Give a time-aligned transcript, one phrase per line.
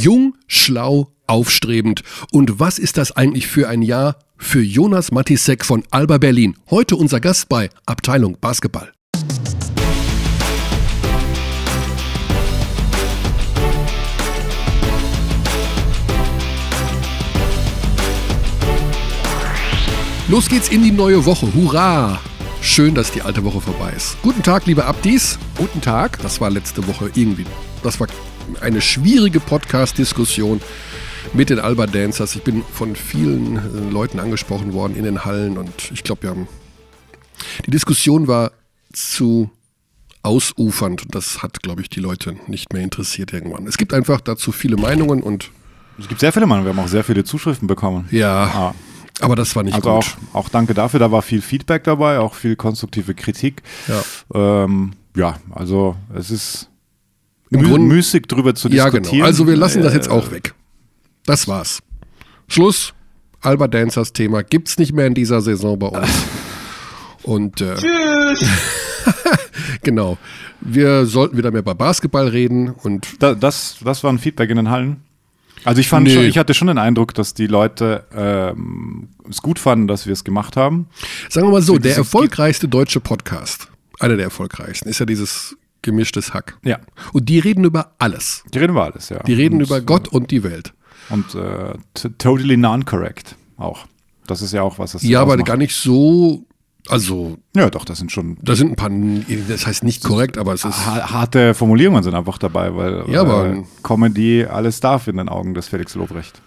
[0.00, 2.04] Jung, schlau, aufstrebend.
[2.30, 6.54] Und was ist das eigentlich für ein Jahr für Jonas Matisek von Alba Berlin?
[6.70, 8.92] Heute unser Gast bei Abteilung Basketball.
[20.28, 21.52] Los geht's in die neue Woche.
[21.52, 22.20] Hurra!
[22.60, 24.16] Schön, dass die alte Woche vorbei ist.
[24.22, 25.40] Guten Tag, liebe Abdis.
[25.56, 26.20] Guten Tag.
[26.22, 27.46] Das war letzte Woche irgendwie.
[27.82, 28.06] Das war
[28.60, 30.60] eine schwierige Podcast-Diskussion
[31.32, 32.34] mit den Alba Dancers.
[32.36, 36.30] Ich bin von vielen äh, Leuten angesprochen worden in den Hallen und ich glaube, wir
[36.30, 36.48] haben.
[37.66, 38.52] Die Diskussion war
[38.92, 39.50] zu
[40.22, 43.66] ausufernd und das hat, glaube ich, die Leute nicht mehr interessiert irgendwann.
[43.66, 45.50] Es gibt einfach dazu viele Meinungen und.
[45.98, 46.66] Es gibt sehr viele Meinungen.
[46.66, 48.08] Wir haben auch sehr viele Zuschriften bekommen.
[48.10, 48.44] Ja.
[48.44, 48.74] Ah.
[49.20, 50.16] Aber das war nicht also gut.
[50.32, 53.62] Auch, auch danke dafür, da war viel Feedback dabei, auch viel konstruktive Kritik.
[53.88, 56.68] Ja, ähm, ja also es ist
[57.50, 59.04] Im Grund, müßig drüber zu diskutieren.
[59.04, 59.24] Ja, genau.
[59.24, 60.54] Also wir lassen das jetzt auch weg.
[61.24, 61.80] Das war's.
[62.48, 62.94] Schluss.
[63.40, 66.08] Alba Dancers Thema gibt's nicht mehr in dieser Saison bei uns.
[67.22, 68.48] Und äh, Tschüss.
[69.82, 70.18] genau.
[70.60, 74.56] Wir sollten wieder mehr bei Basketball reden und da, das, das war ein Feedback in
[74.56, 75.02] den Hallen.
[75.64, 76.14] Also ich fand nee.
[76.14, 80.12] schon, ich hatte schon den Eindruck, dass die Leute ähm, es gut fanden, dass wir
[80.12, 80.88] es gemacht haben.
[81.28, 85.56] Sagen wir mal so, der erfolgreichste deutsche Podcast, einer der erfolgreichsten, ist ja dieses
[85.88, 86.58] gemischtes Hack.
[86.64, 86.78] Ja.
[87.12, 88.44] Und die reden über alles.
[88.52, 89.22] Die reden über alles, ja.
[89.22, 90.74] Die reden und, über Gott und die Welt.
[91.10, 91.74] Und äh,
[92.18, 93.86] totally non-correct auch.
[94.26, 94.92] Das ist ja auch was.
[94.92, 96.44] Das ja, aber gar nicht so
[96.88, 97.38] also.
[97.54, 98.38] Ja, doch, das sind schon.
[98.42, 98.90] Da sind ein paar,
[99.48, 100.86] das heißt nicht korrekt, aber es ist.
[100.86, 105.68] Harte Formulierungen sind einfach dabei, weil ja, aber, Comedy alles darf in den Augen des
[105.68, 106.40] Felix Lobrecht.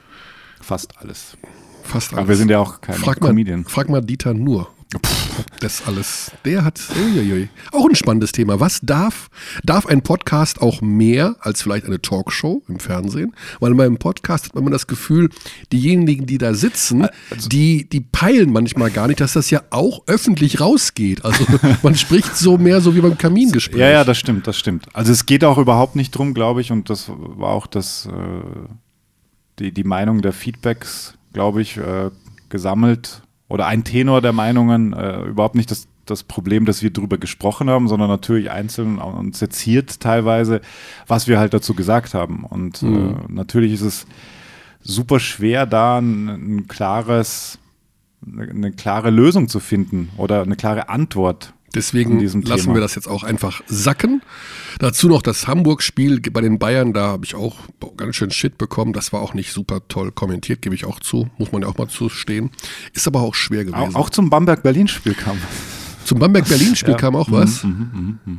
[0.60, 1.38] Fast alles.
[1.84, 2.20] Fast alles.
[2.20, 3.62] Aber wir sind ja auch keine frag Comedian.
[3.62, 4.70] Mal, frag mal Dieter nur,
[5.60, 6.32] das alles.
[6.44, 7.50] Der hat uiuiui.
[7.72, 8.60] auch ein spannendes Thema.
[8.60, 9.30] Was darf,
[9.64, 13.34] darf ein Podcast auch mehr als vielleicht eine Talkshow im Fernsehen?
[13.60, 15.30] Weil beim Podcast hat man das Gefühl,
[15.72, 20.04] diejenigen, die da sitzen, also, die, die peilen manchmal gar nicht, dass das ja auch
[20.08, 21.24] öffentlich rausgeht.
[21.24, 21.46] Also
[21.84, 23.80] man spricht so mehr so wie beim Kamingespräch.
[23.80, 24.88] Ja, ja, das stimmt, das stimmt.
[24.94, 28.12] Also es geht auch überhaupt nicht drum, glaube ich, und das war auch das, äh,
[29.60, 32.10] die, die Meinung der Feedbacks, glaube ich, äh,
[32.50, 37.18] gesammelt oder ein Tenor der Meinungen, äh, überhaupt nicht das, das Problem, dass wir darüber
[37.18, 40.62] gesprochen haben, sondern natürlich einzeln und seziert teilweise,
[41.08, 42.46] was wir halt dazu gesagt haben.
[42.46, 42.96] Und mhm.
[42.96, 44.08] äh, natürlich ist es
[44.82, 47.60] super schwer, da ein, ein klares,
[48.26, 52.76] eine, eine klare Lösung zu finden oder eine klare Antwort Deswegen lassen Thema.
[52.76, 54.22] wir das jetzt auch einfach sacken.
[54.80, 57.56] Dazu noch das Hamburg-Spiel bei den Bayern, da habe ich auch
[57.98, 58.94] ganz schön Shit bekommen.
[58.94, 61.30] Das war auch nicht super toll kommentiert, gebe ich auch zu.
[61.38, 62.52] Muss man ja auch mal zustehen.
[62.94, 63.96] Ist aber auch schwer gewesen.
[63.96, 65.38] Auch, auch zum Bamberg-Berlin-Spiel kam.
[66.04, 66.98] Zum Bamberg-Berlin-Spiel ja.
[66.98, 67.64] kam auch was.
[67.64, 68.38] Mhm, mh, mh.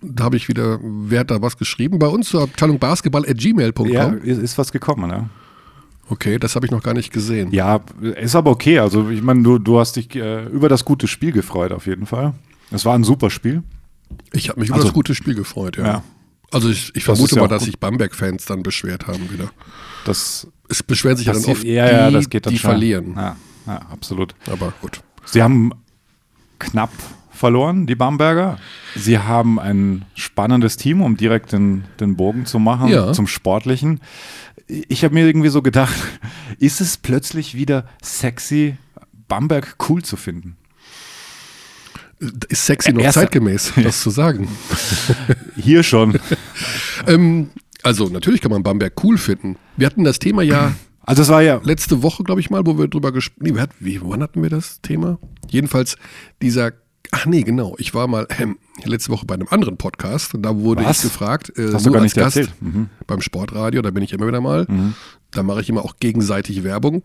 [0.00, 1.98] Da habe ich wieder, wer hat da was geschrieben?
[1.98, 3.88] Bei uns zur Abteilung Basketball at gmail.com.
[3.88, 5.28] Ja, ist was gekommen, ja.
[6.10, 7.50] Okay, das habe ich noch gar nicht gesehen.
[7.52, 8.78] Ja, ist aber okay.
[8.78, 12.06] Also ich meine, du, du hast dich äh, über das gute Spiel gefreut auf jeden
[12.06, 12.34] Fall.
[12.70, 13.62] Es war ein super Spiel.
[14.32, 15.86] Ich habe mich also, über das gute Spiel gefreut, ja.
[15.86, 16.02] ja.
[16.50, 19.50] Also ich, ich vermute ja mal, dass sich Bamberg-Fans dann beschwert haben wieder.
[20.04, 22.70] Das, es beschweren sich ja dann oft ja, ja, das geht dann die schon.
[22.70, 23.14] verlieren.
[23.16, 23.36] Ja,
[23.66, 24.34] ja, absolut.
[24.50, 25.02] Aber gut.
[25.26, 25.72] Sie haben
[26.58, 26.90] knapp
[27.30, 28.58] verloren, die Bamberger.
[28.94, 33.12] Sie haben ein spannendes Team, um direkt den, den Bogen zu machen ja.
[33.12, 34.00] zum Sportlichen.
[34.66, 35.96] Ich habe mir irgendwie so gedacht,
[36.58, 38.76] ist es plötzlich wieder sexy,
[39.28, 40.56] Bamberg cool zu finden?
[42.48, 43.20] Ist sexy noch Erste.
[43.20, 44.48] zeitgemäß, das zu sagen?
[45.56, 46.18] Hier schon.
[47.06, 47.50] ähm,
[47.82, 49.56] also natürlich kann man Bamberg cool finden.
[49.76, 52.76] Wir hatten das Thema ja also das war ja letzte Woche, glaube ich mal, wo
[52.78, 55.18] wir drüber gesprochen nee, wie, wann hatten wir das Thema?
[55.48, 55.96] Jedenfalls
[56.42, 56.72] dieser,
[57.12, 60.56] ach nee, genau, ich war mal ähm, letzte Woche bei einem anderen Podcast und da
[60.56, 60.98] wurde Was?
[60.98, 62.54] ich gefragt, äh, Hast du gar nicht Gast erzählt?
[62.60, 62.88] Mhm.
[63.06, 64.66] beim Sportradio, da bin ich immer wieder mal.
[64.68, 64.94] Mhm.
[65.30, 67.02] Da mache ich immer auch gegenseitig Werbung.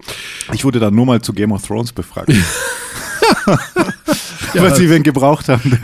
[0.53, 2.31] Ich wurde dann nur mal zu Game of Thrones befragt.
[4.53, 5.79] Ja, Weil sie wen gebraucht haben.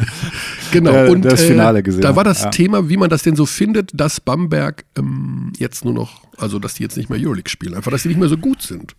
[0.71, 2.01] Genau, der, und das Finale gesehen.
[2.01, 2.49] Da war das ja.
[2.51, 6.75] Thema, wie man das denn so findet, dass Bamberg ähm, jetzt nur noch, also dass
[6.75, 8.95] die jetzt nicht mehr Euroleague spielen, einfach, dass die nicht mehr so gut sind.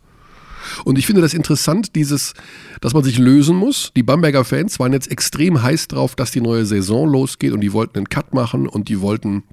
[0.84, 2.34] Und ich finde das interessant, dieses,
[2.80, 3.92] dass man sich lösen muss.
[3.96, 7.72] Die Bamberger Fans waren jetzt extrem heiß drauf, dass die neue Saison losgeht und die
[7.72, 9.44] wollten einen Cut machen und die wollten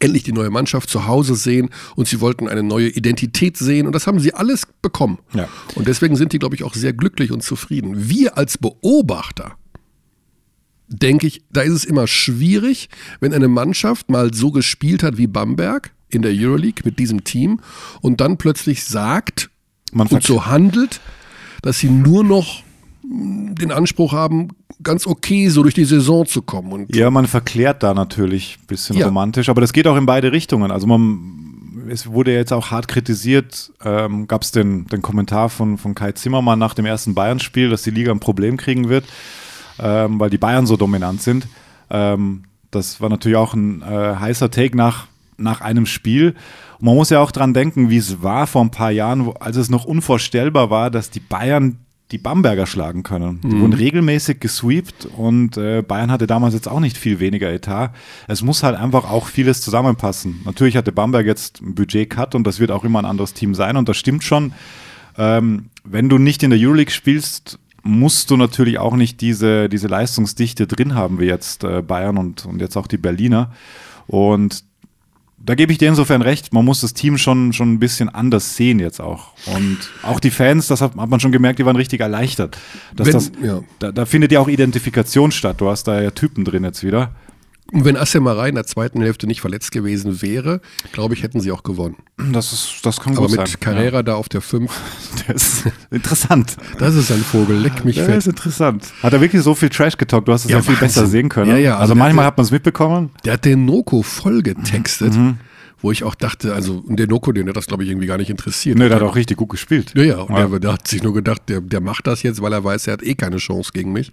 [0.00, 3.92] endlich die neue Mannschaft zu Hause sehen und sie wollten eine neue Identität sehen und
[3.92, 5.18] das haben sie alles bekommen.
[5.34, 5.48] Ja.
[5.74, 8.08] Und deswegen sind die, glaube ich, auch sehr glücklich und zufrieden.
[8.08, 9.56] Wir als Beobachter,
[10.88, 12.88] denke ich, da ist es immer schwierig,
[13.20, 17.60] wenn eine Mannschaft mal so gespielt hat wie Bamberg in der Euroleague mit diesem Team
[18.00, 19.50] und dann plötzlich sagt
[19.92, 21.00] Man und so handelt,
[21.62, 22.62] dass sie nur noch
[23.08, 24.48] den Anspruch haben,
[24.82, 26.72] ganz okay so durch die Saison zu kommen.
[26.72, 29.06] Und ja, man verklärt da natürlich ein bisschen ja.
[29.06, 30.70] romantisch, aber das geht auch in beide Richtungen.
[30.70, 35.78] Also man, es wurde jetzt auch hart kritisiert, ähm, gab es den, den Kommentar von,
[35.78, 39.04] von Kai Zimmermann nach dem ersten Bayern-Spiel, dass die Liga ein Problem kriegen wird,
[39.78, 41.46] ähm, weil die Bayern so dominant sind.
[41.90, 45.06] Ähm, das war natürlich auch ein äh, heißer Take nach,
[45.36, 46.34] nach einem Spiel.
[46.78, 49.56] Und man muss ja auch dran denken, wie es war vor ein paar Jahren, als
[49.56, 51.78] es noch unvorstellbar war, dass die Bayern
[52.12, 53.40] die Bamberger schlagen können.
[53.42, 53.60] Die Mhm.
[53.60, 57.90] wurden regelmäßig gesweept und äh, Bayern hatte damals jetzt auch nicht viel weniger Etat.
[58.28, 60.40] Es muss halt einfach auch vieles zusammenpassen.
[60.44, 63.76] Natürlich hatte Bamberg jetzt ein Budget-Cut und das wird auch immer ein anderes Team sein
[63.76, 64.52] und das stimmt schon.
[65.18, 69.86] Ähm, wenn du nicht in der Euroleague spielst, musst du natürlich auch nicht diese, diese
[69.88, 73.52] Leistungsdichte drin haben, wie jetzt äh, Bayern und, und jetzt auch die Berliner.
[74.06, 74.64] Und
[75.46, 78.56] da gebe ich dir insofern recht, man muss das Team schon, schon ein bisschen anders
[78.56, 79.28] sehen jetzt auch.
[79.46, 82.58] Und auch die Fans, das hat, hat man schon gemerkt, die waren richtig erleichtert.
[82.94, 83.60] Dass Wenn- das, ja.
[83.78, 85.60] da, da findet ja auch Identifikation statt.
[85.60, 87.12] Du hast da ja Typen drin jetzt wieder.
[87.72, 90.60] Und wenn Assemarei in der zweiten Hälfte nicht verletzt gewesen wäre,
[90.92, 91.96] glaube ich, hätten sie auch gewonnen.
[92.32, 93.60] Das, ist, das kann Aber gut mit sein.
[93.60, 95.24] Carrera da auf der 5, Ja.
[95.26, 96.56] Der ist interessant.
[96.78, 98.18] das ist ein Vogel, leck mich Der fett.
[98.18, 98.84] ist interessant.
[99.02, 100.28] Hat er wirklich so viel Trash getalkt?
[100.28, 101.50] Du hast es ja, Ja, viel besser sehen können.
[101.50, 103.10] Ja, ja, also, also manchmal hat man es mitbekommen.
[103.24, 105.38] Der hat den Noko voll getextet, Mhm.
[105.82, 108.30] wo ich auch dachte, also der Noko, den hat das glaube ich irgendwie gar nicht
[108.30, 108.78] interessiert.
[108.78, 109.92] Ne, der hat auch richtig gut gespielt.
[109.96, 112.52] Ja, ja, und Der, der hat sich nur gedacht, der, der macht das jetzt, weil
[112.52, 114.12] er weiß, er hat eh keine Chance gegen mich.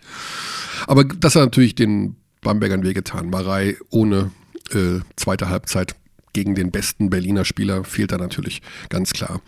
[0.88, 3.30] Aber das hat natürlich den Bambergern wehgetan.
[3.30, 4.32] Marei ohne
[4.72, 5.96] äh, zweite Halbzeit
[6.34, 9.42] gegen den besten Berliner Spieler fehlt da natürlich ganz klar.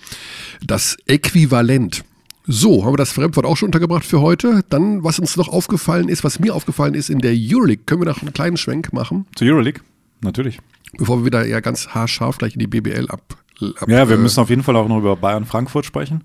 [0.66, 2.04] Das Äquivalent.
[2.48, 4.64] So, haben wir das Fremdwort auch schon untergebracht für heute.
[4.70, 8.06] Dann, was uns noch aufgefallen ist, was mir aufgefallen ist in der Euroleague, können wir
[8.06, 9.82] noch einen kleinen Schwenk machen, Zur Euroleague,
[10.22, 10.60] natürlich.
[10.96, 13.36] bevor wir wieder ja ganz haarscharf gleich in die BBL ab.
[13.80, 16.24] ab Ja, wir äh, müssen auf jeden Fall auch noch über Bayern-Frankfurt sprechen.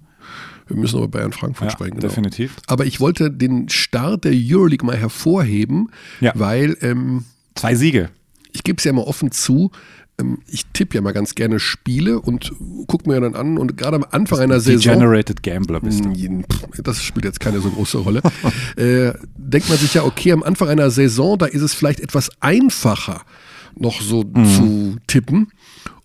[0.71, 1.97] Wir müssen über Bayern Frankfurt Ja, sprechen.
[1.97, 2.09] Genau.
[2.09, 2.57] definitiv.
[2.67, 5.91] Aber ich wollte den Start der Euroleague mal hervorheben,
[6.21, 6.33] Ja.
[6.35, 7.25] weil ähm,
[7.55, 8.09] Zwei Siege.
[8.53, 9.71] ich gebe es ja mal offen zu,
[10.21, 12.53] ähm, ich tippe ja mal ganz gerne Spiele und
[12.87, 14.95] gucke mir dann an und gerade am Anfang einer Saison.
[14.95, 16.43] Degenerated Gambler bist du.
[16.83, 18.23] Das spielt jetzt keine so große Rolle.
[18.77, 22.31] äh, denkt man sich ja, okay, am Anfang einer Saison, da ist es vielleicht etwas
[22.41, 23.23] einfacher,
[23.77, 24.45] noch so Mhm.
[24.47, 25.49] zu tippen.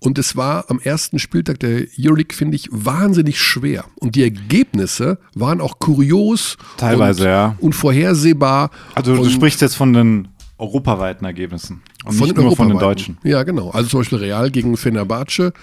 [0.06, 3.86] Und es war am ersten Spieltag der Euroleague, finde ich, wahnsinnig schwer.
[3.96, 6.58] Und die Ergebnisse waren auch kurios.
[6.78, 7.56] Teilweise, und ja.
[7.60, 8.70] Unvorhersehbar.
[8.94, 13.18] Also du sprichst jetzt von den europaweiten Ergebnissen und nicht nur von den deutschen.
[13.24, 13.72] Ja, genau.
[13.72, 15.54] Also zum Beispiel Real gegen Fenerbahce.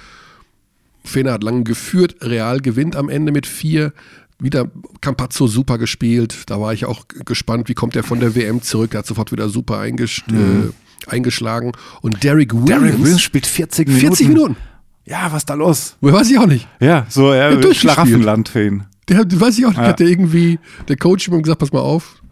[1.04, 3.92] Fener hat lange geführt, Real gewinnt am Ende mit vier.
[4.38, 4.68] Wieder
[5.00, 6.50] Campazzo super gespielt.
[6.50, 8.90] Da war ich auch gespannt, wie kommt er von der WM zurück.
[8.90, 10.70] Der hat sofort wieder super eingesch äh,
[11.08, 11.72] eingeschlagen.
[12.00, 14.06] Und Derek Williams, Derek Williams spielt 40 Minuten.
[14.06, 14.56] 40 Minuten.
[15.04, 15.96] Ja, was ist da los?
[16.00, 16.68] Weiß ich auch nicht.
[16.80, 17.76] Ja, so ja, durchgespielt.
[17.76, 18.84] Schlaraffenland für ihn.
[19.08, 19.78] Der weiß ich auch nicht.
[19.78, 19.88] Ja.
[19.88, 20.58] Hat der irgendwie,
[20.88, 22.22] der Coach ihm gesagt, pass mal auf.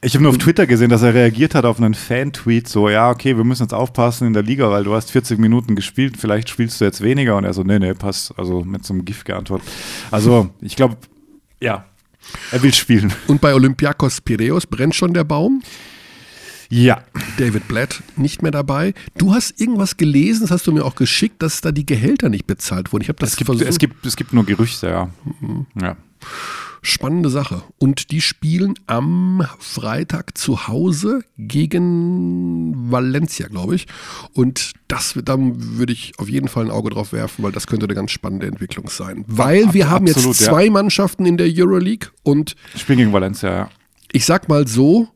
[0.00, 3.10] Ich habe nur auf Twitter gesehen, dass er reagiert hat auf einen Fan-Tweet, so, ja,
[3.10, 6.48] okay, wir müssen jetzt aufpassen in der Liga, weil du hast 40 Minuten gespielt, vielleicht
[6.48, 7.36] spielst du jetzt weniger.
[7.36, 8.32] Und er so, nee, nee, passt.
[8.38, 9.68] Also mit so einem Gift geantwortet.
[10.12, 10.96] Also, ich glaube,
[11.60, 11.84] ja,
[12.52, 13.12] er will spielen.
[13.26, 15.62] Und bei Olympiakos Piraeus brennt schon der Baum.
[16.70, 17.02] Ja,
[17.38, 18.92] David Blatt nicht mehr dabei.
[19.16, 22.46] Du hast irgendwas gelesen, das hast du mir auch geschickt, dass da die Gehälter nicht
[22.46, 23.02] bezahlt wurden.
[23.02, 23.68] Ich habe das es gibt, versucht.
[23.68, 25.08] es, gibt, es gibt nur Gerüchte, ja.
[25.80, 25.96] ja.
[26.82, 27.62] Spannende Sache.
[27.78, 33.86] Und die spielen am Freitag zu Hause gegen Valencia, glaube ich.
[34.34, 37.86] Und das, da würde ich auf jeden Fall ein Auge drauf werfen, weil das könnte
[37.86, 39.24] eine ganz spannende Entwicklung sein.
[39.26, 40.52] Weil wir haben absolut, jetzt ja.
[40.52, 43.70] zwei Mannschaften in der Euroleague und Spielen gegen Valencia, ja.
[44.12, 45.08] ich sag mal so,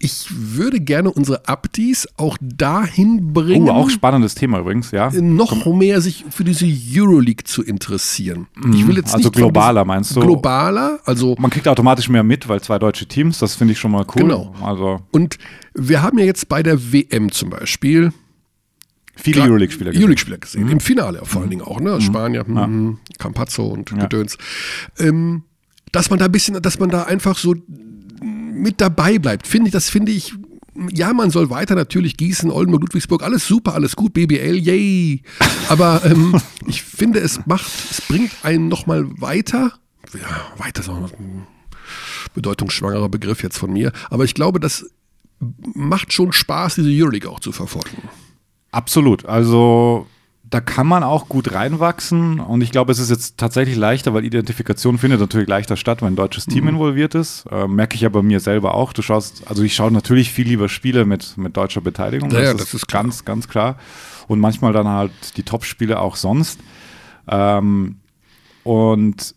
[0.00, 3.68] ich würde gerne unsere Abdis auch dahin bringen.
[3.68, 5.10] Oh, auch spannendes Thema übrigens, ja.
[5.10, 8.46] noch mehr sich für diese Euroleague zu interessieren.
[8.72, 10.20] Ich will jetzt Also globaler, meinst du?
[10.20, 13.90] Globaler, also Man kriegt automatisch mehr mit, weil zwei deutsche Teams, das finde ich schon
[13.90, 14.22] mal cool.
[14.22, 14.54] Genau.
[14.62, 15.38] Also und
[15.74, 18.12] wir haben ja jetzt bei der WM zum Beispiel
[19.16, 20.02] viele Euroleague-Spieler gesehen.
[20.02, 22.00] Euroleague-Spieler gesehen, im Finale vor allen Dingen auch, ne?
[22.00, 24.38] Spanier, hm, Campazzo und Gedöns.
[24.98, 25.42] Ähm,
[25.92, 27.54] dass man da ein bisschen, dass man da einfach so
[28.58, 30.34] mit dabei bleibt, finde ich, das finde ich,
[30.92, 35.22] ja, man soll weiter natürlich Gießen, Oldenburg, Ludwigsburg, alles super, alles gut, BBL, yay.
[35.68, 39.72] Aber ähm, ich finde, es macht, es bringt einen nochmal weiter.
[40.14, 41.46] Ja, weiter ist auch ein
[42.34, 43.92] bedeutungsschwangerer Begriff jetzt von mir.
[44.10, 44.86] Aber ich glaube, das
[45.74, 48.08] macht schon Spaß, diese Euroleague auch zu verfolgen.
[48.70, 49.24] Absolut.
[49.26, 50.06] Also
[50.50, 54.24] da kann man auch gut reinwachsen und ich glaube, es ist jetzt tatsächlich leichter, weil
[54.24, 56.70] Identifikation findet natürlich leichter statt, wenn ein deutsches Team Mhm.
[56.70, 57.44] involviert ist.
[57.50, 58.92] Äh, merke ich ja bei mir selber auch.
[58.94, 62.30] Du schaust, also ich schaue natürlich viel lieber Spiele mit, mit deutscher Beteiligung.
[62.30, 63.02] Ja, ja, das ist klar.
[63.02, 63.76] ganz, ganz klar.
[64.26, 66.60] Und manchmal dann halt die Top-Spiele auch sonst.
[67.28, 67.96] Ähm,
[68.64, 69.34] und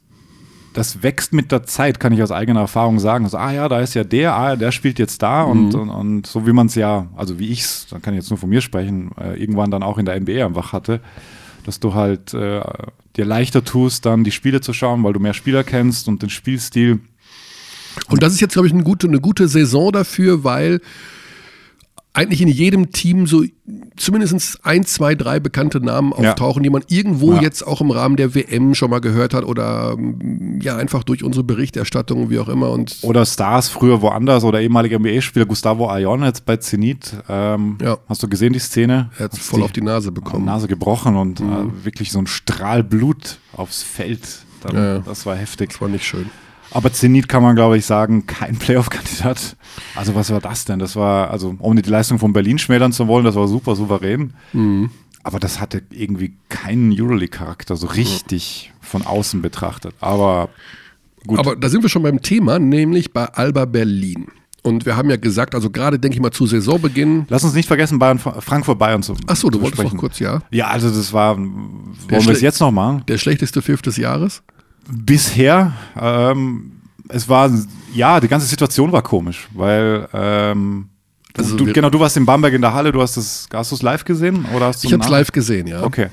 [0.73, 3.25] das wächst mit der Zeit, kann ich aus eigener Erfahrung sagen.
[3.25, 5.51] Also, ah ja, da ist ja der, ah, der spielt jetzt da Mhm.
[5.51, 8.19] und, und, und so wie man es ja, also wie ich es, dann kann ich
[8.21, 11.01] jetzt nur von mir sprechen, äh, irgendwann dann auch in der NBA einfach hatte,
[11.65, 12.61] dass du halt äh,
[13.15, 16.29] dir leichter tust, dann die Spiele zu schauen, weil du mehr Spieler kennst und den
[16.29, 16.99] Spielstil.
[18.09, 20.79] Und das ist jetzt, glaube ich, eine gute, eine gute Saison dafür, weil
[22.13, 23.43] eigentlich in jedem Team so
[23.95, 26.63] zumindest ein, zwei, drei bekannte Namen auftauchen, ja.
[26.63, 27.41] die man irgendwo ja.
[27.41, 31.23] jetzt auch im Rahmen der WM schon mal gehört hat oder mm, ja einfach durch
[31.23, 32.71] unsere Berichterstattung, wie auch immer.
[32.71, 37.15] Und oder Stars früher woanders oder ehemaliger NBA-Spieler Gustavo Ayon jetzt bei Zenit.
[37.29, 37.97] Ähm, ja.
[38.09, 39.09] Hast du gesehen die Szene?
[39.17, 40.45] Er hat voll auf die Nase bekommen.
[40.45, 41.51] Nase gebrochen und mhm.
[41.51, 44.39] äh, wirklich so ein Strahl Blut aufs Feld.
[44.63, 45.69] Dann, das war heftig.
[45.71, 46.29] Das war nicht schön.
[46.71, 49.57] Aber Zenit kann man, glaube ich, sagen, kein Playoff-Kandidat.
[49.95, 50.79] Also was war das denn?
[50.79, 54.33] Das war, also ohne die Leistung von Berlin schmälern zu wollen, das war super souverän.
[54.53, 54.89] Mhm.
[55.23, 58.85] Aber das hatte irgendwie keinen Euroleague-Charakter, so richtig mhm.
[58.85, 59.93] von außen betrachtet.
[59.99, 60.49] Aber
[61.27, 61.39] gut.
[61.39, 64.27] Aber da sind wir schon beim Thema, nämlich bei Alba Berlin.
[64.63, 67.25] Und wir haben ja gesagt, also gerade denke ich mal zu Saisonbeginn.
[67.29, 70.43] Lass uns nicht vergessen, Bayern, Frankfurt Bayern zu Ach so, du wolltest noch kurz, ja.
[70.51, 73.03] Ja, also das war, wollen wir es jetzt noch machen?
[73.07, 74.43] Der schlechteste Pfiff des Jahres?
[74.89, 76.71] Bisher, ähm,
[77.09, 77.51] es war,
[77.93, 80.89] ja, die ganze Situation war komisch, weil, ähm,
[81.37, 83.75] also du, genau, du warst in Bamberg in der Halle, du hast das, hast du
[83.75, 84.45] es live gesehen?
[84.53, 85.83] Oder hast du ich habe es live gesehen, ja.
[85.83, 86.07] Okay.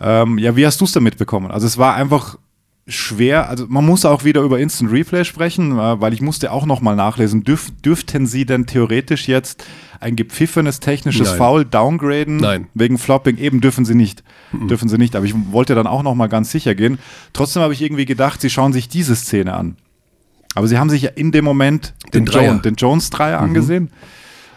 [0.00, 1.50] Ähm, ja, wie hast du es denn mitbekommen?
[1.50, 2.38] Also es war einfach
[2.86, 6.66] schwer, also man muss auch wieder über Instant Replay sprechen, äh, weil ich musste auch
[6.66, 9.64] nochmal nachlesen, Dürf, dürften sie denn theoretisch jetzt
[10.00, 11.38] ein gepfiffenes technisches Nein.
[11.38, 12.68] Foul downgraden Nein.
[12.74, 13.36] wegen Flopping?
[13.36, 14.22] Eben dürfen sie nicht.
[14.52, 14.68] Mhm.
[14.68, 15.16] Dürfen sie nicht.
[15.16, 16.98] Aber ich wollte dann auch nochmal ganz sicher gehen.
[17.32, 19.76] Trotzdem habe ich irgendwie gedacht, sie schauen sich diese Szene an.
[20.54, 23.44] Aber sie haben sich ja in dem Moment den, den, Jones, den Jones-Dreier mhm.
[23.44, 23.90] angesehen,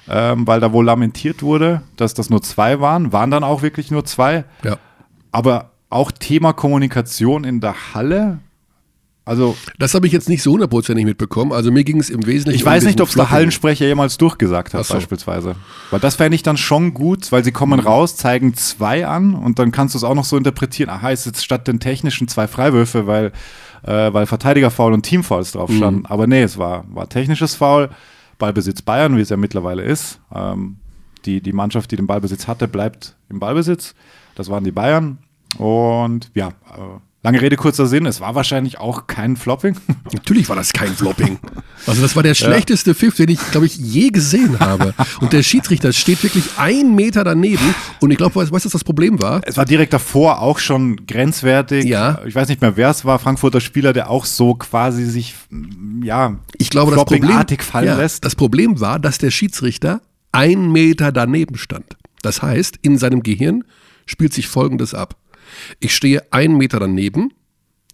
[0.09, 3.11] ähm, weil da wohl lamentiert wurde, dass das nur zwei waren.
[3.11, 4.45] Waren dann auch wirklich nur zwei.
[4.63, 4.77] Ja.
[5.31, 8.39] Aber auch Thema Kommunikation in der Halle
[9.23, 11.51] also, das habe ich jetzt nicht so hundertprozentig mitbekommen.
[11.51, 12.59] Also mir ging es im Wesentlichen.
[12.59, 14.95] Ich weiß um nicht, ob es der Hallensprecher jemals durchgesagt hat, so.
[14.95, 15.55] beispielsweise.
[15.91, 17.85] Weil das fände ich dann schon gut, weil sie kommen mhm.
[17.85, 20.89] raus, zeigen zwei an und dann kannst du es auch noch so interpretieren.
[20.89, 23.31] Aha, ist jetzt statt den technischen zwei Freiwürfe, weil,
[23.83, 25.99] äh, weil Verteidigerfoul und Teamfouls drauf standen.
[25.99, 26.05] Mhm.
[26.07, 27.89] Aber nee, es war, war technisches Foul.
[28.39, 30.19] Ballbesitz Bayern, wie es ja mittlerweile ist.
[30.33, 30.77] Ähm,
[31.25, 33.93] die, die Mannschaft, die den Ballbesitz hatte, bleibt im Ballbesitz.
[34.33, 35.19] Das waren die Bayern.
[35.59, 39.75] Und ja, äh, Lange Rede, kurzer Sinn, es war wahrscheinlich auch kein Flopping.
[40.11, 41.37] Natürlich war das kein Flopping.
[41.85, 42.93] Also das war der schlechteste ja.
[42.95, 44.95] Pfiff, den ich, glaube ich, je gesehen habe.
[45.19, 47.75] Und der Schiedsrichter steht wirklich einen Meter daneben.
[47.99, 49.41] Und ich glaube, weißt du, was das Problem war?
[49.45, 51.85] Es war direkt davor auch schon grenzwertig.
[51.85, 52.21] Ja.
[52.25, 55.35] Ich weiß nicht mehr, wer es war, Frankfurter Spieler, der auch so quasi sich,
[56.03, 58.25] ja, ich glaube, das Problem, fallen ja, lässt.
[58.25, 60.01] Das Problem war, dass der Schiedsrichter
[60.31, 61.97] einen Meter daneben stand.
[62.23, 63.63] Das heißt, in seinem Gehirn
[64.07, 65.15] spielt sich Folgendes ab.
[65.79, 67.33] Ich stehe einen Meter daneben,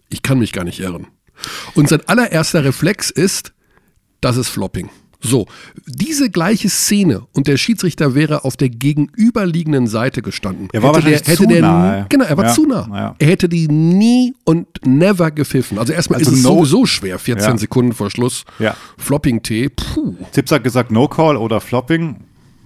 [0.10, 1.08] ich kann mich gar nicht irren.
[1.76, 3.54] Und sein allererster Reflex ist,
[4.22, 4.90] das ist Flopping.
[5.20, 5.48] So,
[5.88, 10.70] diese gleiche Szene und der Schiedsrichter wäre auf der gegenüberliegenden Seite gestanden.
[10.74, 12.06] Er war hätte der, hätte zu der, nahe.
[12.10, 12.88] Genau, er war ja, zu nah.
[12.88, 13.16] Ja.
[13.18, 15.80] Er hätte die nie und never gepfiffen.
[15.80, 17.58] Also erstmal also ist es no, sowieso schwer, 14 ja.
[17.58, 18.46] Sekunden vor Schluss.
[19.00, 20.16] Flopping-T, puh.
[20.32, 22.18] Tipps hat gesagt No Call oder Flopping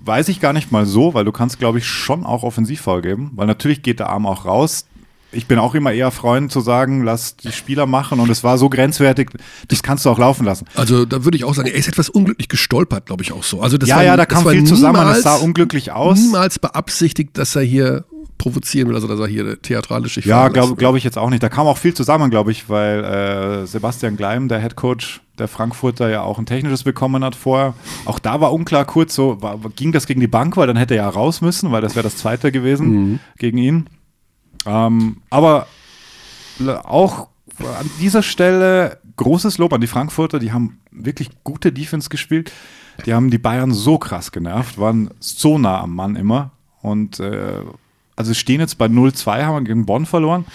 [0.03, 3.31] weiß ich gar nicht mal so, weil du kannst, glaube ich, schon auch Offensivfoul geben,
[3.35, 4.85] weil natürlich geht der Arm auch raus.
[5.33, 8.57] Ich bin auch immer eher Freund zu sagen, lass die Spieler machen und es war
[8.57, 9.29] so grenzwertig,
[9.69, 10.65] das kannst du auch laufen lassen.
[10.75, 13.61] Also da würde ich auch sagen, er ist etwas unglücklich gestolpert, glaube ich auch so.
[13.61, 16.19] Also das ja, war, ja, da kam viel zusammen, es sah unglücklich aus.
[16.19, 18.03] Niemals beabsichtigt, dass er hier
[18.37, 21.43] provozieren will, also dass er hier theatralisch Ja, glaube glaub ich jetzt auch nicht.
[21.43, 25.47] Da kam auch viel zusammen, glaube ich, weil äh, Sebastian Gleim, der Head Coach der
[25.47, 27.73] Frankfurter, ja auch ein technisches bekommen hat vorher.
[28.05, 30.95] Auch da war unklar kurz so, war, ging das gegen die Bank, weil dann hätte
[30.95, 33.19] er ja raus müssen, weil das wäre das zweite gewesen mhm.
[33.37, 33.87] gegen ihn.
[34.65, 35.67] Ähm, aber
[36.83, 37.27] auch
[37.59, 42.51] an dieser Stelle großes Lob an die Frankfurter, die haben wirklich gute Defense gespielt.
[43.05, 47.61] Die haben die Bayern so krass genervt, waren so nah am Mann immer und äh,
[48.15, 50.45] also stehen jetzt bei 0-2, haben wir gegen Bonn verloren,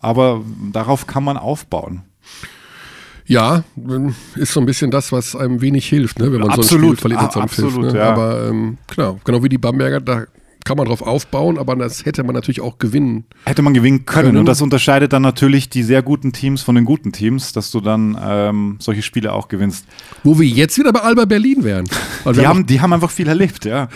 [0.00, 2.02] aber darauf kann man aufbauen.
[3.28, 3.62] Ja,
[4.36, 6.32] ist so ein bisschen das, was einem wenig hilft, ne?
[6.32, 7.92] wenn man absolut, so ein Spiel verliert so einem absolut, Pfiff.
[7.92, 7.98] Ne?
[7.98, 8.12] Ja.
[8.12, 10.24] Aber ähm, klar, genau wie die Bamberger, da
[10.64, 13.24] kann man drauf aufbauen, aber das hätte man natürlich auch gewinnen.
[13.46, 14.26] Hätte man gewinnen können.
[14.26, 14.38] können.
[14.38, 17.80] Und das unterscheidet dann natürlich die sehr guten Teams von den guten Teams, dass du
[17.80, 19.86] dann ähm, solche Spiele auch gewinnst.
[20.24, 21.88] Wo wir jetzt wieder bei Alba Berlin wären.
[22.34, 23.88] Die haben, die haben einfach viel erlebt, ja.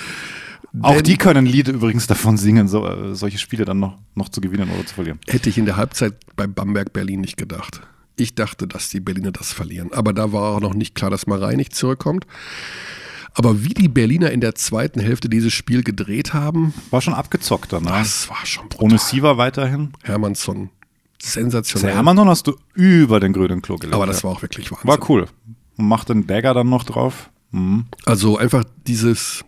[0.81, 4.31] Auch die können ein Lied übrigens davon singen, so, äh, solche Spiele dann noch, noch
[4.31, 5.19] zu gewinnen oder zu verlieren.
[5.29, 7.83] Hätte ich in der Halbzeit bei Bamberg Berlin nicht gedacht.
[8.17, 9.93] Ich dachte, dass die Berliner das verlieren.
[9.93, 12.27] Aber da war auch noch nicht klar, dass Marei nicht zurückkommt.
[13.35, 16.75] Aber wie die Berliner in der zweiten Hälfte dieses Spiel gedreht haben.
[16.91, 17.91] War schon abgezockt dann, ne?
[17.91, 18.85] Das war schon brutal.
[18.85, 19.93] Ohne Siva weiterhin.
[20.03, 20.69] Hermannsson.
[21.19, 21.95] Sensationell.
[21.95, 23.95] Hermannsson hast du über den grünen Klo gelegt.
[23.95, 24.89] Aber das war auch wirklich Wahnsinn.
[24.89, 25.27] War cool.
[25.77, 27.31] Und macht den Bagger dann noch drauf.
[27.53, 27.87] Mhm.
[28.05, 29.45] Also einfach dieses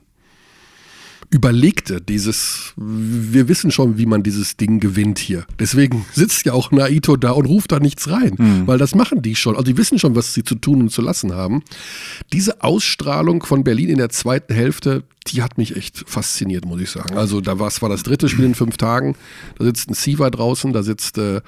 [1.35, 5.45] überlegte, dieses, wir wissen schon, wie man dieses Ding gewinnt hier.
[5.59, 8.69] Deswegen sitzt ja auch Naito da und ruft da nichts rein, mhm.
[8.69, 9.57] weil das machen die schon.
[9.57, 11.65] Also die wissen schon, was sie zu tun und zu lassen haben.
[12.33, 16.91] Diese Ausstrahlung von Berlin in der zweiten Hälfte, die hat mich echt fasziniert, muss ich
[16.91, 17.17] sagen.
[17.17, 19.17] Also da war es war das dritte Spiel in fünf Tagen.
[19.59, 21.41] Da sitzt ein Siva draußen, da sitzt äh,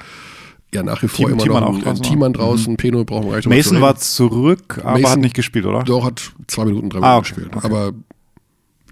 [0.75, 2.77] ja nach wie vor Team, immer Team noch ein, draußen, Teammann draußen, mhm.
[2.77, 5.85] Peno brauchen wir gleich Mason war zurück, aber Mason, hat nicht gespielt, oder?
[5.85, 7.57] Doch, hat zwei Minuten, drei ah, Minuten ah, okay, gespielt.
[7.57, 7.67] Okay.
[7.67, 7.93] Aber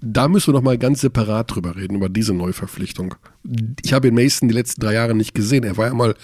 [0.05, 3.15] da müssen wir noch mal ganz separat drüber reden, über diese Neuverpflichtung.
[3.83, 5.63] Ich habe den Mason die letzten drei Jahre nicht gesehen.
[5.63, 6.15] Er war ja mal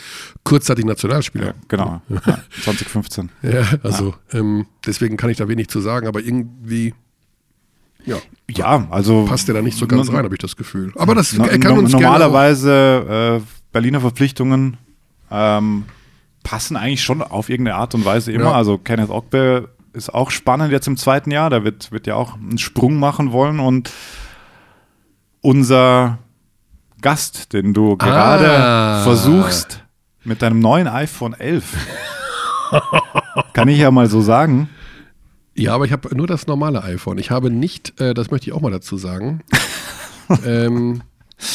[0.44, 1.48] kurzzeitig Nationalspieler.
[1.48, 3.30] Ja, genau, ja, 2015.
[3.42, 4.40] ja, also ja.
[4.40, 6.94] Ähm, deswegen kann ich da wenig zu sagen, aber irgendwie
[8.06, 8.18] ja,
[8.50, 10.92] ja also passt er da nicht so ganz rein, habe ich das Gefühl.
[10.96, 14.78] Aber das er kann uns normalerweise äh, Berliner Verpflichtungen
[15.30, 15.86] ähm,
[16.44, 18.46] passen eigentlich schon auf irgendeine Art und Weise immer.
[18.46, 18.52] Ja.
[18.54, 21.50] Also Kenneth Ogbe ist auch spannend jetzt im zweiten Jahr.
[21.50, 23.60] Der wird, wird ja auch einen Sprung machen wollen.
[23.60, 23.92] Und
[25.42, 26.20] unser
[27.02, 29.04] Gast, den du gerade ah.
[29.04, 29.84] versuchst
[30.24, 31.76] mit deinem neuen iPhone 11,
[33.54, 34.70] kann ich ja mal so sagen.
[35.56, 37.18] Ja, aber ich habe nur das normale iPhone.
[37.18, 39.42] Ich habe nicht, äh, das möchte ich auch mal dazu sagen,
[40.46, 41.02] ähm,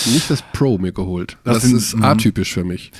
[0.07, 1.38] nicht das Pro mir geholt.
[1.45, 2.05] Das, das ist mhm.
[2.05, 2.93] atypisch für mich.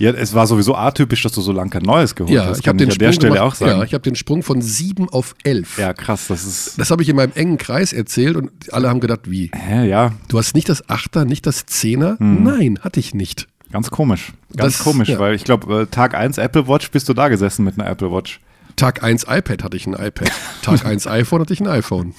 [0.00, 2.60] Ja, es war sowieso atypisch, dass du so lange kein neues geholt ja, hast.
[2.60, 5.78] Ich habe den, Sprung gemacht, Ja, ich habe den Sprung von sieben auf elf.
[5.78, 6.78] Ja, krass, das ist.
[6.78, 9.50] Das habe ich in meinem engen Kreis erzählt und alle haben gedacht, wie?
[9.54, 10.12] Hä, ja.
[10.28, 12.16] Du hast nicht das Achter, nicht das Zehner?
[12.18, 12.42] Hm.
[12.42, 13.46] Nein, hatte ich nicht.
[13.70, 14.32] Ganz komisch.
[14.56, 15.18] Ganz das, komisch, ja.
[15.18, 18.10] weil ich glaube, äh, Tag 1 Apple Watch bist du da gesessen mit einer Apple
[18.10, 18.40] Watch.
[18.76, 20.32] Tag 1 iPad hatte ich ein iPad.
[20.62, 22.14] Tag 1 iPhone hatte ich ein iPhone.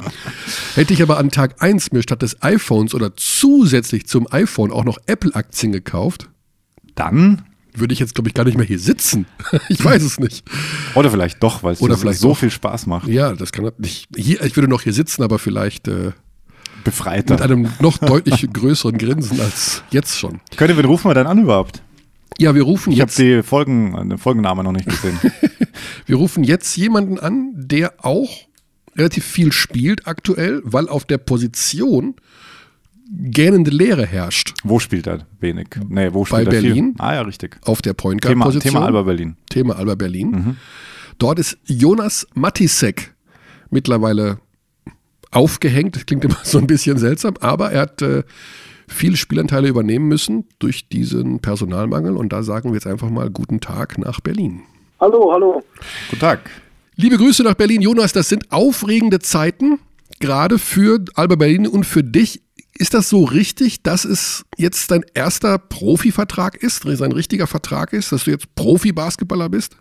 [0.74, 4.84] Hätte ich aber an Tag 1 mir statt des iPhones oder zusätzlich zum iPhone auch
[4.84, 6.30] noch Apple-Aktien gekauft,
[6.94, 7.42] dann
[7.74, 9.26] würde ich jetzt, glaube ich, gar nicht mehr hier sitzen.
[9.68, 10.44] ich weiß es nicht.
[10.94, 12.38] Oder vielleicht doch, weil es Oder vielleicht so doch.
[12.38, 13.08] viel Spaß macht.
[13.08, 14.08] Ja, das kann nicht.
[14.16, 16.12] Hier, ich würde noch hier sitzen, aber vielleicht äh,
[16.84, 17.34] befreiter.
[17.34, 20.40] Mit einem noch deutlich größeren Grinsen als jetzt schon.
[20.56, 21.82] Könnte, wen rufen wir dann an überhaupt?
[22.38, 23.18] Ja, wir rufen ich jetzt.
[23.18, 25.18] Ich habe die Folgen, den Folgennamen noch nicht gesehen.
[26.06, 28.30] wir rufen jetzt jemanden an, der auch
[28.96, 32.14] relativ viel spielt aktuell, weil auf der Position
[33.10, 34.54] gähnende Leere herrscht.
[34.62, 35.68] Wo spielt er wenig?
[35.88, 36.94] Nee, wo spielt Bei er Berlin.
[36.94, 37.04] Viel?
[37.04, 37.58] Ah ja, richtig.
[37.64, 38.72] Auf der Point Guard Position.
[38.74, 39.36] Thema Alba Berlin.
[39.48, 40.30] Thema Alba Berlin.
[40.30, 40.56] Mhm.
[41.18, 43.14] Dort ist Jonas Matisek
[43.70, 44.38] mittlerweile
[45.30, 45.96] aufgehängt.
[45.96, 48.22] Das klingt immer so ein bisschen seltsam, aber er hat äh,
[48.86, 52.16] viele Spielanteile übernehmen müssen durch diesen Personalmangel.
[52.16, 54.62] Und da sagen wir jetzt einfach mal guten Tag nach Berlin.
[55.00, 55.62] Hallo, hallo.
[56.10, 56.50] Guten Tag.
[56.96, 58.12] Liebe Grüße nach Berlin, Jonas.
[58.12, 59.78] Das sind aufregende Zeiten,
[60.18, 62.42] gerade für Alba Berlin und für dich.
[62.80, 68.10] Ist das so richtig, dass es jetzt dein erster Profivertrag ist, sein richtiger Vertrag ist,
[68.10, 69.76] dass du jetzt Profi-Basketballer bist?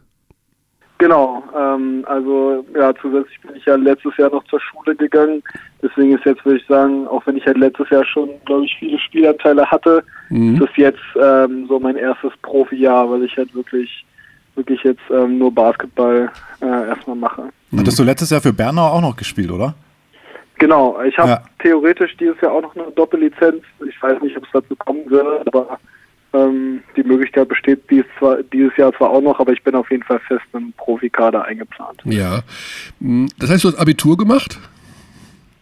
[0.98, 5.42] Genau, ähm, also ja, zusätzlich bin ich ja letztes Jahr noch zur Schule gegangen.
[5.82, 8.76] Deswegen ist jetzt, würde ich sagen, auch wenn ich halt letztes Jahr schon, glaube ich,
[8.78, 10.56] viele Spielanteile hatte, mhm.
[10.56, 14.06] ist es jetzt ähm, so mein erstes Profi-Jahr, weil ich halt wirklich,
[14.56, 17.44] wirklich jetzt ähm, nur Basketball äh, erstmal mache.
[17.78, 19.74] Hattest du letztes Jahr für Bernau auch noch gespielt, oder?
[20.60, 21.44] Genau, ich habe ja.
[21.60, 23.64] theoretisch dieses Jahr auch noch eine Doppellizenz.
[23.88, 25.80] Ich weiß nicht, ob es dazu kommen wird, aber
[26.34, 29.90] ähm, die Möglichkeit besteht dies zwar, dieses Jahr zwar auch noch, aber ich bin auf
[29.90, 32.02] jeden Fall fest im Profikader eingeplant.
[32.04, 32.42] Ja.
[33.00, 34.60] Hm, das heißt, du hast Abitur gemacht?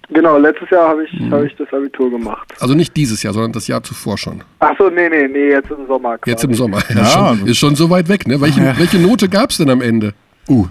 [0.09, 1.31] Genau, letztes Jahr habe ich, hm.
[1.31, 2.53] Hab ich das Abitur gemacht.
[2.59, 4.41] Also nicht dieses Jahr, sondern das Jahr zuvor schon.
[4.59, 6.17] Achso, nee, nee, nee, jetzt im Sommer.
[6.17, 6.31] Quasi.
[6.31, 6.81] Jetzt im Sommer.
[6.89, 7.05] Ja, ja.
[7.05, 8.41] Schon, ist schon so weit weg, ne?
[8.41, 8.79] Welche, ja.
[8.79, 10.13] welche Note gab es denn am Ende?
[10.49, 10.67] Uh.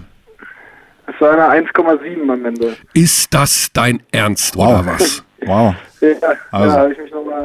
[1.07, 2.75] Es war eine 1,7 am Ende.
[2.93, 4.79] Ist das dein Ernst wow.
[4.79, 5.23] oder was?
[5.45, 5.75] Wow.
[6.01, 6.09] ja,
[6.49, 6.75] also.
[6.75, 7.43] ja habe ich mich nochmal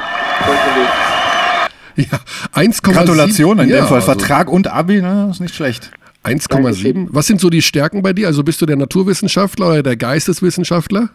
[1.96, 2.06] Ja,
[2.54, 2.90] 1,7.
[2.90, 3.96] Gratulation in ja, dem Fall.
[3.96, 5.90] Also Vertrag und Abi, ne, ist nicht schlecht.
[6.24, 7.08] 1,7.
[7.10, 8.28] Was sind so die Stärken bei dir?
[8.28, 11.10] Also bist du der Naturwissenschaftler oder der Geisteswissenschaftler?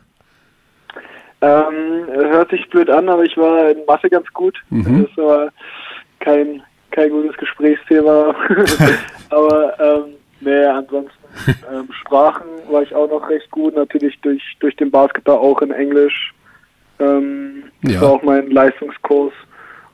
[1.41, 4.55] Ähm, hört sich blöd an, aber ich war in Mathe ganz gut.
[4.69, 5.07] Mhm.
[5.07, 5.49] Das war
[6.19, 8.35] kein, kein gutes Gesprächsthema.
[9.29, 11.11] aber ähm, nee, ansonsten
[11.71, 15.71] ähm, Sprachen war ich auch noch recht gut, natürlich durch, durch den Basketball auch in
[15.71, 16.33] Englisch.
[16.99, 18.01] Ähm, das ja.
[18.01, 19.33] war auch mein Leistungskurs.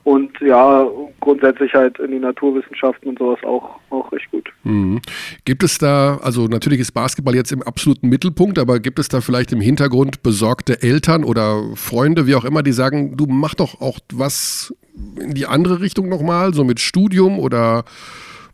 [0.06, 0.86] Und ja,
[1.21, 4.49] grundsätzlich halt in den Naturwissenschaften und sowas auch, auch recht gut.
[4.63, 4.99] Mhm.
[5.45, 9.21] Gibt es da, also natürlich ist Basketball jetzt im absoluten Mittelpunkt, aber gibt es da
[9.21, 13.79] vielleicht im Hintergrund besorgte Eltern oder Freunde, wie auch immer, die sagen, du mach doch
[13.79, 14.75] auch was
[15.17, 17.86] in die andere Richtung nochmal, so mit Studium oder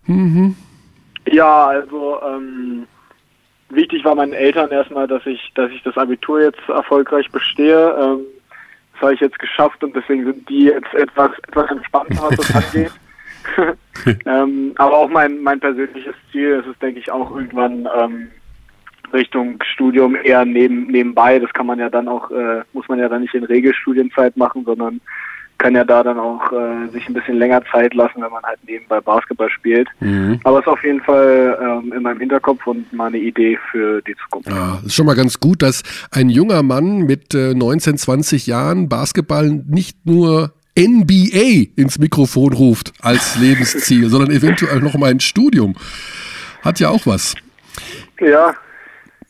[0.06, 0.56] mhm.
[1.31, 2.87] Ja, also ähm,
[3.69, 7.95] wichtig war meinen Eltern erstmal, dass ich, dass ich das Abitur jetzt erfolgreich bestehe.
[7.99, 8.25] Ähm,
[8.93, 12.55] das habe ich jetzt geschafft und deswegen sind die jetzt etwas, etwas entspannter, was das
[12.55, 12.91] angeht.
[14.25, 18.31] ähm, aber auch mein, mein persönliches Ziel ist es, denke ich, auch irgendwann ähm,
[19.13, 21.39] Richtung Studium eher neben, nebenbei.
[21.39, 24.65] Das kann man ja dann auch, äh, muss man ja dann nicht in Regelstudienzeit machen,
[24.65, 25.01] sondern
[25.60, 28.60] kann ja da dann auch äh, sich ein bisschen länger Zeit lassen, wenn man halt
[28.65, 29.88] nebenbei Basketball spielt.
[30.00, 30.39] Mhm.
[30.43, 34.02] Aber es ist auf jeden Fall ähm, in meinem Hinterkopf und mal eine Idee für
[34.02, 34.50] die Zukunft.
[34.50, 38.48] Ja, es ist schon mal ganz gut, dass ein junger Mann mit äh, 19, 20
[38.48, 45.19] Jahren Basketball nicht nur NBA ins Mikrofon ruft als Lebensziel, sondern eventuell noch mal ein
[45.19, 45.76] Studium.
[46.62, 47.36] Hat ja auch was.
[48.19, 48.56] Ja,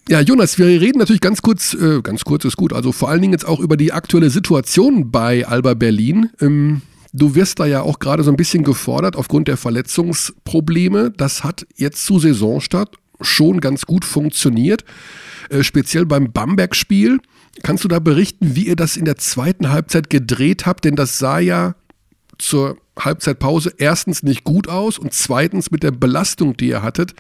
[0.09, 3.21] ja, Jonas, wir reden natürlich ganz kurz, äh, ganz kurz ist gut, also vor allen
[3.21, 6.31] Dingen jetzt auch über die aktuelle Situation bei Alba Berlin.
[6.41, 6.81] Ähm,
[7.13, 11.11] du wirst da ja auch gerade so ein bisschen gefordert aufgrund der Verletzungsprobleme.
[11.15, 14.83] Das hat jetzt zu Saisonstart schon ganz gut funktioniert,
[15.51, 17.19] äh, speziell beim Bamberg-Spiel.
[17.61, 20.85] Kannst du da berichten, wie ihr das in der zweiten Halbzeit gedreht habt?
[20.85, 21.75] Denn das sah ja
[22.39, 27.13] zur Halbzeitpause erstens nicht gut aus und zweitens mit der Belastung, die ihr hattet,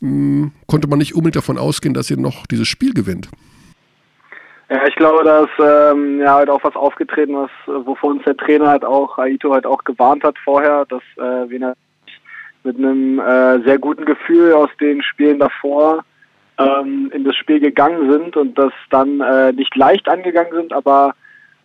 [0.00, 3.28] hm, konnte man nicht unbedingt davon ausgehen, dass ihr noch dieses Spiel gewinnt.
[4.68, 7.50] Ja, ich glaube, da ist ähm, ja halt auch was aufgetreten, was
[7.86, 11.74] wovor uns der Trainer halt auch, Aito halt auch gewarnt hat vorher, dass äh, wir
[12.64, 16.04] mit einem äh, sehr guten Gefühl aus den Spielen davor
[16.58, 21.14] ähm, in das Spiel gegangen sind und das dann äh, nicht leicht angegangen sind, aber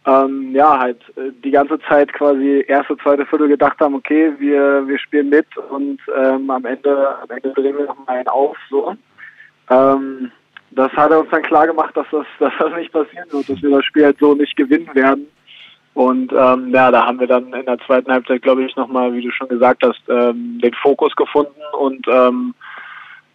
[0.06, 4.88] ähm, ja, halt äh, die ganze Zeit quasi erste, zweite Viertel gedacht haben, okay, wir,
[4.88, 8.96] wir spielen mit und ähm, am Ende, am Ende drehen wir nochmal einen auf, so.
[9.70, 10.32] Ähm,
[10.72, 13.62] das hat er uns dann klar gemacht, dass das, dass das nicht passieren wird, dass
[13.62, 15.28] wir das Spiel halt so nicht gewinnen werden.
[15.94, 19.22] Und ähm, ja, da haben wir dann in der zweiten Halbzeit, glaube ich, nochmal, wie
[19.22, 22.56] du schon gesagt hast, ähm, den Fokus gefunden und ähm,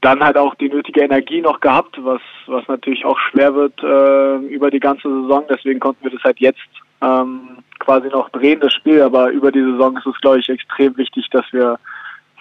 [0.06, 4.36] dann halt auch die nötige Energie noch gehabt, was, was natürlich auch schwer wird äh,
[4.46, 5.44] über die ganze Saison.
[5.50, 6.60] Deswegen konnten wir das halt jetzt
[7.02, 9.02] ähm, quasi noch drehen, das Spiel.
[9.02, 11.80] Aber über die Saison ist es, glaube ich, extrem wichtig, dass wir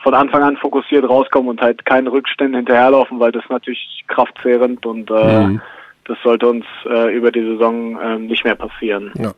[0.03, 5.09] von Anfang an fokussiert rauskommen und halt keinen Rückständen hinterherlaufen, weil das natürlich kraftzehrend und
[5.09, 5.61] äh, mhm.
[6.03, 9.11] das sollte uns äh, über die Saison äh, nicht mehr passieren.
[9.15, 9.31] Ja.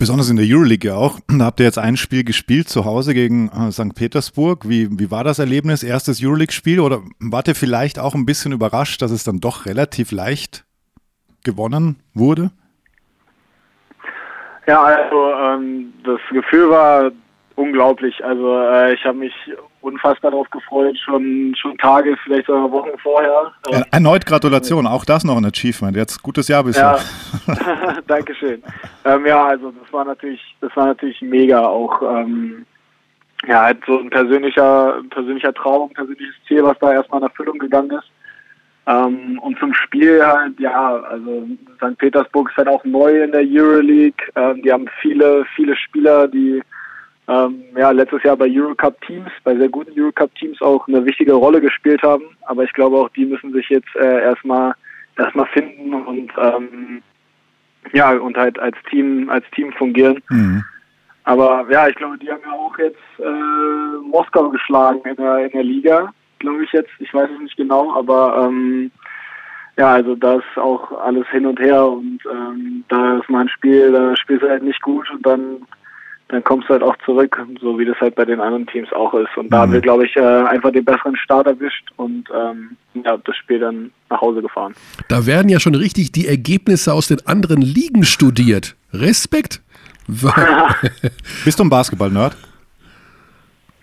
[0.00, 1.18] Besonders in der Euroleague ja auch.
[1.26, 3.96] Da habt ihr jetzt ein Spiel gespielt zu Hause gegen äh, St.
[3.96, 4.68] Petersburg.
[4.68, 5.82] Wie, wie war das Erlebnis?
[5.82, 10.12] Erstes Euroleague-Spiel oder wart ihr vielleicht auch ein bisschen überrascht, dass es dann doch relativ
[10.12, 10.64] leicht
[11.42, 12.52] gewonnen wurde?
[14.68, 17.10] Ja, also ähm, das Gefühl war
[17.56, 18.24] unglaublich.
[18.24, 19.34] Also äh, ich habe mich
[19.80, 23.52] unfassbar darauf gefreut, schon, schon Tage, vielleicht sogar Wochen vorher.
[23.70, 25.96] Äh, erneut Gratulation, auch das noch ein Achievement.
[25.96, 26.98] Jetzt gutes Jahr bisher.
[27.46, 28.62] Ja, Dankeschön.
[29.04, 32.02] Ähm, ja, also das war natürlich, das war natürlich mega auch.
[32.02, 32.66] Ähm,
[33.46, 37.90] ja, halt so ein persönlicher, persönlicher Traum, persönliches Ziel, was da erstmal in Erfüllung gegangen
[37.90, 38.10] ist.
[38.88, 41.98] Ähm, und zum Spiel halt, ja, also St.
[41.98, 44.26] Petersburg ist halt auch neu in der Euroleague.
[44.34, 46.62] Ähm, die haben viele, viele Spieler, die
[47.28, 51.34] ähm, ja, letztes Jahr bei Eurocup Teams, bei sehr guten Eurocup Teams auch eine wichtige
[51.34, 52.24] Rolle gespielt haben.
[52.46, 54.72] Aber ich glaube auch, die müssen sich jetzt äh, erstmal
[55.18, 57.02] erstmal finden und ähm,
[57.92, 60.22] ja und halt als Team als Team fungieren.
[60.30, 60.64] Mhm.
[61.24, 65.50] Aber ja, ich glaube, die haben ja auch jetzt äh, Moskau geschlagen in der in
[65.50, 66.90] der Liga, glaube ich jetzt.
[66.98, 68.90] Ich weiß es nicht genau, aber ähm,
[69.76, 73.48] ja, also da ist auch alles hin und her und ähm, da ist mal ein
[73.50, 75.66] Spiel, da spielst du halt nicht gut und dann
[76.28, 79.14] dann kommst du halt auch zurück, so wie das halt bei den anderen Teams auch
[79.14, 79.34] ist.
[79.36, 79.60] Und da mhm.
[79.62, 83.60] haben wir, glaube ich, äh, einfach den besseren Start erwischt und ähm, ja, das Spiel
[83.60, 84.74] dann nach Hause gefahren.
[85.08, 88.76] Da werden ja schon richtig die Ergebnisse aus den anderen Ligen studiert.
[88.92, 89.62] Respekt.
[91.44, 92.36] Bist du ein Basketball-Nerd?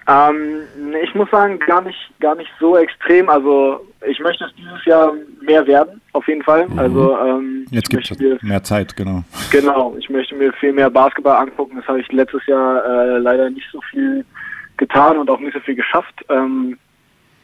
[0.08, 0.62] Ähm,
[1.04, 3.28] ich muss sagen, gar nicht, gar nicht so extrem.
[3.30, 6.68] Also ich möchte es dieses Jahr mehr werden, auf jeden Fall.
[6.68, 6.80] Mhm.
[6.80, 9.24] Also ähm, jetzt gibt es mehr Zeit, genau.
[9.52, 11.78] Genau, ich möchte mir viel mehr Basketball angucken.
[11.78, 14.24] Das habe ich letztes Jahr äh, leider nicht so viel
[14.78, 16.24] getan und auch nicht so viel geschafft.
[16.30, 16.78] Ähm,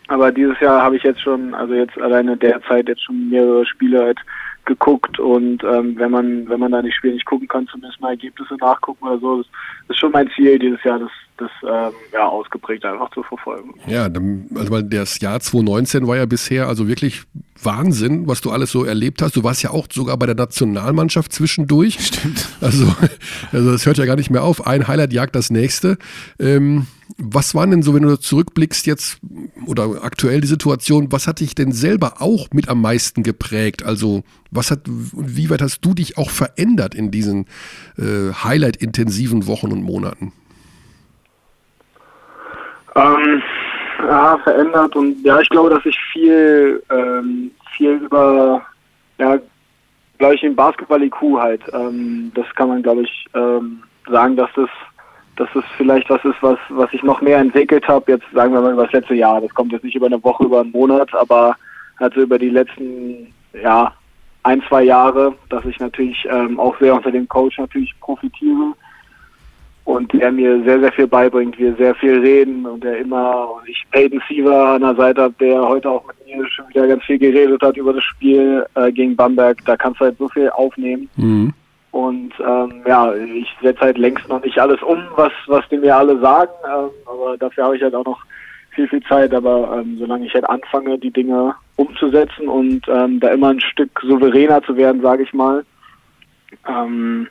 [0.08, 4.04] aber dieses Jahr habe ich jetzt schon, also jetzt alleine derzeit jetzt schon mehrere Spiele
[4.04, 4.20] halt
[4.66, 8.10] geguckt und ähm, wenn man wenn man da die Spiele nicht gucken kann, zumindest mal
[8.12, 9.48] Ergebnisse nachgucken oder so, das
[9.90, 13.74] ist schon mein Ziel dieses Jahr, das das ähm, ja ausgeprägt einfach zu verfolgen.
[13.88, 17.24] Ja, also das Jahr 2019 war ja bisher also wirklich
[17.64, 19.36] Wahnsinn, was du alles so erlebt hast.
[19.36, 22.00] Du warst ja auch sogar bei der Nationalmannschaft zwischendurch.
[22.00, 22.48] Stimmt.
[22.62, 22.94] Also,
[23.52, 24.68] also das hört ja gar nicht mehr auf.
[24.68, 25.98] Ein Highlight jagt das nächste.
[26.40, 29.20] Ähm, was waren denn so, wenn du zurückblickst jetzt
[29.66, 33.84] oder aktuell die Situation, was hat dich denn selber auch mit am meisten geprägt?
[33.84, 37.46] Also was hat, wie weit hast du dich auch verändert in diesen
[37.98, 40.34] äh, Highlight-intensiven Wochen und Monaten?
[42.96, 43.42] Ähm,
[44.08, 48.66] ja, verändert und ja, ich glaube, dass ich viel, ähm, viel über,
[49.18, 49.40] ja,
[50.18, 54.70] glaube ich, im Basketball-IQ halt, ähm, das kann man, glaube ich, ähm, sagen, dass das
[55.38, 58.12] dass es vielleicht was ist, was, was ich noch mehr entwickelt habe.
[58.12, 59.42] Jetzt sagen wir mal über das letzte Jahr.
[59.42, 61.56] Das kommt jetzt nicht über eine Woche, über einen Monat, aber
[61.98, 63.94] also über die letzten, ja,
[64.44, 68.74] ein, zwei Jahre, dass ich natürlich ähm, auch sehr unter dem Coach natürlich profitiere
[69.86, 73.68] und der mir sehr, sehr viel beibringt, wir sehr viel reden und der immer, und
[73.68, 77.04] ich Peyton Siever an der Seite habe, der heute auch mit mir schon wieder ganz
[77.04, 80.50] viel geredet hat über das Spiel äh, gegen Bamberg, da kannst du halt so viel
[80.50, 81.10] aufnehmen.
[81.18, 81.54] Mhm.
[81.92, 85.96] Und ähm, ja, ich setze halt längst noch nicht alles um, was, was die mir
[85.96, 88.22] alle sagen, ähm, aber dafür habe ich halt auch noch
[88.70, 89.34] viel, viel Zeit.
[89.34, 94.00] Aber ähm, solange ich halt anfange, die Dinge umzusetzen und ähm, da immer ein Stück
[94.02, 95.66] souveräner zu werden, sage ich mal,
[96.68, 97.28] ähm,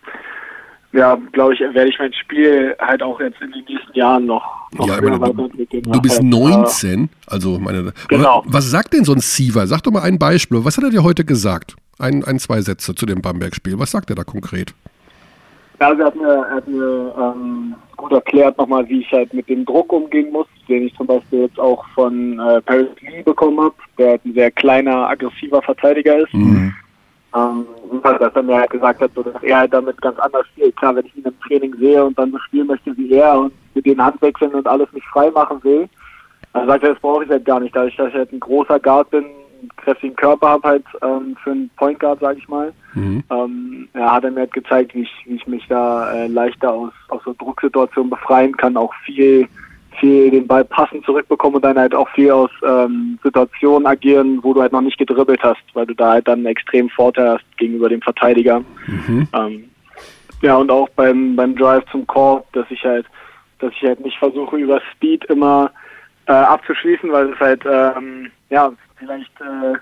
[0.93, 4.43] ja, glaube ich, werde ich mein Spiel halt auch jetzt in den nächsten Jahren noch,
[4.73, 5.83] noch ja, meine, weiterentwickeln.
[5.85, 7.93] Du bist 19, also meine.
[8.09, 8.43] Genau.
[8.47, 9.67] Was sagt denn so ein Siever?
[9.67, 10.65] Sag doch mal ein Beispiel.
[10.65, 11.77] Was hat er dir heute gesagt?
[11.99, 13.79] Ein, ein zwei Sätze zu dem Bamberg-Spiel.
[13.79, 14.75] Was sagt er da konkret?
[15.81, 19.33] Ja, also er hat mir, er hat mir ähm, gut erklärt nochmal, wie ich halt
[19.33, 23.23] mit dem Druck umgehen muss, den ich zum Beispiel jetzt auch von äh, Paris Lee
[23.23, 26.35] bekommen habe, der halt ein sehr kleiner, aggressiver Verteidiger ist.
[26.35, 26.75] Mhm.
[27.35, 27.67] Ähm,
[28.03, 30.77] dass er mir halt gesagt hat, so, dass er halt damit ganz anders spielt.
[30.77, 33.53] Klar, wenn ich ihn im Training sehe und dann so spielen möchte wie er und
[33.75, 35.89] mit den Handwechseln und alles mich frei machen will,
[36.53, 37.75] dann sagt er, das brauche ich halt gar nicht.
[37.75, 41.53] Dadurch, dass ich halt ein großer Guard bin, einen kräftigen Körper habe halt ähm, für
[41.53, 43.23] einen Point Guard, sage ich mal, mhm.
[43.31, 46.73] ähm, ja, hat er mir halt gezeigt, wie ich, wie ich mich da äh, leichter
[46.73, 49.47] aus, aus so Drucksituationen befreien kann, auch viel
[50.01, 54.53] viel den Ball passend zurückbekommen und dann halt auch viel aus ähm, Situationen agieren, wo
[54.53, 57.59] du halt noch nicht gedribbelt hast, weil du da halt dann einen extremen Vorteil hast
[57.59, 58.61] gegenüber dem Verteidiger.
[58.87, 59.29] Mhm.
[59.33, 59.71] Ähm,
[60.43, 63.07] ja, und auch beim, beim Drive zum Korb, dass ich halt,
[63.59, 65.71] dass ich halt nicht versuche, über Speed immer
[66.27, 69.75] äh, abzuschließen, weil es halt, ähm, ja, vielleicht äh,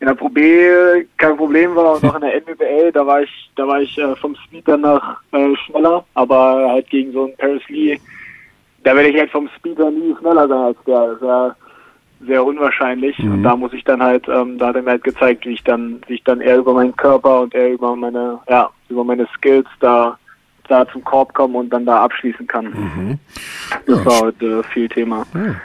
[0.00, 3.50] in der Pro B kein Problem war und auch in der NWL, da war ich,
[3.56, 7.62] da war ich äh, vom Speed danach äh, schneller, aber halt gegen so einen Paris
[7.68, 7.98] Lee
[8.84, 11.06] da werde ich halt vom Speeder nie schneller sein als der.
[11.12, 11.56] Das ja
[12.26, 13.18] sehr unwahrscheinlich.
[13.18, 13.32] Mhm.
[13.32, 15.62] Und da muss ich dann halt, ähm, da hat er mir halt gezeigt, wie ich
[15.64, 19.26] dann, wie ich dann eher über meinen Körper und eher über meine, ja, über meine
[19.36, 20.18] Skills da
[20.68, 22.66] da zum Korb komme und dann da abschließen kann.
[22.66, 23.18] Mhm.
[23.86, 24.04] Das ja.
[24.04, 25.26] war heute viel Thema.
[25.34, 25.56] Ja.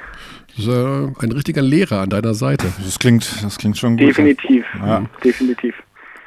[0.56, 2.67] Das ist äh, ein richtiger Lehrer an deiner Seite.
[2.82, 4.08] Das klingt, das klingt schon gut.
[4.08, 5.04] Definitiv, ja.
[5.23, 5.76] definitiv.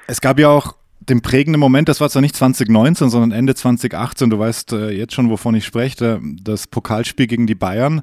[0.07, 0.75] Es gab ja auch
[1.09, 5.15] dem prägenden Moment, das war zwar nicht 2019, sondern Ende 2018, du weißt äh, jetzt
[5.15, 8.03] schon, wovon ich spreche, das Pokalspiel gegen die Bayern.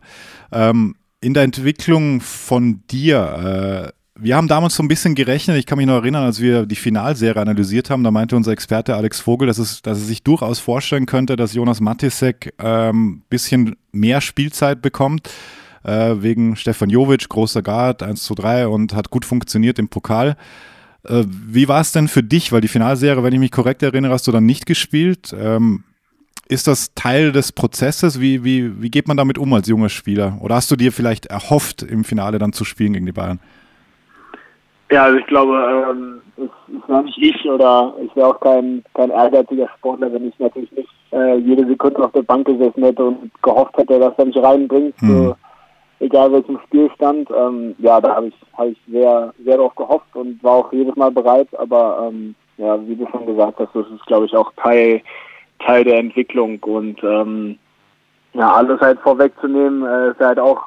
[0.52, 5.66] Ähm, in der Entwicklung von dir, äh, wir haben damals so ein bisschen gerechnet, ich
[5.66, 9.20] kann mich noch erinnern, als wir die Finalserie analysiert haben, da meinte unser Experte Alex
[9.20, 13.76] Vogel, dass, es, dass er sich durchaus vorstellen könnte, dass Jonas Matisek ein ähm, bisschen
[13.92, 15.30] mehr Spielzeit bekommt,
[15.84, 20.38] äh, wegen Stefan Jovic, großer Guard, 1 zu 3 und hat gut funktioniert im Pokal.
[21.08, 22.52] Äh, wie war es denn für dich?
[22.52, 25.36] Weil die Finalserie, wenn ich mich korrekt erinnere, hast du dann nicht gespielt.
[25.38, 25.84] Ähm,
[26.48, 28.20] ist das Teil des Prozesses?
[28.20, 30.38] Wie, wie, wie geht man damit um als junger Spieler?
[30.42, 33.40] Oder hast du dir vielleicht erhofft, im Finale dann zu spielen gegen die Bayern?
[34.92, 39.10] Ja, also ich glaube, ähm, ich war nicht ich oder ich wäre auch kein, kein
[39.10, 43.32] ehrgeiziger Sportler, wenn ich natürlich nicht äh, jede Sekunde auf der Bank gesessen hätte und
[43.42, 44.94] gehofft hätte, dass er mich reinbringt.
[45.00, 45.08] Hm.
[45.08, 45.36] So,
[46.04, 47.30] egal welchem Spielstand.
[47.32, 50.96] Ähm, ja, da habe ich, hab ich sehr, sehr darauf gehofft und war auch jedes
[50.96, 51.48] Mal bereit.
[51.58, 55.02] Aber ähm, ja, wie du schon gesagt hast, das ist, glaube ich, auch Teil,
[55.60, 56.60] Teil der Entwicklung.
[56.64, 57.58] Und ähm,
[58.34, 60.62] ja, alles halt vorwegzunehmen, äh, ist halt auch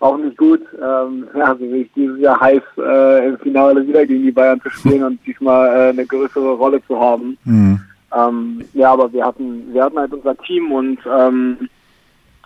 [0.00, 0.62] auch nicht gut.
[0.82, 4.70] Ähm, ja, also ich dieses Jahr heiß äh, im Finale wieder gegen die Bayern zu
[4.70, 7.36] spielen und diesmal äh, eine größere Rolle zu haben.
[7.44, 7.80] Mhm.
[8.16, 11.68] Ähm, ja, aber wir hatten, wir hatten halt unser Team und ähm,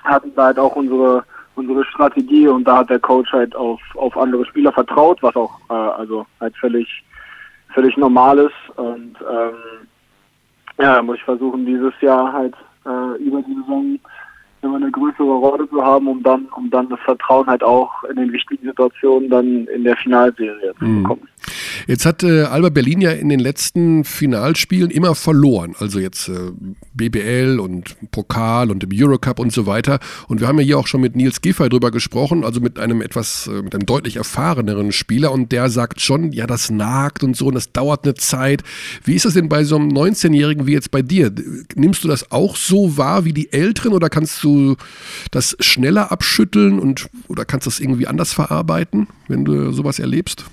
[0.03, 1.25] hatten da halt auch unsere
[1.57, 5.59] unsere Strategie und da hat der Coach halt auf, auf andere Spieler vertraut, was auch
[5.71, 7.05] äh, also halt völlig
[7.73, 9.89] völlig normal ist und ähm,
[10.79, 12.55] ja, muss ich versuchen dieses Jahr halt
[12.87, 13.99] äh, über die Saison
[14.63, 18.17] immer eine größere Rolle zu haben, um dann, um dann das Vertrauen halt auch in
[18.17, 21.03] den wichtigen Situationen dann in der Finalserie zu mhm.
[21.03, 21.29] bekommen.
[21.87, 25.75] Jetzt hat äh, Alba Berlin ja in den letzten Finalspielen immer verloren.
[25.79, 26.53] Also jetzt äh,
[26.95, 29.99] BBL und Pokal und im Eurocup und so weiter.
[30.29, 33.03] Und wir haben ja hier auch schon mit Nils Giffey drüber gesprochen, also mit einem
[33.03, 35.33] etwas, äh, mit einem deutlich erfahreneren Spieler.
[35.33, 38.63] Und der sagt schon, ja, das nagt und so und das dauert eine Zeit.
[39.05, 41.33] Wie ist das denn bei so einem 19-Jährigen wie jetzt bei dir?
[41.75, 44.77] Nimmst du das auch so wahr wie die Älteren oder kannst du
[45.31, 50.45] das schneller abschütteln und oder kannst du das irgendwie anders verarbeiten, wenn du sowas erlebst?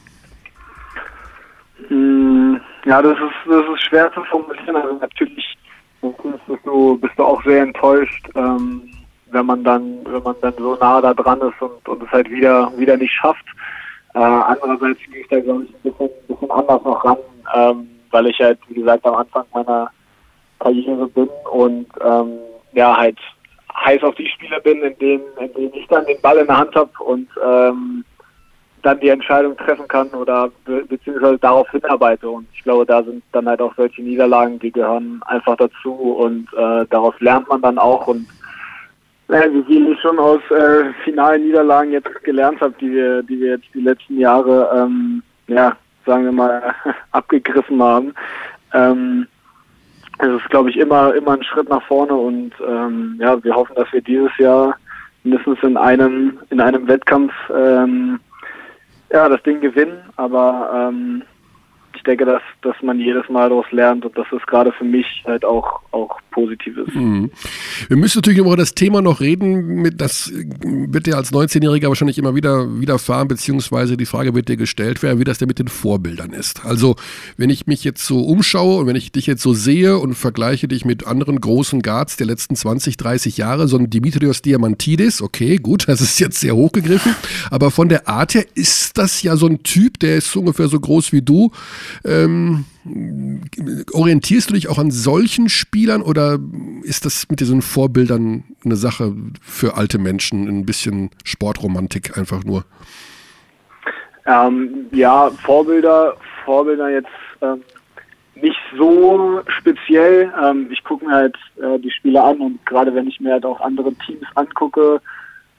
[1.91, 4.77] Hm, ja, das ist, das ist schwer zu formulieren.
[4.77, 5.57] Also natürlich
[6.01, 8.89] bist du, bist du auch sehr enttäuscht, ähm,
[9.29, 12.31] wenn man dann, wenn man dann so nah da dran ist und, und es halt
[12.31, 13.45] wieder, wieder nicht schafft.
[14.13, 17.17] Äh, andererseits gehe ich da, glaube ich, ein bisschen, bisschen anders noch ran,
[17.53, 19.91] ähm, weil ich halt, wie gesagt, am Anfang meiner
[20.59, 22.39] Karriere bin und ähm,
[22.71, 23.17] ja, halt
[23.83, 26.57] heiß auf die Spiele bin, in denen, in denen ich dann den Ball in der
[26.57, 28.05] Hand habe und ähm,
[28.81, 32.29] dann die Entscheidung treffen kann oder be beziehungsweise darauf hinarbeite.
[32.29, 36.47] Und ich glaube, da sind dann halt auch solche Niederlagen, die gehören einfach dazu und
[36.53, 38.27] äh, daraus lernt man dann auch und
[39.29, 43.39] äh, wie viel ich schon aus äh, finalen Niederlagen jetzt gelernt habe, die wir, die
[43.39, 46.75] wir jetzt die letzten Jahre, ähm, ja, sagen wir mal,
[47.11, 48.13] abgegriffen haben.
[48.73, 49.27] Ähm,
[50.19, 53.75] es ist, glaube ich, immer, immer ein Schritt nach vorne und ähm, ja, wir hoffen,
[53.75, 54.75] dass wir dieses Jahr
[55.23, 58.19] mindestens in einem, in einem Wettkampf ähm,
[59.11, 61.23] ja, das Ding gewinnen, aber ähm,
[62.01, 65.05] ich denke, dass, dass man jedes Mal daraus lernt und dass es gerade für mich
[65.27, 66.95] halt auch, auch positiv ist.
[66.95, 67.29] Mhm.
[67.89, 69.95] Wir müssen natürlich über das Thema noch reden.
[69.97, 75.03] Das wird dir als 19-Jähriger wahrscheinlich immer wieder widerfahren, beziehungsweise die Frage wird dir gestellt
[75.03, 76.65] werden, wie das denn mit den Vorbildern ist.
[76.65, 76.95] Also,
[77.37, 80.67] wenn ich mich jetzt so umschaue und wenn ich dich jetzt so sehe und vergleiche
[80.67, 85.57] dich mit anderen großen Guards der letzten 20, 30 Jahre, so ein Dimitrios Diamantidis, okay,
[85.57, 87.15] gut, das ist jetzt sehr hochgegriffen,
[87.51, 90.79] aber von der Art her ist das ja so ein Typ, der ist ungefähr so
[90.79, 91.51] groß wie du,
[92.05, 92.65] ähm,
[93.93, 96.39] orientierst du dich auch an solchen Spielern oder
[96.83, 102.65] ist das mit diesen Vorbildern eine Sache für alte Menschen, ein bisschen Sportromantik einfach nur?
[104.25, 107.09] Ähm, ja, Vorbilder, Vorbilder jetzt
[107.41, 107.61] ähm,
[108.35, 110.31] nicht so speziell.
[110.41, 113.45] Ähm, ich gucke mir halt äh, die Spiele an und gerade wenn ich mir halt
[113.45, 115.01] auch andere Teams angucke,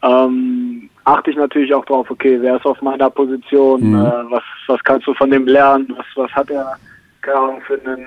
[0.03, 3.97] ähm, achte ich natürlich auch drauf, okay, wer ist auf meiner Position, mhm.
[3.97, 6.77] äh, was, was kannst du von dem lernen, was, was hat er
[7.23, 8.07] keine für, einen,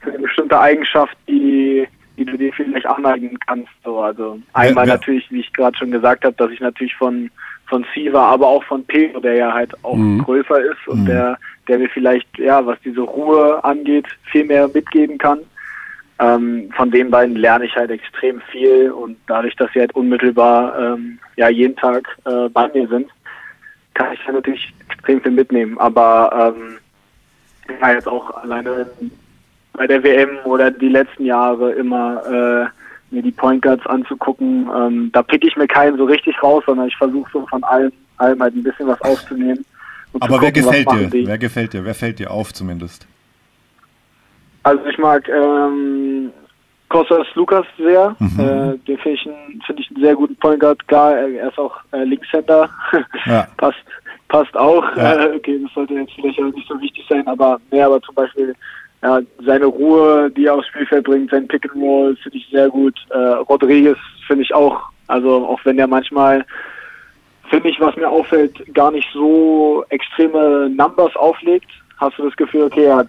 [0.00, 3.70] für eine bestimmte Eigenschaft, die, die du dir vielleicht aneignen kannst.
[3.84, 4.98] So, also einmal ja, ja.
[4.98, 7.30] natürlich, wie ich gerade schon gesagt habe, dass ich natürlich von
[7.66, 10.22] von Siva, aber auch von Pedro, der ja halt auch mhm.
[10.22, 11.06] größer ist und mhm.
[11.06, 15.40] der, der mir vielleicht, ja, was diese Ruhe angeht, viel mehr mitgeben kann.
[16.18, 20.78] Ähm, von den beiden lerne ich halt extrem viel und dadurch, dass sie halt unmittelbar
[20.78, 23.08] ähm, ja jeden Tag äh, bei mir sind,
[23.94, 25.78] kann ich halt natürlich extrem viel mitnehmen.
[25.78, 26.78] Aber ähm,
[27.80, 28.86] ja, jetzt auch alleine
[29.72, 34.68] bei der WM oder die letzten Jahre immer äh, mir die Point Guards anzugucken.
[34.74, 37.92] Ähm, da pick ich mir keinen so richtig raus, sondern ich versuche so von allem,
[38.18, 39.64] allem halt ein bisschen was aufzunehmen.
[40.20, 41.10] Aber gucken, wer gefällt dir?
[41.10, 41.26] Die.
[41.26, 41.84] Wer gefällt dir?
[41.84, 43.06] Wer fällt dir auf zumindest?
[44.64, 46.32] Also ich mag ähm,
[46.88, 48.16] Kostas Lukas sehr.
[48.18, 48.40] Mhm.
[48.40, 49.22] Äh, den finde ich,
[49.66, 50.86] find ich einen sehr guten Point Guard.
[50.88, 52.68] Klar, er ist auch äh, Linkshänder.
[53.26, 53.46] Ja.
[53.56, 53.78] passt,
[54.28, 54.84] passt auch.
[54.96, 55.26] Ja.
[55.26, 58.14] Äh, okay, das sollte jetzt vielleicht auch nicht so wichtig sein, aber mehr, aber zum
[58.14, 58.54] Beispiel
[59.02, 62.68] ja, seine Ruhe, die er aufs Spielfeld bringt, sein Pick and Roll finde ich sehr
[62.68, 62.94] gut.
[63.10, 66.44] Äh, Rodriguez finde ich auch, also auch wenn der manchmal,
[67.50, 72.62] finde ich, was mir auffällt, gar nicht so extreme Numbers auflegt, hast du das Gefühl,
[72.62, 73.08] okay, er hat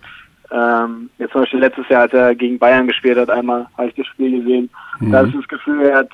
[0.52, 3.96] ähm, jetzt zum Beispiel letztes Jahr, als er gegen Bayern gespielt hat, einmal habe ich
[3.96, 5.12] das Spiel gesehen, mhm.
[5.12, 6.10] da ist das Gefühl, er hat,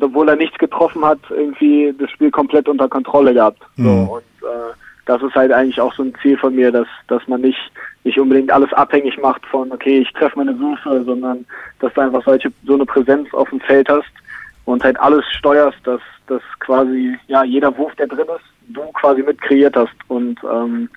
[0.00, 3.62] obwohl er nichts getroffen hat, irgendwie das Spiel komplett unter Kontrolle gehabt.
[3.76, 3.84] Mhm.
[3.84, 4.74] So, und äh,
[5.06, 7.58] das ist halt eigentlich auch so ein Ziel von mir, dass, dass man nicht,
[8.04, 11.44] nicht unbedingt alles abhängig macht von, okay, ich treffe meine Würfe, sondern
[11.80, 14.10] dass du einfach solche, so eine Präsenz auf dem Feld hast
[14.66, 19.22] und halt alles steuerst, dass, dass quasi, ja, jeder Wurf, der drin ist, du quasi
[19.22, 20.88] mit kreiert hast und, ähm,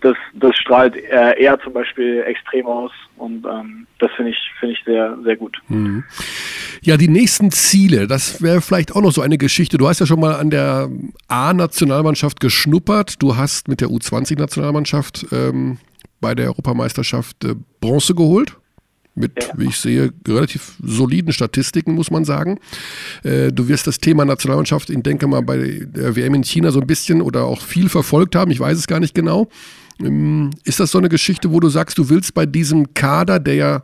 [0.00, 4.74] das, das strahlt er, er zum Beispiel extrem aus und ähm, das finde ich, finde
[4.74, 5.58] ich sehr, sehr gut.
[5.68, 6.04] Mhm.
[6.82, 9.78] Ja, die nächsten Ziele, das wäre vielleicht auch noch so eine Geschichte.
[9.78, 10.88] Du hast ja schon mal an der
[11.26, 13.20] A-Nationalmannschaft geschnuppert.
[13.20, 15.78] Du hast mit der U20-Nationalmannschaft ähm,
[16.20, 18.56] bei der Europameisterschaft äh, Bronze geholt
[19.18, 19.50] mit, ja.
[19.56, 22.60] wie ich sehe, relativ soliden Statistiken, muss man sagen.
[23.24, 26.80] Äh, du wirst das Thema Nationalmannschaft, ich denke mal, bei der WM in China so
[26.80, 28.50] ein bisschen oder auch viel verfolgt haben.
[28.50, 29.48] Ich weiß es gar nicht genau.
[30.00, 33.54] Ähm, ist das so eine Geschichte, wo du sagst, du willst bei diesem Kader, der
[33.54, 33.82] ja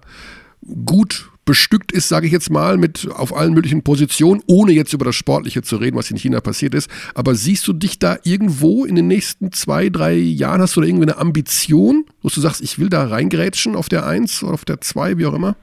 [0.85, 5.05] gut bestückt ist, sage ich jetzt mal, mit auf allen möglichen Positionen, ohne jetzt über
[5.05, 6.91] das Sportliche zu reden, was in China passiert ist.
[7.15, 10.61] Aber siehst du dich da irgendwo in den nächsten zwei, drei Jahren?
[10.61, 14.07] Hast du da irgendwie eine Ambition, wo du sagst, ich will da reingrätschen auf der
[14.07, 15.57] Eins oder auf der Zwei, wie auch immer?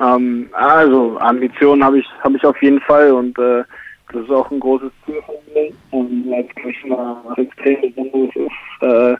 [0.00, 3.64] Ähm, also Ambitionen habe ich, habe ich auf jeden Fall und äh,
[4.12, 5.72] das ist auch ein großes Ziel von mir.
[5.90, 9.16] Und es mal was extrem Besonderes ist, äh,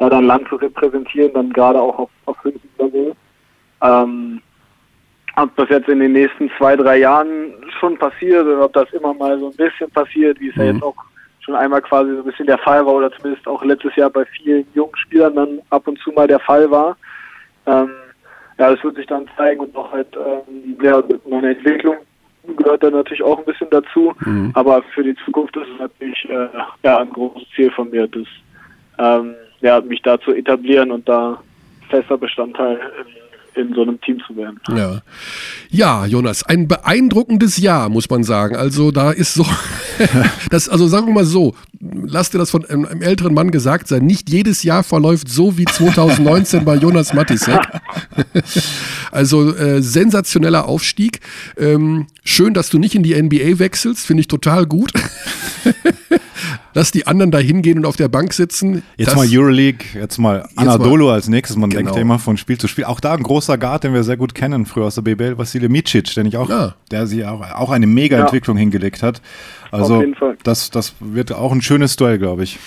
[0.00, 3.14] ja, dein Land zu repräsentieren, dann gerade auch auf, auf höchstem Level.
[3.82, 4.40] Ähm,
[5.36, 9.14] ob das jetzt in den nächsten zwei, drei Jahren schon passiert oder ob das immer
[9.14, 10.62] mal so ein bisschen passiert, wie es mhm.
[10.62, 10.96] ja jetzt auch
[11.40, 14.24] schon einmal quasi so ein bisschen der Fall war oder zumindest auch letztes Jahr bei
[14.26, 16.96] vielen jungen Spielern dann ab und zu mal der Fall war.
[17.66, 17.90] Ähm,
[18.58, 21.96] ja, das wird sich dann zeigen und auch halt ähm, ja, meine Entwicklung
[22.56, 24.12] gehört da natürlich auch ein bisschen dazu.
[24.24, 24.50] Mhm.
[24.54, 26.48] Aber für die Zukunft ist es natürlich äh,
[26.82, 28.26] ja, ein großes Ziel von mir, das,
[28.98, 31.40] ähm, ja, mich da zu etablieren und da
[31.88, 33.21] fester Bestandteil in,
[33.54, 34.60] in so einem Team zu werden.
[34.74, 35.02] Ja.
[35.70, 38.56] ja, Jonas, ein beeindruckendes Jahr, muss man sagen.
[38.56, 39.46] Also da ist so
[40.50, 44.04] das, also sagen wir mal so, lass dir das von einem, älteren Mann gesagt sein,
[44.04, 47.60] nicht jedes Jahr verläuft so wie 2019 bei Jonas Matisek.
[49.10, 51.20] also äh, sensationeller Aufstieg.
[51.56, 54.92] Ähm, schön, dass du nicht in die NBA wechselst, finde ich total gut.
[56.74, 58.82] Lass die anderen da hingehen und auf der Bank sitzen.
[58.96, 61.56] Jetzt mal Euroleague, jetzt mal Anadolu als nächstes.
[61.56, 61.82] Man genau.
[61.82, 62.84] denkt immer von Spiel zu Spiel.
[62.84, 65.68] Auch da ein großer Guard, den wir sehr gut kennen, früher aus der BBL, Vasilij
[65.68, 66.74] Micic, den ich auch, ja.
[66.90, 68.60] der sie auch, auch eine Mega-Entwicklung ja.
[68.60, 69.20] hingelegt hat.
[69.70, 70.02] Also
[70.42, 72.58] das, das wird auch ein schönes Duell, glaube ich.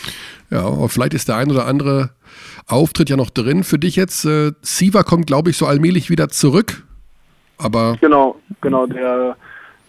[0.52, 2.12] Ja, aber vielleicht ist der ein oder andere
[2.68, 4.26] Auftritt ja noch drin für dich jetzt.
[4.26, 6.84] Äh, Siva kommt, glaube ich, so allmählich wieder zurück.
[7.58, 9.38] Aber genau, genau, der,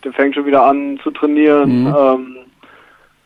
[0.04, 1.82] der fängt schon wieder an zu trainieren.
[1.82, 1.94] Mhm.
[1.96, 2.36] Ähm,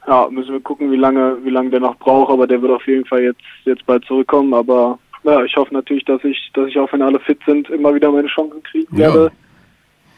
[0.07, 2.87] ja, müssen wir gucken, wie lange, wie lange der noch braucht, aber der wird auf
[2.87, 4.55] jeden Fall jetzt, jetzt bald zurückkommen.
[4.55, 7.95] Aber ja, ich hoffe natürlich, dass ich, dass ich auch wenn alle fit sind, immer
[7.95, 9.31] wieder meine Chancen kriegen werde.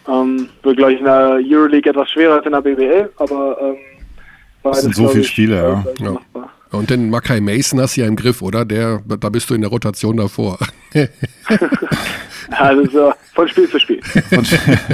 [0.06, 0.22] Ja.
[0.22, 3.76] Ähm, wird gleich in der Euroleague etwas schwerer als in der BBL, aber ähm,
[4.64, 5.84] das sind so viele Spiele, ja.
[6.04, 6.48] ja.
[6.70, 8.64] Und den Makai Mason hast du ja im Griff, oder?
[8.64, 10.58] Der, da bist du in der Rotation davor.
[12.52, 14.00] also von Spiel zu Spiel.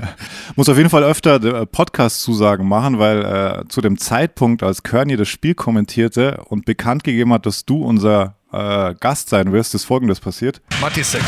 [0.57, 5.17] Muss auf jeden Fall öfter äh, Podcast-Zusagen machen, weil äh, zu dem Zeitpunkt, als Kearney
[5.17, 9.85] das Spiel kommentierte und bekannt gegeben hat, dass du unser äh, Gast sein wirst, ist
[9.85, 10.61] folgendes passiert.
[10.81, 11.23] Matisek.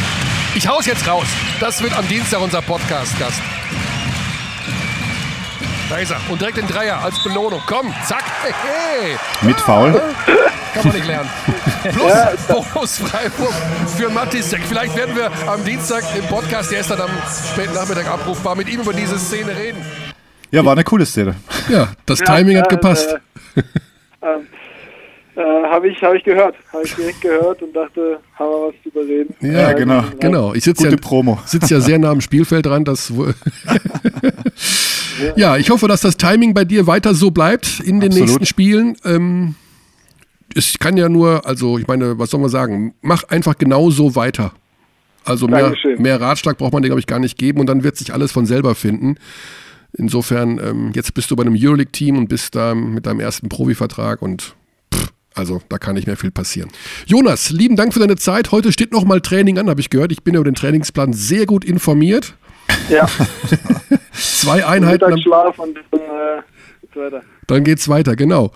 [0.54, 1.26] Ich hau's jetzt raus.
[1.60, 3.40] Das wird am Dienstag unser Podcast-Gast.
[5.90, 6.20] Da ist er.
[6.30, 7.60] Und direkt den Dreier als Belohnung.
[7.66, 8.22] Komm, zack.
[8.44, 9.16] Hey, hey.
[9.42, 9.92] Mit Foul.
[10.72, 11.28] Kann man nicht lernen.
[11.82, 13.52] Plus Bonus Freiburg
[13.96, 14.60] für Matisek.
[14.68, 17.10] Vielleicht werden wir am Dienstag im Podcast, der ist dann am
[17.52, 19.84] späten Nachmittag abrufbar, mit ihm über diese Szene reden.
[20.52, 21.34] Ja, war eine coole Szene.
[21.68, 23.16] Ja, das ja, Timing hat gepasst.
[23.56, 23.60] Äh,
[24.20, 26.54] äh, äh, habe ich, hab ich gehört.
[26.72, 29.34] Habe ich direkt gehört und dachte, haben wir was zu überreden.
[29.40, 30.54] Ja, genau, genau.
[30.54, 32.84] Ich sitze ja, sitz ja sehr nah am Spielfeld dran.
[32.84, 33.12] Das
[35.36, 38.28] ja, ich hoffe, dass das Timing bei dir weiter so bleibt in den Absolut.
[38.28, 38.96] nächsten Spielen.
[39.04, 39.54] Ähm,
[40.54, 42.94] es kann ja nur, also ich meine, was soll man sagen?
[43.02, 44.52] Mach einfach genau so weiter.
[45.24, 47.96] Also mehr, mehr Ratschlag braucht man dir, glaube ich, gar nicht geben und dann wird
[47.96, 49.16] sich alles von selber finden.
[49.92, 54.22] Insofern, ähm, jetzt bist du bei einem Euroleague-Team und bist da mit deinem ersten Profivertrag
[54.22, 54.54] und
[55.34, 56.70] also da kann nicht mehr viel passieren.
[57.06, 58.50] Jonas, lieben Dank für deine Zeit.
[58.50, 60.12] Heute steht noch mal Training an, habe ich gehört.
[60.12, 62.34] Ich bin über den Trainingsplan sehr gut informiert.
[62.90, 63.08] Ja.
[64.12, 65.04] Zwei Einheiten.
[65.04, 66.42] Mittagsschlaf und dann äh,
[66.80, 67.22] geht's weiter.
[67.46, 68.52] Dann geht's weiter, genau.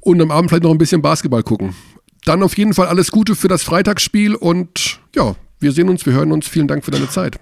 [0.00, 1.74] Und am Abend vielleicht noch ein bisschen Basketball gucken.
[2.24, 6.12] Dann auf jeden Fall alles Gute für das Freitagsspiel und ja, wir sehen uns, wir
[6.12, 6.46] hören uns.
[6.48, 7.38] Vielen Dank für deine Zeit.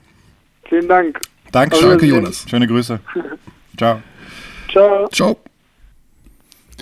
[0.68, 1.20] Vielen Dank.
[1.52, 2.44] Danke, Danke Jonas.
[2.48, 2.98] Schöne Grüße.
[3.76, 4.00] Ciao.
[4.70, 5.08] Ciao.
[5.08, 5.36] Ciao.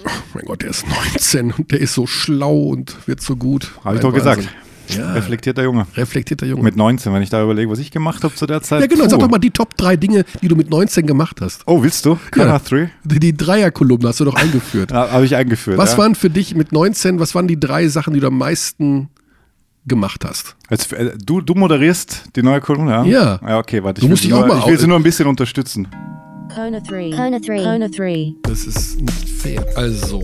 [0.04, 3.70] Oh mein Gott, der ist 19 und der ist so schlau und wird so gut.
[3.84, 4.34] Habe ich doch Wahnsinn.
[4.36, 4.63] gesagt.
[4.88, 5.12] Ja.
[5.12, 5.86] Reflektierter Junge.
[5.96, 6.62] Reflektierter Junge.
[6.62, 8.80] Mit 19, wenn ich da überlege, was ich gemacht habe zu der Zeit.
[8.80, 9.04] Ja, genau.
[9.04, 9.10] Puh.
[9.10, 11.62] Sag doch mal die Top 3 Dinge, die du mit 19 gemacht hast.
[11.66, 12.18] Oh, willst du?
[12.30, 12.76] Kana 3?
[12.78, 14.90] Ja, die, die Dreierkolumne hast du doch eingeführt.
[14.92, 15.78] ja, habe ich eingeführt.
[15.78, 15.98] Was ja.
[15.98, 19.08] waren für dich mit 19, was waren die drei Sachen, die du am meisten
[19.86, 20.56] gemacht hast?
[20.70, 23.04] Jetzt, äh, du, du moderierst die neue Kolumne, ja?
[23.04, 23.40] Ja.
[23.46, 24.00] Ja, okay, warte.
[24.00, 25.88] Du musst dich auch mal ich will sie nur ein bisschen unterstützen.
[26.54, 27.10] Kona 3.
[27.10, 27.64] Kona 3.
[27.64, 28.34] Kona 3.
[28.42, 29.64] Das ist nicht fair.
[29.76, 30.22] Also,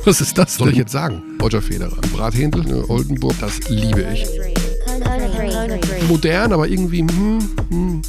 [0.04, 0.56] was ist das?
[0.56, 1.22] Soll ich jetzt sagen?
[1.40, 1.96] Roger Federer.
[2.12, 4.26] Brathändel, ne, Oldenburg, das liebe ich.
[6.08, 7.00] Modern, aber irgendwie.
[7.00, 7.38] Hm,
[7.68, 8.02] hm.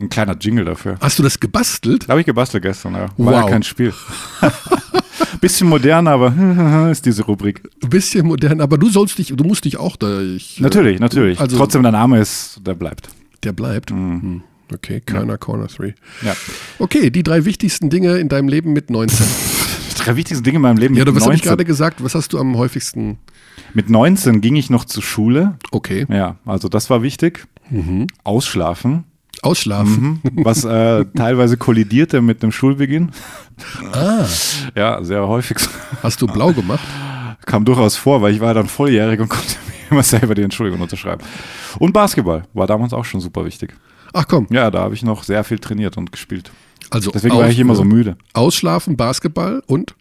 [0.00, 0.96] Ein kleiner Jingle dafür.
[1.00, 2.08] Hast du das gebastelt?
[2.08, 3.00] Habe ich gebastelt gestern, ja.
[3.00, 3.34] War wow.
[3.34, 3.92] ja kein Spiel.
[5.40, 7.62] Bisschen modern, aber ist diese Rubrik.
[7.80, 10.20] Bisschen modern, aber du sollst dich, du musst dich auch da.
[10.20, 11.38] Ich, natürlich, natürlich.
[11.38, 13.08] Also, Trotzdem, der Name ist, der bleibt.
[13.44, 13.90] Der bleibt.
[13.90, 14.22] Mhm.
[14.22, 14.42] Hm.
[14.72, 15.36] Okay, keiner ja.
[15.36, 15.94] Corner 3.
[16.22, 16.36] Ja.
[16.78, 19.26] Okay, die drei wichtigsten Dinge in deinem Leben mit 19.
[20.04, 21.14] drei wichtigsten Dinge in meinem Leben ja, mit 19.
[21.14, 22.04] Ja, was habe ich gerade gesagt?
[22.04, 23.18] Was hast du am häufigsten?
[23.74, 25.56] Mit 19 ging ich noch zur Schule.
[25.70, 26.06] Okay.
[26.08, 27.46] Ja, also das war wichtig.
[27.70, 28.06] Mhm.
[28.24, 29.04] Ausschlafen.
[29.42, 30.20] Ausschlafen.
[30.22, 30.44] Mhm.
[30.44, 33.12] Was äh, teilweise kollidierte mit dem Schulbeginn.
[33.92, 34.26] Ah.
[34.74, 35.58] Ja, sehr häufig.
[36.02, 36.84] Hast du blau gemacht?
[37.46, 40.80] Kam durchaus vor, weil ich war dann volljährig und konnte mir immer selber die Entschuldigung
[40.80, 41.22] unterschreiben.
[41.78, 43.74] Und Basketball war damals auch schon super wichtig.
[44.12, 44.46] Ach komm.
[44.50, 46.50] Ja, da habe ich noch sehr viel trainiert und gespielt.
[46.90, 48.16] Also Deswegen war ich immer so müde.
[48.32, 49.94] Ausschlafen, Basketball und?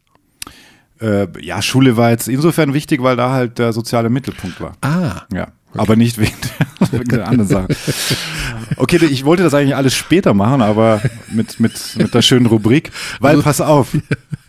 [1.00, 4.74] Äh, ja, Schule war jetzt insofern wichtig, weil da halt der soziale Mittelpunkt war.
[4.82, 5.22] Ah.
[5.32, 5.48] Ja.
[5.72, 5.82] Okay.
[5.82, 7.68] Aber nicht wegen der, wegen der anderen Sachen.
[8.76, 12.92] Okay, ich wollte das eigentlich alles später machen, aber mit, mit, mit der schönen Rubrik.
[13.20, 13.98] Weil, also, pass auf,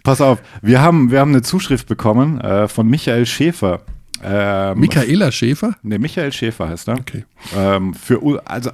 [0.04, 3.80] pass auf, wir haben, wir haben eine Zuschrift bekommen äh, von Michael Schäfer.
[4.22, 5.74] Ähm, Michaela Schäfer?
[5.82, 7.00] Ne, Michael Schäfer heißt er.
[7.00, 7.24] Okay.
[7.56, 8.70] Ähm, für, also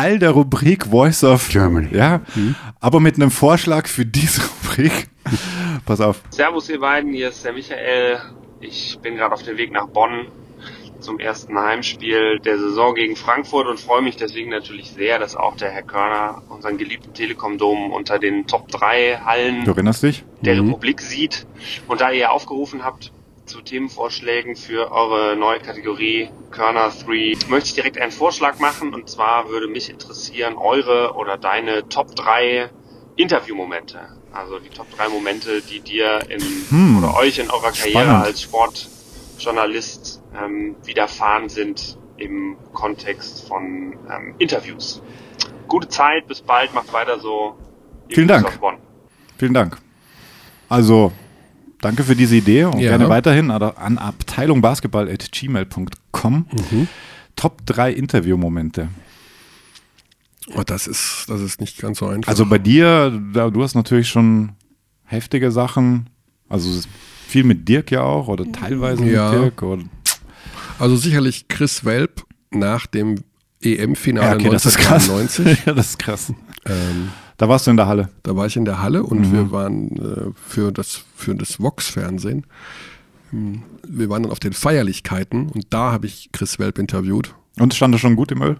[0.00, 1.88] Teil der Rubrik Voice of Germany.
[1.94, 2.54] Ja, mhm.
[2.80, 5.08] aber mit einem Vorschlag für diese Rubrik.
[5.84, 6.22] Pass auf.
[6.30, 8.18] Servus ihr beiden, hier ist der Michael.
[8.60, 10.28] Ich bin gerade auf dem Weg nach Bonn.
[11.00, 15.56] zum ersten Heimspiel der Saison gegen Frankfurt und freue mich deswegen natürlich sehr, dass auch
[15.56, 20.24] der Herr Körner unseren geliebten Telekom-Dom unter den Top 3 Hallen Du erinnerst dich?
[20.40, 21.46] der Republik sieht.
[21.88, 23.12] Und da ihr aufgerufen habt
[23.50, 28.94] zu Themenvorschlägen für eure neue Kategorie Körner 3, möchte ich direkt einen Vorschlag machen.
[28.94, 32.70] Und zwar würde mich interessieren, eure oder deine Top 3
[33.16, 33.98] Interviewmomente.
[34.32, 36.40] Also die Top 3 Momente, die dir in,
[36.70, 36.98] Hm.
[36.98, 38.24] oder euch in eurer Karriere Spannend.
[38.24, 45.02] als Sportjournalist ähm, widerfahren sind im Kontext von ähm, Interviews.
[45.66, 47.56] Gute Zeit, bis bald, macht weiter so.
[48.08, 48.58] Vielen Dank.
[49.38, 49.78] Vielen Dank.
[50.68, 51.12] Also,
[51.80, 52.90] danke für diese Idee und Ja.
[52.90, 56.46] gerne weiterhin an abteilungbasketball.gmail.com.
[57.36, 58.88] Top 3 Interviewmomente.
[60.56, 62.28] Oh, das ist, das ist nicht ganz so einfach.
[62.28, 64.50] Also bei dir, da, du hast natürlich schon
[65.04, 66.08] heftige Sachen.
[66.48, 66.68] Also
[67.28, 69.30] viel mit Dirk ja auch oder teilweise Ja.
[69.30, 69.62] mit Dirk.
[69.62, 69.82] Oder,
[70.78, 73.16] Also sicherlich Chris Welp nach dem
[73.62, 75.08] EM-Finale ja, okay, das ist krass.
[75.10, 75.66] 1999.
[75.66, 76.32] ja, das ist krass.
[76.66, 77.10] ähm,
[77.40, 78.10] Da warst du in der Halle.
[78.22, 79.32] da war ich in der Halle und Mhm.
[79.32, 82.44] wir waren äh, für das, für das Vox-Fernsehen.
[83.32, 87.34] ähm, Wir waren dann auf den Feierlichkeiten und da habe ich Chris Welp interviewt.
[87.58, 88.58] Und stand er schon gut im Öl?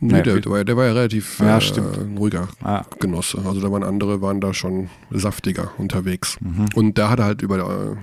[0.00, 2.82] Nee, Nee, der, der, war, der war ja relativ Ja, äh, ruhiger Ah.
[2.98, 3.38] Genosse.
[3.46, 6.36] Also da waren andere, waren da schon saftiger unterwegs.
[6.40, 6.66] Mhm.
[6.74, 7.96] Und da hat er halt über äh,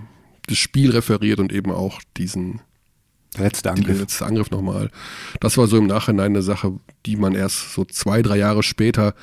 [0.47, 2.61] das Spiel referiert und eben auch diesen
[3.37, 3.99] Der letzte der Angriff.
[3.99, 4.89] letzte Angriff nochmal.
[5.39, 6.73] Das war so im Nachhinein eine Sache,
[7.05, 9.13] die man erst so zwei, drei Jahre später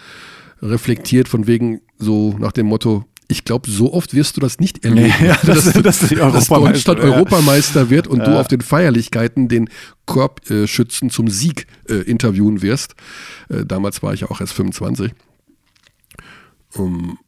[0.62, 4.82] reflektiert, von wegen so nach dem Motto, ich glaube, so oft wirst du das nicht
[4.84, 6.60] erleben, Ja, dass- dass die dass Europameister-
[6.94, 7.04] Deutschland ja.
[7.04, 8.40] Europameister wird und du Ja.
[8.40, 9.68] auf den Feierlichkeiten den
[10.06, 12.94] Korbschützen zum Sieg äh, interviewen wirst.
[13.50, 15.12] Äh, damals war ich ja auch erst 25.
[16.74, 17.18] Um,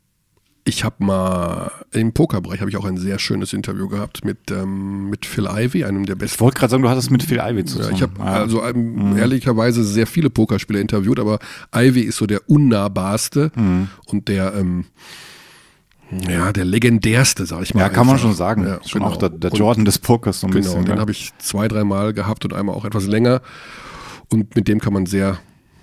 [0.64, 5.08] ich habe mal im Pokerbereich habe ich auch ein sehr schönes Interview gehabt mit, ähm,
[5.10, 7.64] mit Phil Ivey, einem der besten Ich wollte gerade sagen, du hattest mit Phil Ivey
[7.64, 7.86] zu tun.
[7.88, 8.24] ja, ich habe Ja.
[8.24, 11.38] also ähm, ehrlicherweise sehr viele Pokerspieler interviewt, aber
[11.74, 13.88] Ivy ist so der unnahbarste Mhm.
[14.06, 14.84] und der ähm,
[16.28, 17.82] ja, der legendärste, sag ich mal.
[17.82, 18.28] ja, kann man einfach.
[18.28, 18.64] schon sagen.
[18.66, 19.12] Ja, schon genau.
[19.12, 20.84] auch der, der Und- Jordan des Pokers so ein Genau, bisschen.
[20.84, 21.00] den ja.
[21.00, 23.42] habe ich zwei, dreimal gehabt und einmal auch etwas länger.
[24.28, 25.38] Und mit dem kann man sehr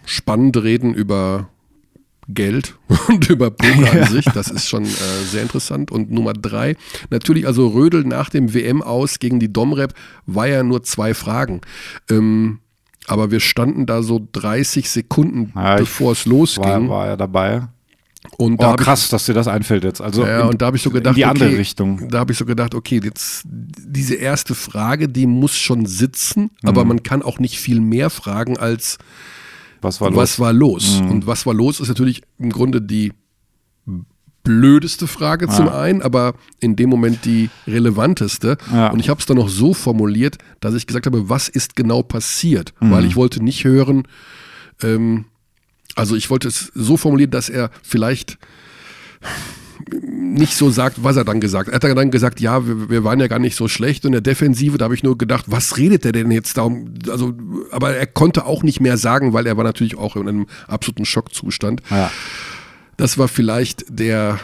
[0.06, 1.48] spannend reden über
[2.30, 2.76] Geld
[3.08, 4.26] und über Poker an sich.
[4.26, 4.88] Das ist schon äh,
[5.30, 5.92] sehr interessant.
[5.92, 6.76] Und Nummer drei,
[7.10, 9.94] natürlich also Rödel nach dem WM aus gegen die Domrep
[10.26, 11.62] war ja nur zwei Fragen.
[12.10, 12.60] Ähm,
[13.08, 16.64] aber wir standen da so 30 Sekunden, Ja, ich bevor es losging.
[16.66, 17.68] war, war er dabei.
[18.38, 20.02] und da Oh, ich- krass, dass dir das einfällt jetzt.
[20.02, 22.10] Also ja, in, und da habe ich so gedacht, in die andere okay, Richtung.
[22.10, 26.82] Da habe ich so gedacht, okay, jetzt diese erste Frage, die muss schon sitzen, aber
[26.84, 26.88] Mhm.
[26.90, 28.98] man kann auch nicht viel mehr fragen als
[29.82, 30.18] Was war los?
[30.18, 31.02] was war los?
[31.02, 31.12] Mhm.
[31.12, 33.12] Und was war los ist natürlich im Grunde die
[34.48, 38.58] blödeste Frage zum einen, aber in dem Moment die relevanteste.
[38.72, 38.88] Ja.
[38.90, 42.02] Und ich habe es dann noch so formuliert, dass ich gesagt habe, was ist genau
[42.02, 42.74] passiert?
[42.80, 42.92] Mhm.
[42.92, 44.08] Weil ich wollte nicht hören,
[44.82, 45.26] ähm,
[45.96, 48.38] also ich wollte es so formulieren, dass er vielleicht
[50.02, 51.84] nicht so sagt, was er dann gesagt hat.
[51.84, 54.22] Er hat dann gesagt, ja, wir, wir waren ja gar nicht so schlecht in der
[54.22, 54.78] Defensive.
[54.78, 56.70] Da habe ich nur gedacht, was redet der denn jetzt da?
[57.10, 57.34] Also,
[57.72, 61.06] aber er konnte auch nicht mehr sagen, weil er war natürlich auch in einem absoluten
[61.06, 61.82] Schockzustand.
[61.90, 62.12] Ja.
[62.98, 64.40] Das war vielleicht der,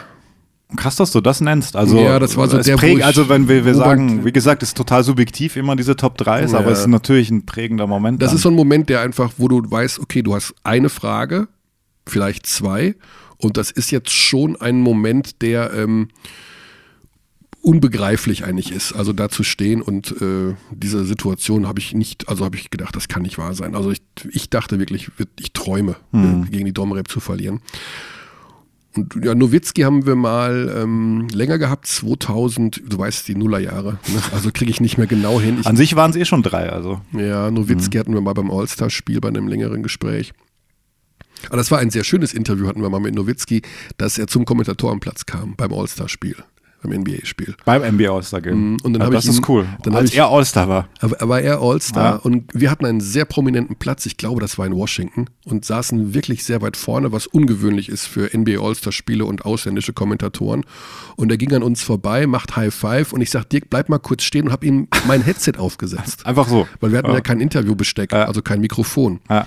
[0.76, 1.76] Krass, dass du das nennst.
[1.76, 4.76] Also, Ja, das war so der, präg, Also, wenn wir, wir sagen, wie gesagt, ist
[4.76, 6.58] total subjektiv immer diese Top 3, Ja.
[6.58, 8.22] aber es ist natürlich ein prägender Moment.
[8.22, 8.36] das dann.
[8.36, 11.48] ist so ein Moment, der einfach, wo du weißt, okay, du hast eine Frage,
[12.06, 12.94] vielleicht zwei,
[13.38, 16.08] und das ist jetzt schon ein Moment, der ähm,
[17.62, 18.92] unbegreiflich eigentlich ist.
[18.92, 22.94] Also da zu stehen und äh, diese Situation habe ich nicht, also habe ich gedacht,
[22.94, 23.74] das kann nicht wahr sein.
[23.74, 25.10] Also ich, ich dachte wirklich,
[25.40, 26.44] ich träume, Hm.
[26.44, 27.60] äh, gegen die Domrep zu verlieren.
[28.96, 33.98] Und ja, Nowitzki haben wir mal ähm, länger gehabt, 2000, du weißt, die Nullerjahre.
[34.06, 34.22] Ne?
[34.32, 35.56] Also kriege ich nicht mehr genau hin.
[35.60, 37.00] Ich An sich waren es eh schon drei, also.
[37.12, 37.56] ja, Mhm.
[37.56, 40.32] Nowitzki hatten wir mal beim All-Star-Spiel bei einem längeren Gespräch.
[41.48, 43.62] Aber das war ein sehr schönes Interview, hatten wir mal mit Nowitzki,
[43.96, 46.36] dass er zum Kommentatorenplatz kam beim All-Star-Spiel,
[46.82, 47.54] beim NBA-Spiel.
[47.64, 48.72] Beim NBA All-Star Game.
[48.72, 49.66] Mhm, und dann hab das ich ist ihn- cool.
[49.82, 50.88] dann Als ich- er All-Star war.
[51.00, 52.16] Er war er All-Star Ja.
[52.16, 56.12] und wir hatten einen sehr prominenten Platz, ich glaube, das war in Washington, und saßen
[56.14, 60.64] wirklich sehr weit vorne, was ungewöhnlich ist für NBA All-Star-Spiele und ausländische Kommentatoren.
[61.16, 63.98] Und er ging an uns vorbei, macht High Five und ich sag, Dirk, bleib mal
[63.98, 66.26] kurz stehen und habe ihm mein Headset aufgesetzt.
[66.26, 66.66] Einfach so.
[66.80, 67.14] Weil wir hatten Ja.
[67.14, 68.24] ja kein Interviewbesteck, Ja.
[68.24, 69.20] also kein Mikrofon.
[69.30, 69.46] Ja.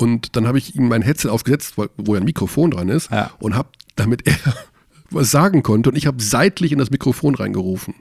[0.00, 3.30] Und dann habe ich ihm mein Headset aufgesetzt, wo ja ein Mikrofon dran ist, Ja.
[3.38, 4.34] und habe, damit er
[5.10, 7.94] was sagen konnte, und ich habe seitlich in das Mikrofon reingerufen.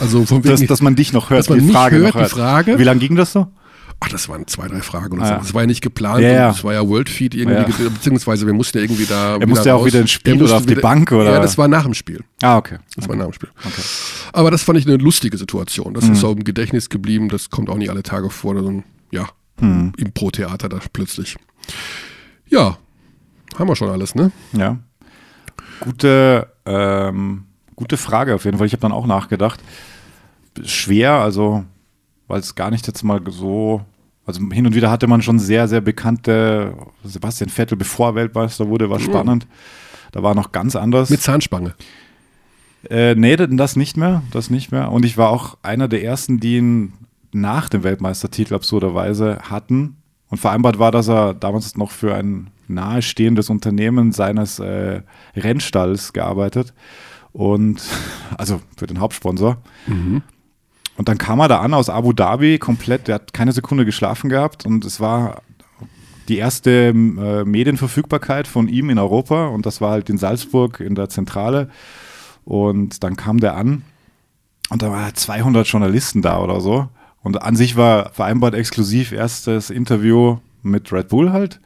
[0.00, 2.22] Also von Dass, wegen, dass man dich noch hört, Dass man die Frage hört, noch
[2.22, 2.78] die Frage.
[2.78, 3.46] Wie lange ging das so?
[4.02, 5.34] Ach, das waren zwei, drei Fragen oder Ah, so.
[5.42, 6.16] Das war ja nicht geplant.
[6.20, 6.48] Und ja.
[6.48, 9.36] Das war ja World Feed irgendwie, ge- beziehungsweise wir mussten ja irgendwie da.
[9.36, 11.32] Er musste ja auch wieder ins Spiel Er oder auf die Bank, oder?
[11.34, 12.24] Ja, das war nach dem Spiel.
[12.40, 12.78] Ah, okay.
[12.96, 13.50] Das war nach dem Spiel.
[14.32, 15.90] Aber das fand ich eine lustige Situation.
[15.90, 15.94] Mhm.
[15.94, 17.28] Das ist auch im Gedächtnis geblieben.
[17.28, 18.58] Das kommt auch nicht alle Tage vor.
[18.62, 19.28] So ein, ja,
[19.60, 19.92] Mhm.
[19.96, 21.36] im Pro-Theater da plötzlich.
[22.48, 22.78] Ja,
[23.58, 24.32] haben wir schon alles, ne?
[24.52, 24.78] Ja.
[25.80, 27.44] Gute, ähm,
[27.76, 28.66] gute Frage auf jeden Fall.
[28.66, 29.60] Ich habe dann auch nachgedacht.
[30.64, 31.64] Schwer, also,
[32.26, 33.82] weil es gar nicht jetzt mal so.
[34.26, 38.68] Also hin und wieder hatte man schon sehr, sehr bekannte Sebastian Vettel, bevor er Weltmeister
[38.68, 39.46] wurde, war spannend.
[40.12, 41.10] Da war noch ganz anders.
[41.10, 41.74] Mit Zahnspange.
[42.88, 44.90] Äh, nee, das nicht mehr, das nicht mehr.
[44.92, 46.92] Und ich war auch einer der ersten, die ihn
[47.32, 49.96] nach dem Weltmeistertitel absurderweise hatten.
[50.28, 55.02] Und vereinbart war, dass er damals noch für ein nahestehendes Unternehmen seines äh,
[55.36, 56.72] Rennstalls gearbeitet.
[57.32, 57.82] Und
[58.38, 59.58] also für den Hauptsponsor.
[60.96, 64.28] Und dann kam er da an aus Abu Dhabi, komplett, der hat keine Sekunde geschlafen
[64.28, 65.42] gehabt und es war
[66.28, 70.94] die erste äh, Medienverfügbarkeit von ihm in Europa und das war halt in Salzburg in
[70.94, 71.70] der Zentrale.
[72.44, 73.82] Und dann kam der an
[74.68, 76.88] und da waren 200 Journalisten da oder so.
[77.22, 81.60] Und an sich war vereinbart exklusiv erstes Interview mit Red Bull halt.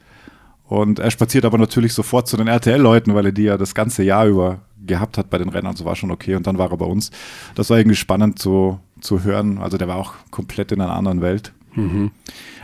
[0.66, 4.02] Und er spaziert aber natürlich sofort zu den RTL-Leuten, weil er die ja das ganze
[4.02, 5.66] Jahr über gehabt hat bei den Rennen.
[5.66, 6.34] Also war schon okay.
[6.34, 7.10] Und dann war er bei uns.
[7.54, 9.58] Das war irgendwie spannend zu, zu hören.
[9.58, 11.52] Also der war auch komplett in einer anderen Welt.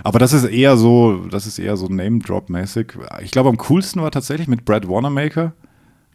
[0.05, 2.93] Aber das ist eher so, das ist eher so Name-Drop-mäßig.
[3.23, 5.53] Ich glaube, am coolsten war tatsächlich mit Brad Wanamaker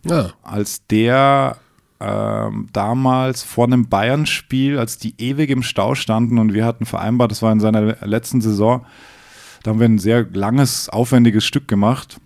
[0.05, 0.29] Ja.
[0.43, 1.57] als der
[2.05, 7.31] ähm, damals vor einem Bayern-Spiel, als die ewig im Stau standen und wir hatten vereinbart,
[7.31, 8.85] das war in seiner letzten Saison,
[9.63, 12.19] da haben wir ein sehr langes, aufwendiges Stück gemacht.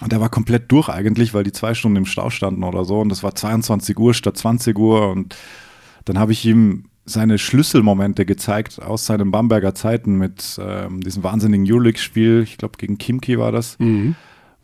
[0.00, 3.00] Und der war komplett durch eigentlich, weil die zwei Stunden im Stau standen oder so.
[3.00, 5.10] Und das war 22 Uhr statt 20 Uhr.
[5.10, 5.36] Und
[6.04, 11.66] dann habe ich ihm seine Schlüsselmomente gezeigt aus seinen Bamberger Zeiten mit ähm, diesem wahnsinnigen
[11.68, 12.42] Euroleague-Spiel.
[12.42, 13.76] Ich glaube, gegen Kimki war das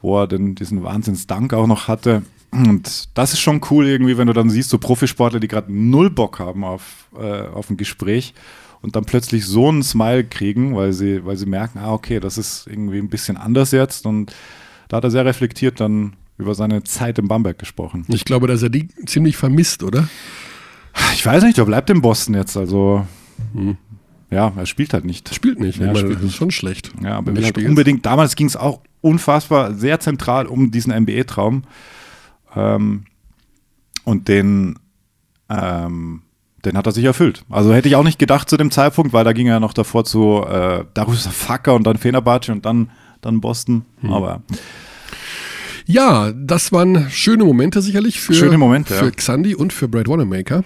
[0.01, 2.23] wo er den, diesen Wahnsinnsdank auch noch hatte.
[2.51, 6.11] Und das ist schon cool irgendwie, wenn du dann siehst, so Profisportler, die gerade null
[6.11, 8.35] Bock haben auf, äh, auf ein Gespräch
[8.83, 12.39] und dann plötzlich so einen Smile kriegen, weil sie, weil sie merken, ah, okay, das
[12.39, 14.05] ist irgendwie ein bisschen anders jetzt.
[14.07, 14.35] Und
[14.89, 18.05] da hat er sehr reflektiert dann über seine Zeit in Bamberg gesprochen.
[18.09, 20.09] Ich glaube, dass er die ziemlich vermisst, oder?
[21.15, 23.07] Ich weiß nicht, er bleibt in Boston jetzt, also
[24.31, 25.33] ja, er spielt halt nicht.
[25.35, 25.79] Spielt nicht.
[25.79, 26.93] Ja, meine, spielt das ist schon schlecht.
[27.03, 31.65] Ja, aber Wenn halt unbedingt, damals ging es auch unfassbar sehr zentral um diesen NBA-Traum.
[32.57, 33.05] Ähm,
[34.05, 34.79] und den,
[35.49, 36.23] ähm,
[36.65, 37.45] den hat er sich erfüllt.
[37.49, 40.05] Also hätte ich auch nicht gedacht zu dem Zeitpunkt, weil da ging er noch davor
[40.05, 42.91] zu äh, Darussafaka und dann Fenerbahce und dann,
[43.21, 43.85] dann Boston.
[44.01, 44.13] Hm.
[44.13, 44.43] Aber
[45.87, 49.11] Ja, das waren schöne Momente sicherlich für, Schöne Momente, für ja.
[49.11, 50.63] Xandi und für Brad Wanamaker.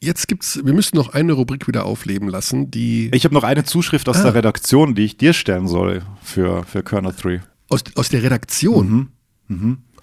[0.00, 3.64] Jetzt gibt's, wir müssen noch eine Rubrik wieder aufleben lassen, die ich habe noch eine
[3.64, 4.22] Zuschrift aus Ah.
[4.24, 7.42] der Redaktion, die ich dir stellen soll für, für Körner 3.
[7.68, 9.10] aus, aus der Redaktion.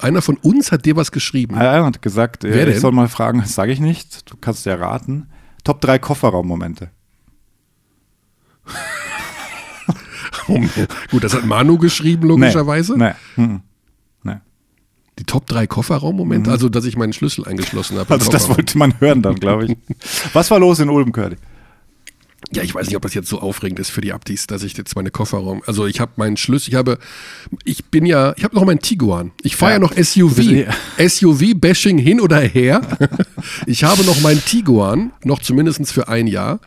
[0.02, 1.56] Einer von uns hat dir was geschrieben.
[1.56, 2.80] Er hat gesagt, Wer äh, ich denn?
[2.80, 5.28] soll mal fragen, das sage ich nicht, du kannst ja raten.
[5.62, 6.90] Top 3 Kofferraummomente.
[11.10, 12.98] Gut, das hat Manu geschrieben, logischerweise.
[12.98, 13.12] Nee.
[13.36, 13.46] nee.
[13.46, 13.60] mhm.
[14.24, 14.36] nee.
[15.20, 18.12] Die Top 3 Kofferraummomente, also dass ich meinen Schlüssel eingeschlossen habe.
[18.12, 19.76] Also das wollte man hören dann, glaube ich.
[20.32, 21.36] Was war los in Ulm, Curly?
[22.50, 24.76] Ja, ich weiß nicht, ob das jetzt so aufregend ist für die Abdis, dass ich
[24.76, 25.62] jetzt meine Kofferraum.
[25.66, 26.98] Also ich habe meinen Schlüssel, ich habe,
[27.64, 29.32] ich bin ja, ich habe noch meinen Tiguan.
[29.42, 29.76] Ich fahre ja.
[29.76, 29.80] Ja.
[29.80, 30.66] noch SUV.
[30.98, 32.82] SUV-Bashing hin oder her.
[33.66, 36.60] ich habe noch meinen Tiguan, noch zumindest für ein Jahr.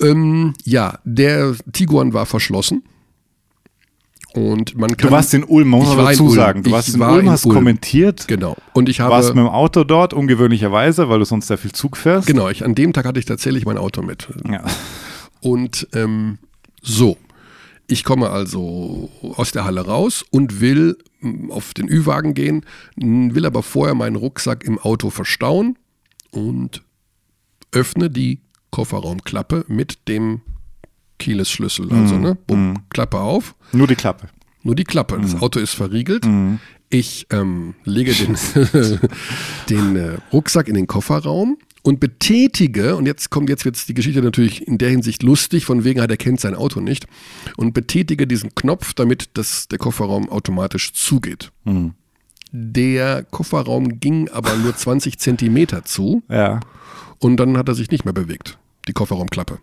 [0.00, 2.82] Ähm, ja, der Tiguan war verschlossen.
[4.34, 5.08] Und man kann.
[5.08, 6.62] Du warst in Ulm, muss man dazu sagen.
[6.62, 7.54] Du Ich warst in war Ulm, in hast Ulm.
[7.56, 8.56] kommentiert, Genau.
[8.72, 9.10] Und ich habe.
[9.10, 12.26] warst mit dem Auto dort, ungewöhnlicherweise, weil du sonst sehr viel Zug fährst.
[12.26, 14.28] Genau, ich, an dem Tag hatte ich tatsächlich mein Auto mit.
[14.50, 14.64] Ja.
[15.40, 16.38] Und ähm,
[16.80, 17.18] so,
[17.88, 22.64] ich komme also aus der Halle raus und will mm, auf den Ü-Wagen gehen,
[22.96, 25.76] will aber vorher meinen Rucksack im Auto verstauen
[26.30, 26.82] und
[27.72, 30.40] öffne die Kofferraumklappe mit dem
[31.22, 31.90] Keyless-Schlüssel.
[31.92, 33.54] Also, ne, bumm, Klappe auf.
[33.72, 34.28] Nur die Klappe.
[34.62, 35.18] Nur die Klappe.
[35.20, 36.26] Das Auto ist verriegelt.
[36.90, 38.36] Ich ähm, lege den,
[39.70, 44.22] den äh, Rucksack in den Kofferraum und betätige, und jetzt kommt, jetzt wird die Geschichte
[44.22, 47.06] natürlich in der Hinsicht lustig, von wegen, er kennt sein Auto nicht,
[47.56, 51.50] und betätige diesen Knopf, damit das, der Kofferraum automatisch zugeht.
[52.52, 56.60] Der Kofferraum ging aber nur 20 Zentimeter zu Ja.
[57.18, 59.58] und dann hat er sich nicht mehr bewegt, die Kofferraumklappe.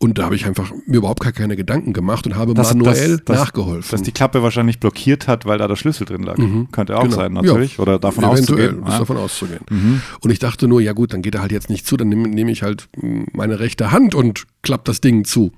[0.00, 3.16] Und da habe ich einfach mir überhaupt gar keine Gedanken gemacht und habe Dass- manuell
[3.16, 3.90] dass- dass- nachgeholfen.
[3.90, 6.36] Dass die Klappe wahrscheinlich blockiert hat, weil da der Schlüssel drin lag.
[6.70, 7.16] Könnte auch Genau.
[7.16, 7.78] sein, natürlich.
[7.78, 7.82] Ja.
[7.82, 8.86] Oder davon Eventuell, auszugehen.
[8.86, 8.98] ist ja.
[9.00, 10.00] davon auszugehen.
[10.20, 12.28] Und ich dachte nur, ja gut, dann geht er halt jetzt nicht zu, dann nehme
[12.28, 12.88] nehm ich halt
[13.32, 15.50] meine rechte Hand und klapp das Ding zu.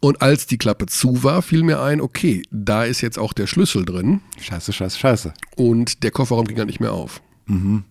[0.00, 3.46] Und als die Klappe zu war, fiel mir ein, okay, da ist jetzt auch der
[3.46, 5.32] Schlüssel drin Scheiße, scheiße, scheiße.
[5.56, 7.20] und der Kofferraum ging halt nicht mehr auf.
[7.46, 7.84] Mhm.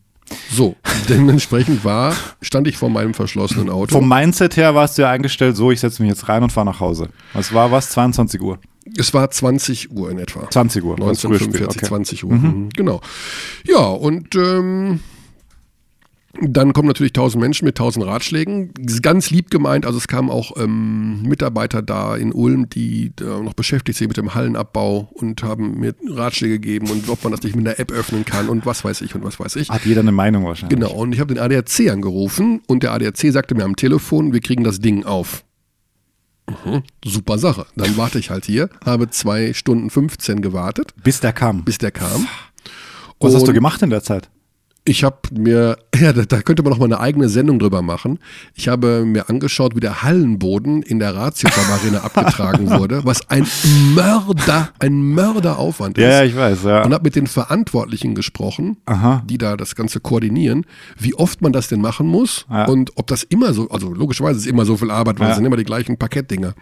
[0.51, 0.75] So,
[1.09, 3.93] dementsprechend war, stand ich vor meinem verschlossenen Auto.
[3.93, 6.65] Vom Mindset her warst du ja eingestellt, so, ich setze mich jetzt rein und fahre
[6.65, 7.09] nach Hause.
[7.34, 7.89] Es war was?
[7.91, 8.59] 22 Uhr.
[8.97, 10.49] es war 20 Uhr in etwa.
[10.49, 10.95] 20 Uhr.
[10.97, 11.86] das frühe Spiel, 1945, okay.
[11.88, 12.34] 20 Uhr.
[12.34, 12.69] Mhm.
[12.75, 13.01] Genau.
[13.65, 14.99] Ja, und ähm,
[16.39, 18.71] dann kommen natürlich tausend Menschen mit tausend Ratschlägen.
[18.80, 23.39] Ist Ganz lieb gemeint, also es kamen auch ähm, Mitarbeiter da in Ulm, die da
[23.39, 27.41] noch beschäftigt sind mit dem Hallenabbau und haben mir Ratschläge gegeben und ob man das
[27.43, 29.69] nicht mit einer App öffnen kann und was weiß ich und was weiß ich.
[29.69, 30.78] Hat jeder eine Meinung wahrscheinlich.
[30.80, 34.41] Genau, und ich habe den ADAC angerufen und der ADAC sagte mir am Telefon, wir
[34.41, 35.43] kriegen das Ding auf.
[36.47, 37.65] Mhm, super Sache.
[37.75, 41.63] Dann warte ich halt hier, habe zwei Stunden 15 gewartet, Bis der kam.
[41.63, 42.28] bis der kam.
[43.19, 44.30] Was hast du Und gemacht in der Zeit?
[44.88, 48.19] Ich habe mir, ja, da, könnte man noch mal eine eigene Sendung drüber machen.
[48.55, 53.45] Ich habe mir angeschaut, wie der Hallenboden in der Ratio-Arena abgetragen wurde, was ein
[53.93, 56.03] Mörder, ein Mörderaufwand ist.
[56.05, 56.83] Ja, ich weiß, ja.
[56.85, 59.23] Und habe mit den Verantwortlichen gesprochen, Aha.
[59.29, 60.65] die da das Ganze koordinieren,
[60.97, 62.65] wie oft man das denn machen muss Ja.
[62.65, 65.31] und ob das immer so, also logischerweise ist es immer so viel Arbeit, weil Ja.
[65.31, 66.53] es sind immer die gleichen Parkettdinger.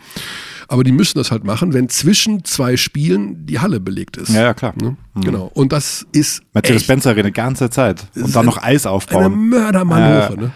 [0.68, 4.30] Aber die müssen das halt machen, wenn zwischen zwei Spielen die Halle belegt ist.
[4.30, 4.74] Ja, ja, klar.
[4.82, 4.97] Ne?
[5.16, 5.51] Genau.
[5.53, 8.07] Und das ist Mercedes-Benz Arena, ganze Zeit.
[8.16, 9.49] Und dann noch Eis eine aufbauen.
[9.49, 10.36] Mördermanöver.
[10.36, 10.41] Ja.
[10.41, 10.51] Ne?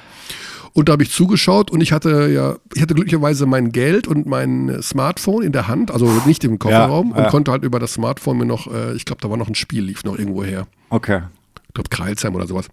[0.74, 4.28] Und da habe ich zugeschaut und ich hatte ja, ich hatte glücklicherweise mein Geld und
[4.28, 7.30] mein Smartphone in der Hand, also nicht im Kofferraum Ja, und ja.
[7.30, 9.84] konnte halt über das Smartphone mir noch, äh, ich glaube, da war noch ein Spiel,
[9.84, 10.68] lief noch irgendwo her.
[10.90, 11.22] Okay.
[11.68, 12.68] Ich glaube, Kreilsheim oder sowas.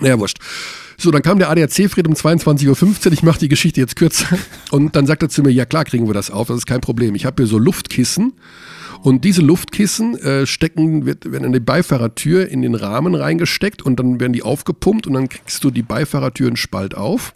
[0.00, 0.38] Naja, wurscht.
[0.96, 3.12] So, dann kam der ADAC-Fred um 22.15 Uhr.
[3.12, 4.38] Ich mache die Geschichte jetzt kürzer.
[4.70, 6.80] Und dann sagt er zu mir, ja klar kriegen wir das auf, das ist kein
[6.80, 7.14] Problem.
[7.14, 8.32] Ich habe hier so Luftkissen.
[9.02, 13.98] Und diese Luftkissen äh, stecken, wird, werden in die Beifahrertür in den Rahmen reingesteckt und
[14.00, 17.32] dann werden die aufgepumpt und dann kriegst du die Beifahrertür einen Spalt auf.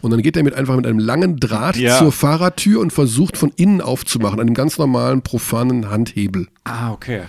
[0.00, 1.98] Und dann geht er mit einfach mit einem langen Draht Ja.
[1.98, 6.48] zur Fahrertür und versucht von innen aufzumachen, einem ganz normalen, profanen Handhebel.
[6.64, 7.22] Ah, okay.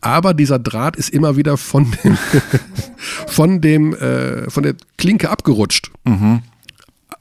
[0.00, 2.18] Aber dieser Draht ist immer wieder von dem,
[3.26, 5.90] von dem, äh, von der Klinke abgerutscht.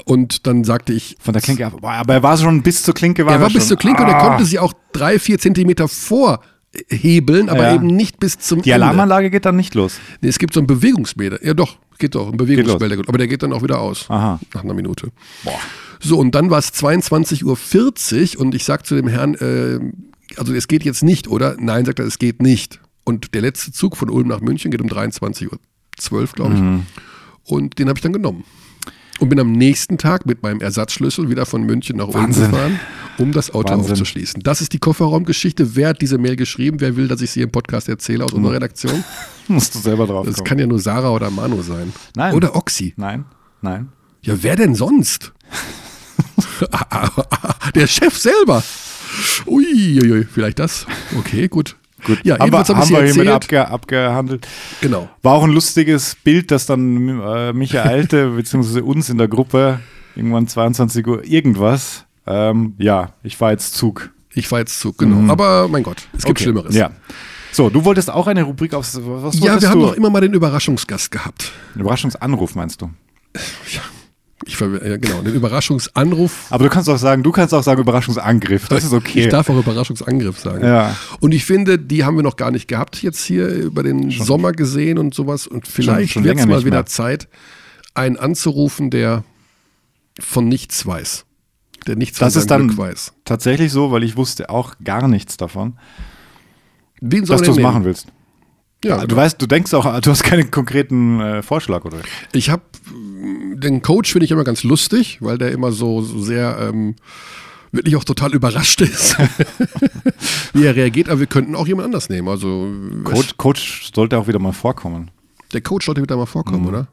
[0.04, 1.74] Und dann sagte ich, Von der Klinke ab.
[1.82, 3.26] Boah, Aber er war schon bis zur Klinke.
[3.26, 3.68] War er war bis schon.
[3.70, 4.28] zur Klinke und er Ah.
[4.30, 7.76] konnte sie auch drei, vier Zentimeter vorhebeln, aber Ja.
[7.76, 8.86] eben nicht bis zum Die Ende.
[8.86, 9.98] Alarmanlage geht dann nicht los.
[10.22, 11.44] Nee, es gibt so einen Bewegungsmelder.
[11.46, 12.98] Ja doch, geht doch, ein Bewegungsmelder.
[13.08, 14.06] Aber der geht dann auch wieder aus.
[14.10, 14.40] Aha.
[14.54, 15.10] Nach einer Minute.
[16.02, 19.80] So, und dann war es 22.40 Uhr und ich sag zu dem Herrn, äh,
[20.38, 21.56] also es geht jetzt nicht, oder?
[21.60, 22.80] Nein, sagt er, es geht nicht.
[23.06, 25.52] Und der letzte Zug von Ulm nach München geht um 23.12
[26.12, 26.60] Uhr, glaube ich.
[26.60, 26.86] Mhm.
[27.44, 28.44] Und den habe ich dann genommen.
[29.20, 32.80] Und bin am nächsten Tag mit meinem Ersatzschlüssel wieder von München nach Ulm gefahren,
[33.18, 33.92] um das Auto Wahnsinn.
[33.94, 34.42] aufzuschließen.
[34.44, 35.76] Das ist die Kofferraumgeschichte.
[35.78, 36.82] Wer hat diese Mail geschrieben?
[36.82, 39.04] Wer will, dass ich sie im Podcast erzähle aus unserer Redaktion?
[39.48, 40.48] Musst du selber drauf Das kommen.
[40.48, 41.94] kann ja nur Sarah oder Manu sein.
[42.16, 42.34] Nein.
[42.36, 42.94] Oder Oxy.
[42.98, 43.24] Nein,
[43.62, 43.88] nein.
[44.22, 45.32] Ja, wer denn sonst?
[47.76, 48.64] Der Chef selber.
[49.46, 50.86] Uiuiui, vielleicht das.
[51.18, 51.78] Okay, gut.
[52.06, 54.48] Gut, Ja, haben wir, ich haben wir hiermit abge, abgehandelt.
[54.82, 55.10] Genau.
[55.24, 59.80] War auch ein lustiges Bild, das dann äh, mich ereilte, beziehungsweise uns in der Gruppe,
[60.16, 62.06] irgendwann 22 Uhr irgendwas.
[62.28, 64.12] Ähm, ja, ich war jetzt Zug.
[64.34, 65.32] Ich fahre jetzt Zug, genau.
[65.32, 66.32] Aber mein Gott, es gibt Mhm.
[66.32, 66.76] Okay, Schlimmeres.
[66.76, 66.92] Ja.
[67.52, 69.00] So, du wolltest auch eine Rubrik aufs.
[69.02, 69.88] Was Ja, wir haben du?
[69.88, 71.54] doch immer mal den Überraschungsgast gehabt.
[71.76, 72.90] Überraschungsanruf meinst du?
[73.72, 73.82] Ja,
[74.44, 76.48] ich ver ja, genau, den Überraschungsanruf.
[76.50, 78.68] Aber du kannst auch sagen, du kannst auch sagen Überraschungsangriff.
[78.68, 79.22] Das ist okay.
[79.22, 80.66] Ich darf auch Überraschungsangriff sagen.
[80.66, 80.96] Ja.
[81.22, 84.52] Und ich finde, die haben wir noch gar nicht gehabt jetzt hier über den Sommer
[84.52, 85.48] gesehen und sowas.
[85.48, 86.86] Und vielleicht schon wird es mal wieder mehr.
[86.86, 87.30] Zeit,
[87.94, 89.24] einen anzurufen, der
[90.20, 91.26] von nichts weiß.
[91.88, 93.14] Der nichts Das von ist dann Glück weiß.
[93.24, 95.78] tatsächlich so, weil ich wusste auch gar nichts davon,
[97.02, 98.08] Wen soll dass du es machen willst.
[98.86, 101.98] Ja, Also, du weißt, du denkst auch, du hast keinen konkreten äh, Vorschlag, oder?
[102.34, 102.62] Ich habe
[103.56, 106.96] den Coach finde ich immer ganz lustig, weil der immer so, so sehr ähm,
[107.72, 109.18] wirklich auch total überrascht ist,
[110.54, 111.10] wie er reagiert.
[111.10, 112.28] Aber wir könnten auch jemand anders nehmen.
[112.28, 112.70] Also
[113.04, 115.10] Coach, Coach sollte auch wieder mal vorkommen.
[115.54, 116.68] der Coach sollte wieder mal vorkommen, Mhm.
[116.68, 116.88] oder?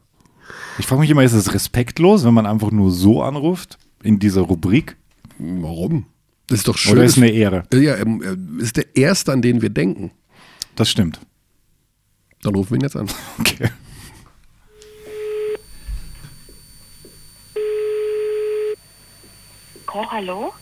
[0.79, 4.41] Ich frage mich immer, ist es respektlos, wenn man einfach nur so anruft in dieser
[4.41, 4.95] Rubrik?
[5.37, 6.05] Warum?
[6.47, 6.93] Das ist doch schön.
[6.93, 7.63] Oder ist eine Ehre?
[7.73, 10.11] ja, er er ist der erste, an den wir denken.
[10.75, 11.19] Das stimmt.
[12.43, 13.09] Dann rufen wir ihn jetzt an.
[13.39, 13.69] Okay.
[19.85, 20.53] Koch, hallo?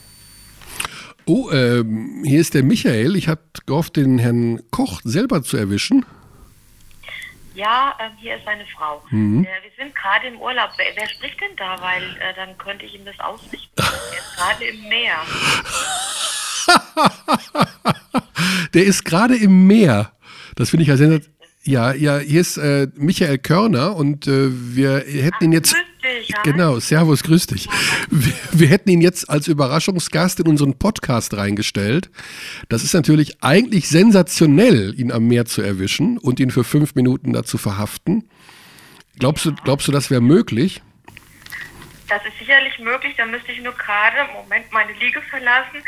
[1.26, 3.16] Oh, ähm, hier ist der Michael.
[3.16, 6.06] Ich hatte gehofft, den Herrn Koch selber zu erwischen.
[7.54, 9.02] Ja, ähm, hier ist seine Frau.
[9.10, 9.44] Mhm.
[9.46, 10.72] Äh, wir sind gerade im Urlaub.
[10.78, 11.80] Wer, wer spricht denn da?
[11.80, 13.70] Weil äh, dann könnte ich ihm das ausrichten.
[13.78, 15.18] er ist gerade im Meer.
[18.74, 20.12] Der ist gerade im Meer.
[20.56, 21.22] Das finde ich ja sehr.
[21.64, 25.74] Ja, ja, hier ist äh, Michael Körner und äh, wir hätten ihn jetzt.
[25.74, 26.34] Grüß dich.
[26.44, 27.70] Genau, Servus, grüß dich.
[28.10, 32.10] Wir, wir hätten ihn jetzt als Überraschungsgast in unseren Podcast reingestellt.
[32.70, 37.34] Das ist natürlich eigentlich sensationell, ihn am Meer zu erwischen und ihn für fünf Minuten
[37.34, 38.28] da zu verhaften.
[39.20, 40.82] Glaubst du, glaubst du, das wäre möglich?
[42.10, 43.14] Das ist sicherlich möglich.
[43.18, 45.84] Da müsste ich nur gerade, Moment, meine Liege verlassen.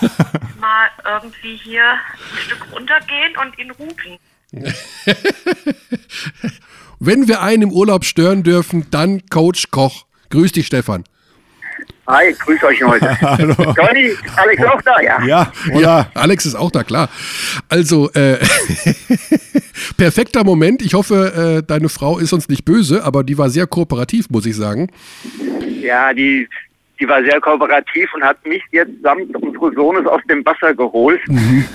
[0.60, 4.18] mal irgendwie hier ein Stück runtergehen und ihn rufen.
[6.98, 10.06] Wenn wir einen im Urlaub stören dürfen, dann Coach Koch.
[10.30, 11.04] Grüß dich, Stefan.
[12.08, 13.20] Hi, grüß euch heute.
[13.20, 13.54] Hallo.
[13.54, 15.24] Conny, Alex auch da, ja?
[15.24, 15.80] Ja, oder?
[15.80, 17.08] Ja, Alex ist auch da, klar.
[17.68, 18.38] Also, äh,
[19.96, 20.82] perfekter Moment.
[20.82, 24.46] Ich hoffe, äh, deine Frau ist uns nicht böse, aber die war sehr kooperativ, muss
[24.46, 24.88] ich sagen.
[25.80, 26.48] Ja, die,
[27.00, 31.20] die war sehr kooperativ und hat mich jetzt samt unseres Sohnes aus dem Wasser geholt,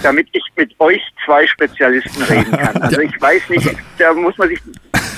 [0.02, 2.82] damit ich mit euch zwei Spezialisten reden kann.
[2.82, 4.60] Also ich weiß nicht, da muss man sich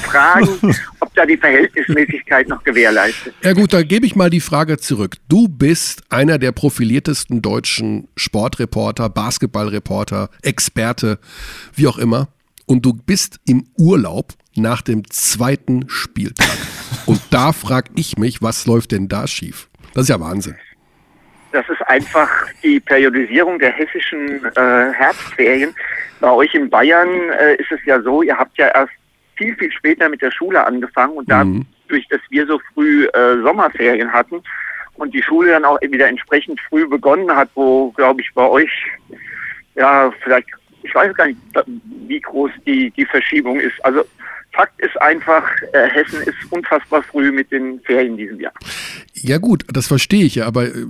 [0.03, 0.47] fragen,
[0.99, 3.33] ob da die Verhältnismäßigkeit noch gewährleistet.
[3.43, 5.15] Ja gut, da gebe ich mal die Frage zurück.
[5.27, 11.19] Du bist einer der profiliertesten deutschen Sportreporter, Basketballreporter, Experte,
[11.75, 12.27] wie auch immer.
[12.65, 16.57] Und du bist im Urlaub nach dem zweiten Spieltag.
[17.05, 19.67] Und da frage ich mich, was läuft denn da schief?
[19.93, 20.55] Das ist ja Wahnsinn.
[21.51, 22.29] Das ist einfach
[22.63, 25.73] die Periodisierung der hessischen äh, Herbstferien.
[26.19, 28.93] Bei euch in Bayern äh, ist es ja so, ihr habt ja erst
[29.35, 34.11] viel, viel später mit der Schule angefangen und dadurch, dass wir so früh äh, Sommerferien
[34.11, 34.41] hatten
[34.95, 38.71] und die Schule dann auch wieder entsprechend früh begonnen hat, wo, glaube ich, bei euch,
[39.75, 40.47] ja, vielleicht,
[40.81, 41.39] ich weiß gar nicht,
[42.07, 43.83] wie groß die, die Verschiebung ist.
[43.85, 44.03] Also
[44.53, 45.43] Fakt ist einfach,
[45.73, 48.53] äh, Hessen ist unfassbar früh mit den Ferien diesem Jahr.
[49.13, 50.85] Ja gut, das verstehe ich ja, aber äh,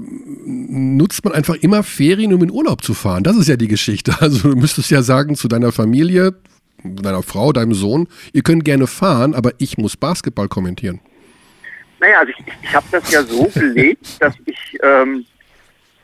[0.46, 3.24] nutzt man einfach immer Ferien, um in Urlaub zu fahren?
[3.24, 4.14] Das ist ja die Geschichte.
[4.24, 6.34] Also du müsstest ja sagen zu deiner Familie,
[6.84, 11.00] deiner Frau, deinem Sohn, ihr könnt gerne fahren, aber ich muss Basketball kommentieren.
[12.00, 15.26] Naja, also ich, ich habe das ja so gelegt, dass ich ähm,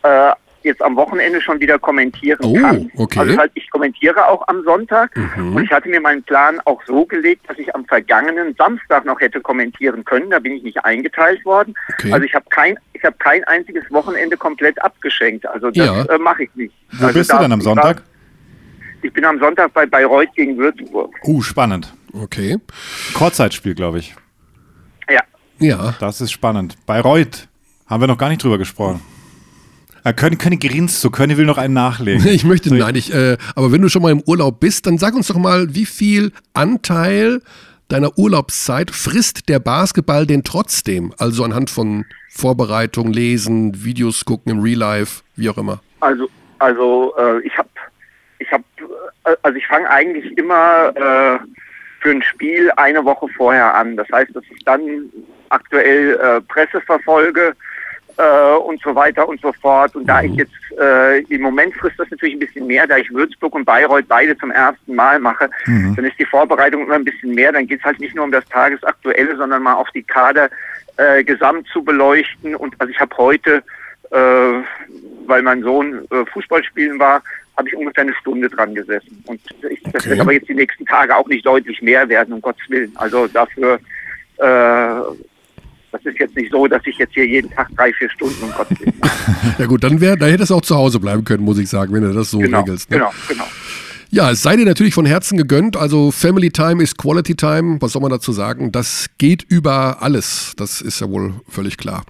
[0.04, 0.32] äh,
[0.64, 2.92] jetzt am Wochenende schon wieder kommentieren Oh, kann.
[2.98, 3.20] okay.
[3.20, 5.56] Also halt, ich kommentiere auch am Sonntag Mhm.
[5.56, 9.20] und ich hatte mir meinen Plan auch so gelegt, dass ich am vergangenen Samstag noch
[9.20, 10.30] hätte kommentieren können.
[10.30, 11.74] Da bin ich nicht eingeteilt worden.
[11.94, 12.12] Okay.
[12.12, 15.46] Also ich habe kein, ich habe kein einziges Wochenende komplett abgeschenkt.
[15.48, 16.04] Also das Ja.
[16.06, 16.74] äh, mache ich nicht.
[16.92, 18.04] Wo also bist du denn am ich war- Sonntag?
[19.02, 21.16] Ich bin am Sonntag bei Bayreuth gegen Würzburg.
[21.24, 21.94] Uh, spannend.
[22.14, 22.58] Okay.
[23.14, 24.14] Kurzzeitspiel, glaube ich.
[25.10, 25.22] Ja.
[25.60, 25.96] Ja.
[26.00, 26.76] Das ist spannend.
[26.86, 27.48] Bayreuth
[27.88, 29.02] haben wir noch gar nicht drüber gesprochen.
[30.04, 32.26] Äh, König, König grinst so, König will noch einen nachlegen.
[32.40, 35.14] Ich möchte, nein, ich, äh, aber wenn du schon mal im Urlaub bist, dann sag
[35.14, 37.42] uns doch mal, wie viel Anteil
[37.90, 41.14] deiner Urlaubszeit frisst der Basketball denn trotzdem?
[41.18, 45.82] Also anhand von Vorbereitung, Lesen, Videos gucken im Real Life, wie auch immer.
[46.00, 46.30] Also,
[46.60, 47.70] also äh, ich habe,
[48.38, 48.64] ich habe,
[49.26, 51.40] äh, also ich fange eigentlich immer äh,
[52.00, 53.98] für ein Spiel eine Woche vorher an.
[53.98, 54.82] Das heißt, dass ich dann
[55.50, 57.56] aktuell äh, Presse verfolge
[58.20, 59.96] äh, und so weiter und so fort.
[59.96, 63.12] Und da ich jetzt äh, im Moment frisst das natürlich ein bisschen mehr, da ich
[63.12, 65.50] Würzburg und Bayreuth beide zum ersten Mal mache,
[65.96, 67.52] dann ist die Vorbereitung immer ein bisschen mehr.
[67.52, 70.50] Dann geht es halt nicht nur um das Tagesaktuelle, sondern mal auch die Kader
[70.98, 72.56] äh, gesamt zu beleuchten.
[72.56, 73.64] Und also ich habe heute
[74.12, 74.62] äh,
[75.28, 77.22] weil mein Sohn äh, Fußball spielen war,
[77.58, 79.24] habe ich ungefähr eine Stunde dran gesessen.
[79.28, 79.40] Und
[79.70, 80.10] ich, das Okay.
[80.12, 82.92] wird aber jetzt die nächsten Tage auch nicht deutlich mehr werden, um Gottes Willen.
[82.96, 83.80] Also dafür,
[84.38, 85.02] äh,
[85.92, 88.52] das ist jetzt nicht so, dass ich jetzt hier jeden Tag drei, vier Stunden, um
[88.52, 88.94] Gottes Willen.
[89.58, 91.94] Ja gut, dann wäre, da hättest du auch zu Hause bleiben können, muss ich sagen,
[91.94, 92.90] wenn du das so genau, regelst.
[92.90, 92.98] Ne?
[92.98, 93.46] genau, genau.
[94.12, 95.78] Ja, es sei dir natürlich von Herzen gegönnt.
[95.78, 97.78] Also Family Time ist Quality Time.
[97.80, 98.72] Was soll man dazu sagen?
[98.72, 100.54] Das geht über alles.
[100.58, 102.04] Das ist ja wohl völlig klar.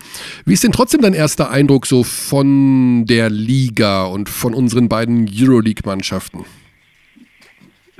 [0.46, 5.30] Wie ist denn trotzdem dein erster Eindruck so von der Liga und von unseren beiden
[5.30, 6.46] Euroleague-Mannschaften?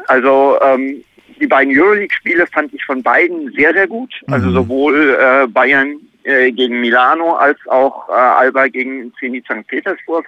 [0.08, 1.04] Also ähm,
[1.40, 4.14] die beiden Euroleague-Spiele fand ich von beiden sehr, sehr gut.
[4.28, 9.68] Also sowohl äh, Bayern äh, gegen Milano als auch äh, Alba gegen Zenit St.
[9.68, 10.26] Petersburg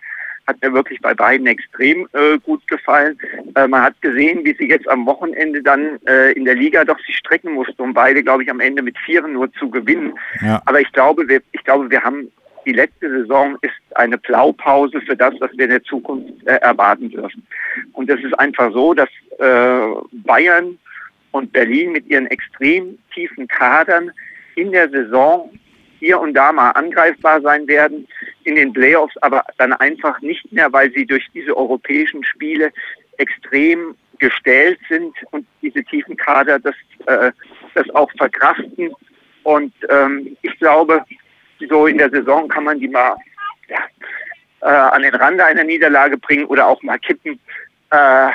[0.48, 3.18] hat mir wirklich bei beiden extrem äh, gut gefallen.
[3.56, 7.00] Äh, man hat gesehen, wie sie jetzt am Wochenende dann äh, in der Liga doch
[7.06, 10.14] sich strecken mussten, um beide, glaube ich, am Ende mit Vieren nur zu gewinnen.
[10.42, 10.62] Ja.
[10.66, 12.32] Aber ich glaube, wir, ich glaube, wir haben
[12.66, 17.10] die letzte Saison ist eine Blaupause für das, was wir in der Zukunft äh, erwarten
[17.10, 17.46] dürfen.
[17.94, 19.10] Und es ist einfach so, dass
[19.40, 20.78] äh, Bayern
[21.32, 24.12] und Berlin mit ihren extrem tiefen Kadern
[24.56, 25.52] in der Saison
[26.00, 28.08] hier und da mal angreifbar sein werden,
[28.44, 32.72] in den Playoffs aber dann einfach nicht mehr, weil sie durch diese europäischen Spiele
[33.18, 36.76] extrem gestellt sind und diese tiefen Kader das,
[37.06, 37.32] äh,
[37.76, 38.92] das auch verkraften.
[39.44, 41.04] Und ähm, ich glaube,
[41.70, 43.16] so in der Saison kann man die mal
[43.68, 43.80] ja,
[44.62, 47.40] äh, an den Rande einer Niederlage bringen oder auch mal kippen.
[47.92, 48.30] Äh,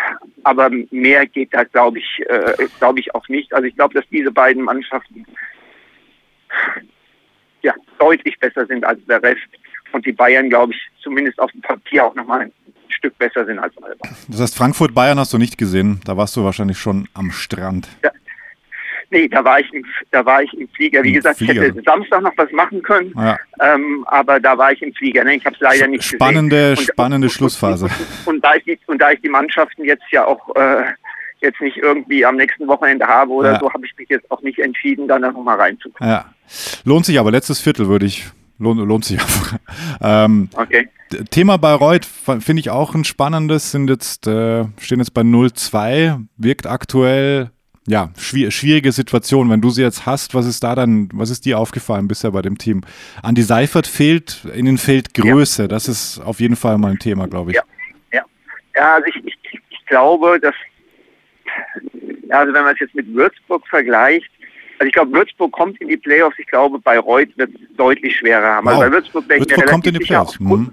[0.44, 3.52] aber mehr geht da, glaube ich, äh, glaube ich auch nicht.
[3.54, 5.24] Also ich glaube, dass diese beiden Mannschaften
[7.62, 9.48] ja deutlich besser sind als der Rest
[9.92, 12.52] und die Bayern, glaube ich, zumindest auf dem Papier auch nochmal ein
[12.88, 14.08] Stück besser sind als Alba.
[14.28, 16.00] Das heißt, Frankfurt-Bayern hast du nicht gesehen.
[16.04, 17.88] Da warst du wahrscheinlich schon am Strand.
[18.04, 18.10] Ja.
[19.10, 21.02] Nee, da war ich im, da war ich im Flieger.
[21.02, 21.52] Wie Im gesagt, Flieger.
[21.54, 23.38] ich hätte Samstag noch was machen können, Ja.
[23.60, 25.22] ähm, aber da war ich im Flieger.
[25.24, 25.36] Ne?
[25.36, 26.78] Ich habe es leider nicht Spannende, gesehen.
[26.78, 27.84] Und- spannende und, Schlussphase.
[27.86, 27.92] Und,
[28.36, 30.84] und, da ich die, und da ich die Mannschaften jetzt ja auch äh,
[31.40, 33.60] jetzt nicht irgendwie am nächsten Wochenende habe oder Ja.
[33.60, 36.10] so, habe ich mich jetzt auch nicht entschieden, da noch mal reinzukommen.
[36.12, 36.24] Ja.
[36.84, 38.26] Lohnt sich aber, letztes Viertel würde ich,
[38.58, 39.58] lohnt, lohnt sich einfach.
[40.02, 40.88] Ähm, Okay.
[41.30, 46.66] Thema Bayreuth finde ich auch ein spannendes, sind jetzt, äh, stehen jetzt bei 0-2, wirkt
[46.66, 47.50] aktuell,
[47.86, 49.50] ja, schwier schwierige Situation.
[49.50, 52.42] Wenn du sie jetzt hast, was ist da dann, was ist dir aufgefallen bisher bei
[52.42, 52.82] dem Team?
[53.22, 57.50] Andi Seifert fehlt, ihnen fehlt Größe, das ist auf jeden Fall mal ein Thema, glaube
[57.52, 57.56] ich.
[57.56, 57.62] Ja.
[58.12, 58.22] Ja,
[58.74, 60.54] ja also ich, ich, ich glaube, dass,
[62.28, 64.30] ja, also wenn man es jetzt mit Würzburg vergleicht,
[64.78, 66.38] also ich glaube, Würzburg kommt in die Playoffs.
[66.38, 68.68] Ich glaube, Bayreuth wird es deutlich schwerer haben.
[68.68, 68.86] Also Wow.
[68.86, 70.38] bei Würzburg mir Würzburg kommt in die Playoffs.
[70.38, 70.70] Mhm.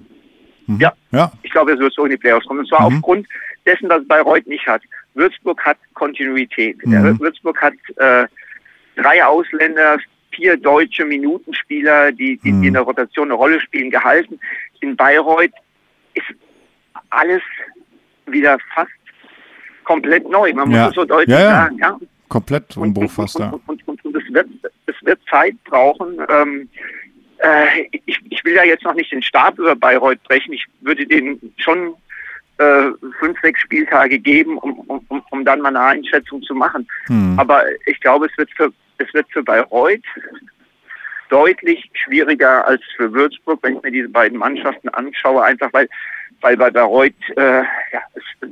[0.66, 0.80] Mhm.
[0.80, 0.92] Ja.
[1.10, 1.32] ja.
[1.42, 2.60] Ich glaube, es wird so in die Playoffs kommen.
[2.60, 2.96] Und zwar Mhm.
[2.96, 3.26] aufgrund
[3.64, 4.82] dessen, was Bayreuth nicht hat.
[5.14, 6.84] Würzburg hat Kontinuität.
[6.86, 7.18] Mhm.
[7.20, 8.26] Würzburg hat äh,
[8.96, 9.98] drei Ausländer,
[10.32, 12.62] vier deutsche Minutenspieler, die, die, Mhm.
[12.62, 14.38] die in der Rotation eine Rolle spielen, gehalten.
[14.80, 15.52] In Bayreuth
[16.14, 16.26] ist
[17.10, 17.42] alles
[18.26, 18.90] wieder fast
[19.84, 20.52] komplett neu.
[20.52, 20.88] Man muss Ja.
[20.88, 21.50] es so deutlich Ja, ja.
[21.64, 21.78] sagen.
[21.78, 21.98] Ja?
[22.28, 23.50] Komplett Und, Umbruch und, fast, und, ja.
[23.50, 24.48] und, und, und, und es, wird,
[24.86, 26.18] es wird Zeit brauchen.
[26.28, 26.68] Ähm,
[27.38, 30.52] äh, ich, ich will ja jetzt noch nicht den Stab über Bayreuth brechen.
[30.54, 31.94] Ich würde denen schon
[32.58, 36.86] äh, fünf, sechs Spieltage geben, um, um, um- dann mal eine Einschätzung zu machen.
[37.06, 37.38] Hm.
[37.38, 40.04] Aber ich glaube, es wird für, es wird für Bayreuth
[41.28, 45.88] deutlich schwieriger als für Würzburg, wenn ich mir diese beiden Mannschaften anschaue, einfach weil,
[46.40, 48.48] weil bei Bayreuth äh, ja, es,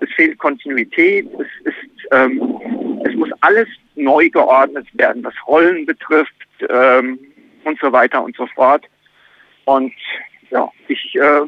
[0.00, 6.32] es fehlt Kontinuität, es, ist, ähm, es muss alles neu geordnet werden, was Rollen betrifft
[6.68, 7.18] ähm,
[7.64, 8.84] und so weiter und so fort.
[9.66, 9.92] Und
[10.50, 11.42] ja, ich, äh,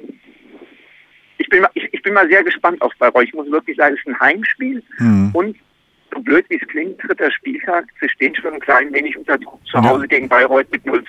[1.46, 3.28] ich, bin, mal- ich, ich bin mal sehr gespannt auf Bayreuth.
[3.28, 5.30] Ich muss wirklich sagen, es ist ein Heimspiel Hm.
[5.32, 5.56] und
[6.14, 9.60] so blöd wie es klingt, dritter Spieltag, sie stehen schon ein klein wenig unter Druck
[9.70, 9.84] zu Ja.
[9.84, 11.02] Hause gegen Bayreuth mit 0-2.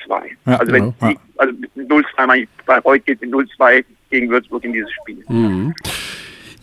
[0.45, 1.13] Ja, also wenn genau, ja.
[1.38, 5.23] also mit 0-2, meine ich, Bayreuth geht mit 0-2 gegen Würzburg in dieses Spiel.
[5.29, 5.73] Mhm.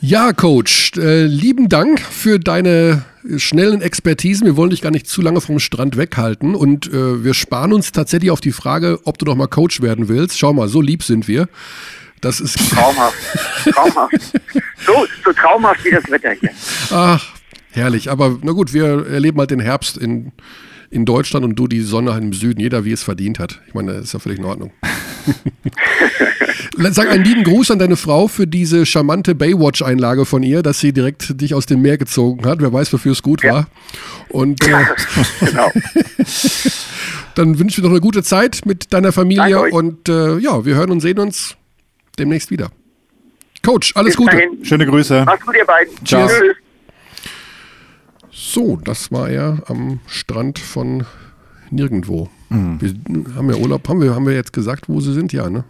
[0.01, 3.05] Ja, Coach, äh, lieben Dank für deine
[3.39, 4.47] schnellen Expertisen.
[4.47, 7.91] Wir wollen dich gar nicht zu lange vom Strand weghalten und äh, wir sparen uns
[7.93, 10.39] tatsächlich auf die Frage, ob du noch mal Coach werden willst.
[10.39, 11.49] Schau mal, so lieb sind wir.
[12.25, 13.17] Das ist Traumhaft.
[13.71, 14.15] Traumhaft.
[14.87, 16.51] So, so traumhaft wie das Wetter hier.
[16.91, 17.35] ach
[17.73, 18.11] herrlich.
[18.11, 20.33] Aber na gut, wir erleben halt den Herbst in
[20.91, 22.61] in Deutschland und du die Sonne im Süden.
[22.61, 23.61] Jeder wie es verdient hat.
[23.67, 24.71] Ich meine, das ist ja völlig in Ordnung.
[26.93, 30.93] Sag einen lieben Gruß an deine Frau für diese charmante Baywatch-Einlage von ihr, dass sie
[30.93, 32.61] direkt dich aus dem Meer gezogen hat.
[32.61, 33.67] Wer weiß, wofür es gut war.
[34.29, 34.85] Und äh,
[35.41, 35.71] Genau.
[37.35, 40.91] dann wünschen wir noch eine gute Zeit mit deiner Familie und äh, ja, wir hören
[40.91, 41.57] und sehen uns
[42.19, 42.71] demnächst wieder.
[43.63, 44.37] Coach, alles Bis Gute.
[44.37, 44.65] dahin.
[44.65, 45.25] Schöne Grüße.
[45.25, 46.07] Macht's gut, ihr beiden.
[46.07, 46.27] Ciao.
[46.29, 46.57] Tschüss.
[48.31, 51.07] So, das war er am Strand von
[51.71, 52.29] nirgendwo.
[52.51, 52.79] Mhm.
[52.81, 55.33] Wir haben ja Urlaub, haben wir, haben wir jetzt gesagt, wo sie sind?
[55.33, 55.65] Ja, ne?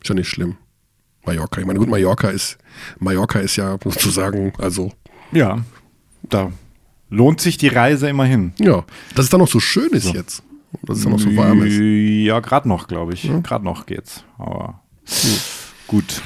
[0.00, 0.56] Ist ja nicht schlimm.
[1.26, 1.60] Mallorca.
[1.60, 2.58] Ich meine, gut, Mallorca ist,
[2.98, 4.92] Mallorca ist ja sozusagen, also,
[5.32, 5.64] Ja,
[6.22, 6.52] da
[7.10, 8.52] lohnt sich die Reise immerhin.
[8.58, 8.84] ja,
[9.14, 10.42] dass es dann noch so schön ist jetzt.
[10.82, 11.78] Dass es dann noch so warm ist.
[12.26, 13.30] Ja, gerade noch, glaube ich.
[13.42, 14.24] Gerade noch geht's.
[14.38, 14.80] Aber
[15.86, 16.22] gut.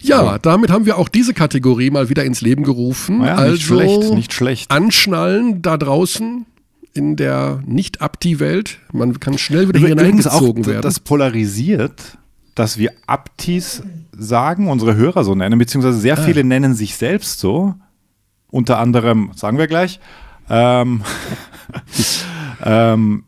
[0.00, 3.18] Ja, damit haben wir auch diese Kategorie mal wieder ins Leben gerufen.
[3.18, 4.70] Naja, also nicht schlecht, nicht schlecht.
[4.70, 6.44] anschnallen da draußen
[6.94, 8.78] in der Nicht-Abti-Welt.
[8.92, 10.82] Man kann schnell wieder hier Übrigens auch, hineingezogen werden.
[10.82, 12.18] das polarisiert,
[12.54, 13.82] dass wir Aptis
[14.16, 16.22] sagen, unsere Hörer so nennen, beziehungsweise sehr Ah.
[16.22, 17.74] viele nennen sich selbst so.
[18.50, 20.00] Unter anderem, sagen wir gleich.
[20.50, 21.02] Ähm,
[22.64, 23.24] ähm,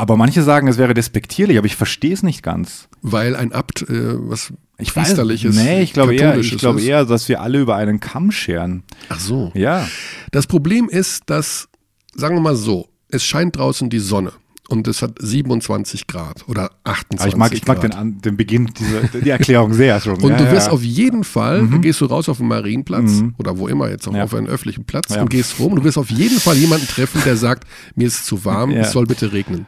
[0.00, 2.88] aber manche sagen, es wäre despektierlich, aber ich verstehe es nicht ganz.
[3.02, 7.04] Weil ein Abt äh, was Ich weiß- Priesterliches, Nee, ich glaube eher, ich glaube eher,
[7.04, 8.82] dass wir alle über einen Kamm scheren.
[9.08, 9.50] Ach so.
[9.54, 9.86] Ja.
[10.32, 11.68] Das Problem ist, dass,
[12.14, 14.32] sagen wir mal so, es scheint draußen die Sonne
[14.68, 17.94] und es hat 27 Grad oder 28 Aber ich mag, ich mag Grad.
[18.00, 20.14] den, den Beginn, dieser, die Erklärung sehr schon.
[20.22, 20.52] Und ja, du ja.
[20.52, 23.34] wirst auf jeden Fall, dann gehst du raus auf den Marienplatz Mhm.
[23.38, 24.22] oder wo immer jetzt, auch Ja.
[24.24, 25.22] auf einen öffentlichen Platz Ja.
[25.22, 25.74] und gehst rum.
[25.76, 27.64] Du wirst auf jeden Fall jemanden treffen, der sagt,
[27.96, 28.82] mir ist zu warm, Ja.
[28.82, 29.66] es soll bitte regnen.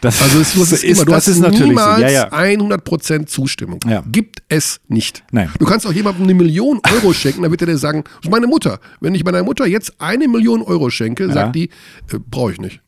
[0.00, 1.66] Das, Also es, es immer, du das hast ist natürlich so.
[1.68, 2.32] niemals Ja, ja.
[2.32, 3.80] 100% Zustimmung.
[3.86, 4.02] Ja.
[4.10, 5.22] Gibt es nicht.
[5.30, 5.50] Nein.
[5.58, 8.30] Du kannst auch jemandem eine Million Euro schenken, dann wird er dir sagen, das ist
[8.30, 8.80] meine Mutter.
[9.00, 11.64] Wenn ich meiner Mutter jetzt eine Million Euro schenke, sagt die,
[12.12, 12.80] äh, brauche ich nicht.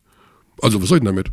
[0.63, 1.31] Also was soll ich denn damit?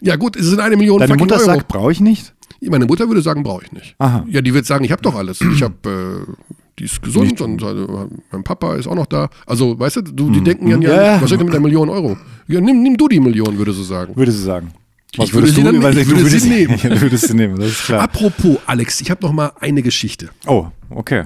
[0.00, 1.44] Ja gut, es sind eine Million Deine Mutter Euro.
[1.44, 2.34] sagt, brauche ich nicht?
[2.62, 3.94] Meine Mutter würde sagen, brauche ich nicht.
[3.98, 4.24] Aha.
[4.28, 5.40] Ja, die wird sagen, ich habe doch alles.
[5.40, 6.32] Ich habe, äh,
[6.80, 7.86] die ist gesund und äh,
[8.32, 9.28] mein Papa ist auch noch da.
[9.46, 10.88] Also, weißt du, du die denken ja, ja.
[10.90, 11.22] Ja, ja.
[11.22, 12.16] was soll ich denn mit einer Million Euro?
[12.48, 14.16] Ja, nimm, nimm du die Million, würde sie sagen.
[14.16, 14.72] Würde sie sagen.
[15.12, 16.78] Ich würde sie dann- ich du würde sie würdest nehmen.
[16.82, 18.00] Du würdest sie nehmen, das ist klar.
[18.00, 20.30] Apropos, Alex, ich habe noch mal eine Geschichte.
[20.46, 21.24] Oh, okay.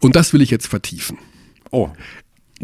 [0.00, 1.18] Und das will ich jetzt vertiefen.
[1.70, 1.88] Oh,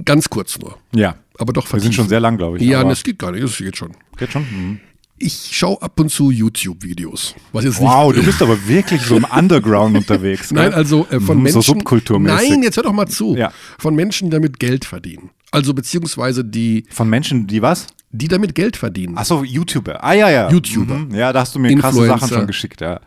[0.04, 0.76] Ganz kurz nur.
[0.94, 1.16] ja.
[1.40, 1.92] Aber doch Wir vertiefen.
[1.92, 2.64] sind schon sehr lang, glaube ich.
[2.64, 3.44] Ja, das geht gar nicht.
[3.44, 3.92] Das geht schon.
[4.18, 4.42] geht schon.
[4.42, 4.80] Mhm.
[5.20, 7.34] Ich schaue ab und zu YouTube-Videos.
[7.52, 10.50] Wow, du bist aber wirklich so im Underground unterwegs.
[10.52, 11.62] Nein, also äh, von Mhm, Menschen.
[11.62, 12.50] So subkulturmäßig.
[12.50, 13.36] Nein, jetzt hör doch mal zu.
[13.36, 13.52] Ja.
[13.78, 15.30] Von Menschen, die damit Geld verdienen.
[15.50, 17.86] Also beziehungsweise die, Von Menschen, die was?
[18.10, 19.18] die damit Geld verdienen.
[19.18, 20.02] Achso, YouTuber.
[20.02, 20.50] Ah, ja, ja.
[20.50, 20.94] YouTuber.
[20.94, 21.14] Mhm.
[21.14, 22.18] Ja, da hast du mir krasse Influencer.
[22.26, 23.00] Sachen schon geschickt, ja.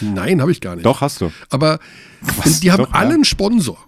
[0.00, 0.84] Nein, habe ich gar nicht.
[0.84, 1.30] Doch, hast du.
[1.50, 1.78] Aber
[2.20, 2.58] Was?
[2.60, 2.98] die haben Doch, ja.
[2.98, 3.78] alle einen Sponsor.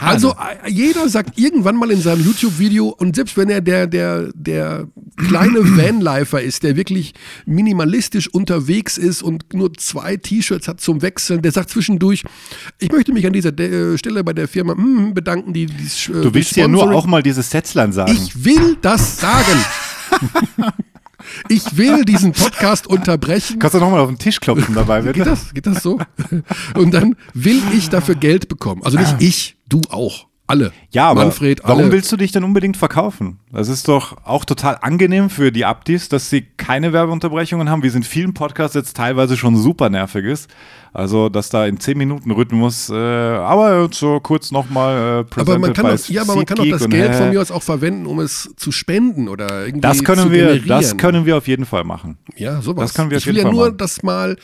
[0.00, 4.30] Also äh, jeder sagt irgendwann mal in seinem YouTube-Video und selbst wenn er der, der,
[4.34, 7.14] der kleine Vanlifer ist, der wirklich
[7.46, 12.24] minimalistisch unterwegs ist und nur zwei T-Shirts hat zum Wechseln, der sagt zwischendurch,
[12.78, 16.12] ich möchte mich an dieser De Stelle bei der Firma mm, bedanken, die dies äh,
[16.12, 18.12] Du willst ja nur auch mal dieses Sätzlein sagen.
[18.12, 19.64] Ich will das sagen.
[21.48, 23.58] ich will diesen Podcast unterbrechen.
[23.58, 25.30] Kannst du nochmal auf den Tisch klopfen dabei, Geht bitte?
[25.30, 25.52] das?
[25.52, 25.98] Geht das so?
[26.74, 28.82] Und dann will ich dafür Geld bekommen.
[28.84, 30.27] Also nicht ich, du auch.
[30.50, 30.72] Alle.
[30.90, 31.92] Ja, aber Manfred, warum alle.
[31.92, 33.38] willst du dich denn unbedingt verkaufen?
[33.52, 37.88] Das ist doch auch total angenehm für die Abdis, dass sie keine Werbeunterbrechungen haben, wie
[37.88, 40.50] es in vielen Podcasts jetzt teilweise schon super nervig ist.
[40.94, 45.58] Also, dass da in 10 Minuten Rhythmus, äh, aber jetzt so kurz nochmal äh, aber
[45.58, 47.50] man kann doch, ja, aber man kann doch SeatGeek das und, Geld von mir aus
[47.50, 50.68] auch verwenden, um es zu spenden oder irgendwie Das können zu wir, generieren.
[50.68, 52.16] das können wir auf jeden Fall machen.
[52.36, 52.84] ja, sowas.
[52.86, 53.76] das können wir auf ich will jeden ja Fall nur machen.
[53.76, 54.36] das mal,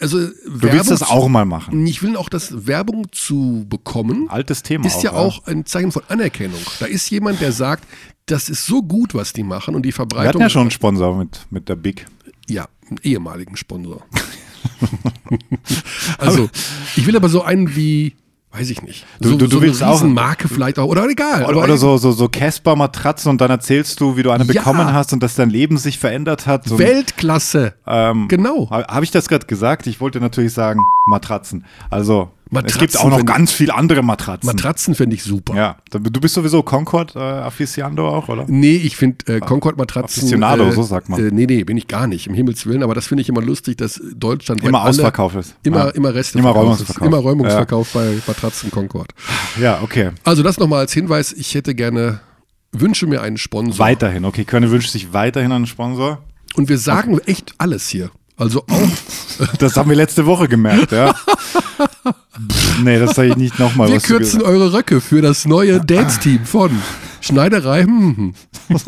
[0.00, 1.86] also Du willst das auch mal machen.
[1.86, 4.28] Ich will auch das Werbung zu bekommen.
[4.28, 6.60] Altes Thema ist ja auch, auch ein Zeichen von Anerkennung.
[6.80, 7.84] Da ist jemand, der sagt,
[8.26, 10.28] das ist so gut, was die machen und die Wir Verbreitung.
[10.28, 12.06] hatten ja schon einen Sponsor mit, mit der Big.
[12.48, 14.02] Ja, einen ehemaligen Sponsor.
[16.18, 16.48] also,
[16.96, 18.14] ich will aber so einen wie,
[18.52, 19.04] weiß ich nicht.
[19.20, 21.44] Du- so, du- du so willst eine auch- Riesenmarke vielleicht auch, oder egal.
[21.44, 24.52] Oder, oder so, so, so Casper-Matratzen und dann erzählst du, wie du eine Ja.
[24.52, 26.70] bekommen hast und dass dein Leben sich verändert hat.
[26.70, 27.74] Und, Weltklasse.
[27.86, 28.70] ähm, genau.
[28.70, 29.86] Habe ich das gerade gesagt?
[29.86, 31.64] Ich wollte natürlich sagen Matratzen.
[31.90, 34.46] Also es Matratzen gibt auch noch ganz viel andere Matratzen.
[34.46, 35.54] Matratzen fände ich super.
[35.54, 38.46] ja, du bist sowieso Concord äh, Aficionado auch, oder?
[38.48, 40.22] Nee, ich finde äh, Concord-Matratzen.
[40.22, 41.20] Aficionado, äh, so sagt man.
[41.20, 42.82] Äh, nee, nee, bin ich gar nicht, im Himmels Willen.
[42.82, 45.56] Aber das finde ich immer lustig, dass Deutschland Immer Ausverkauf ist.
[45.62, 45.90] Immer, Ja.
[45.90, 46.50] immer Reste Immer.
[46.50, 47.06] Räumungsverkauf.
[47.06, 49.12] Immer Räumungsverkauf bei Matratzen Concord.
[49.60, 50.10] Ja, okay.
[50.24, 51.32] Also das nochmal als Hinweis.
[51.32, 52.20] Ich hätte gerne,
[52.72, 53.78] wünsche mir einen Sponsor.
[53.78, 54.44] Weiterhin, okay.
[54.44, 56.22] Körne wünscht sich weiterhin einen Sponsor.
[56.54, 58.10] Und wir sagen echt alles hier.
[58.38, 61.12] Also auch, Das haben wir letzte Woche gemerkt, ja.
[61.12, 63.88] Pff, nee, das sage ich nicht nochmal.
[63.88, 66.70] wir kürzen eure Röcke für das neue Dance-Team von
[67.20, 67.82] Schneiderei.
[67.82, 68.34] Hm, hm.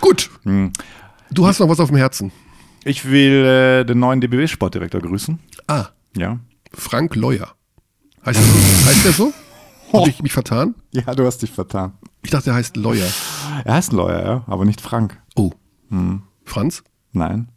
[0.00, 0.30] Gut.
[0.44, 0.72] Hm.
[1.30, 2.30] Du hast noch was auf dem Herzen.
[2.84, 5.38] Ich will äh, den neuen DBW-Sportdirektor grüßen.
[5.66, 5.86] Ah,
[6.16, 6.38] Ja.
[6.72, 7.52] Frank Leuer.
[8.24, 8.86] Heißt, der so?
[8.88, 9.32] heißt der so?
[9.92, 10.74] Habe ich mich vertan?
[10.92, 11.92] Ja, du hast dich vertan.
[12.22, 13.06] Ich dachte, der heißt Leuer.
[13.64, 15.16] Er heißt Lawyer, ja, aber nicht Frank.
[15.36, 15.52] Oh.
[15.90, 16.22] Hm.
[16.44, 16.82] Franz?
[17.12, 17.48] Nein.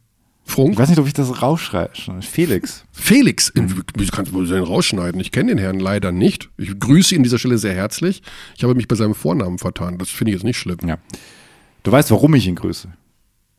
[0.49, 0.73] Frunk?
[0.73, 1.91] Ich weiß nicht, ob ich das rausschreibe.
[2.21, 2.83] Felix.
[2.91, 5.19] Felix, wie kannst du wohl den rausschneiden?
[5.21, 6.49] Ich kenne den Herrn leider nicht.
[6.57, 8.21] Ich grüße ihn an dieser Stelle sehr herzlich.
[8.57, 9.97] Ich habe mich bei seinem Vornamen vertan.
[9.97, 10.77] Das finde ich jetzt nicht schlimm.
[10.85, 10.97] Ja.
[11.83, 12.89] Du weißt, warum ich ihn grüße.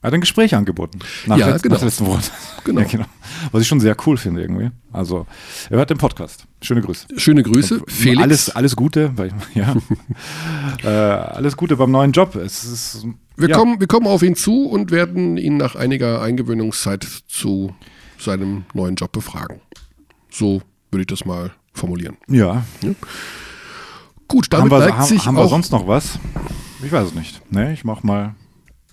[0.03, 0.99] Er hat ein Gespräch angeboten.
[1.27, 1.75] Nach, Ja, letzt, genau.
[1.75, 2.23] nach letzten Wochen.
[2.65, 2.81] Genau.
[2.83, 3.05] Ja, genau.
[3.53, 4.71] Was ich schon sehr cool finde irgendwie.
[4.93, 5.27] Also,
[5.69, 6.47] er hört den Podcast.
[6.63, 7.07] Schöne Grüße.
[7.17, 8.23] Schöne Grüße, Felix.
[8.23, 9.13] Alles, alles Gute.
[9.17, 9.75] Weil, ja.
[10.83, 12.35] äh, alles Gute beim neuen Job.
[12.35, 13.07] Es ist,
[13.41, 13.57] wir, ja.
[13.57, 17.75] kommen, wir kommen auf ihn zu und werden ihn nach einiger Eingewöhnungszeit zu
[18.19, 19.61] seinem neuen Job befragen.
[20.31, 22.17] So würde ich das mal formulieren.
[22.29, 22.65] Ja.
[24.29, 25.51] Gut, Haben damit wir, neigt haben, sich haben wir auch.
[25.51, 26.19] sonst noch was?
[26.85, 27.41] Ich weiß es nicht.
[27.53, 28.35] Ne, ich mach mal.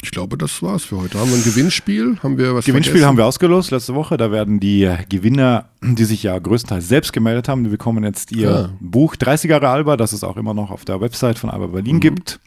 [0.02, 1.20] ich glaube, das war's für heute.
[1.20, 2.18] Haben wir ein Gewinnspiel?
[2.24, 3.08] Haben wir was Gewinnspiel vergessen?
[3.08, 4.18] haben wir ausgelost letzte Woche.
[4.18, 8.50] Da werden die Gewinner, die sich ja größtenteils selbst gemeldet haben, die bekommen jetzt ihr
[8.52, 8.70] Ah.
[8.80, 12.00] Buch 30 Jahre Alba, das es auch immer noch auf der Website von Alba Berlin
[12.00, 12.40] gibt.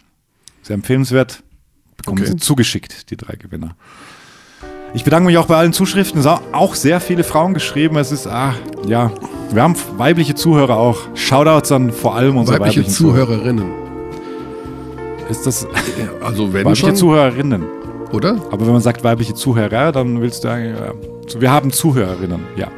[0.63, 1.43] Sehr empfehlenswert.
[2.03, 2.23] Bekommen.
[2.23, 2.31] Okay.
[2.33, 3.77] sie zugeschickt, die drei Gewinner.
[4.93, 6.21] Ich bedanke mich auch bei allen Zuschriften.
[6.21, 7.97] Es haben auch sehr viele Frauen geschrieben.
[7.97, 8.55] Es ist, ah,
[8.87, 9.13] ja,
[9.53, 10.99] wir haben weibliche Zuhörer auch.
[11.15, 13.27] Shoutouts an vor allem unsere weibliche weiblichen Zuhörer.
[13.27, 13.73] Zuhörerinnen.
[15.29, 15.67] Ist das
[16.21, 17.65] also wenn weibliche schon, Zuhörerinnen?
[18.13, 18.41] oder?
[18.51, 22.69] Aber wenn man sagt weibliche Zuhörer, dann willst du sagen, ja, wir haben Zuhörerinnen, ja.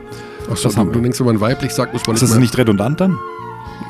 [0.50, 1.02] Achso, das haben du wir.
[1.02, 3.18] denkst, wenn man weiblich sagt, muss man Ist das nicht redundant dann?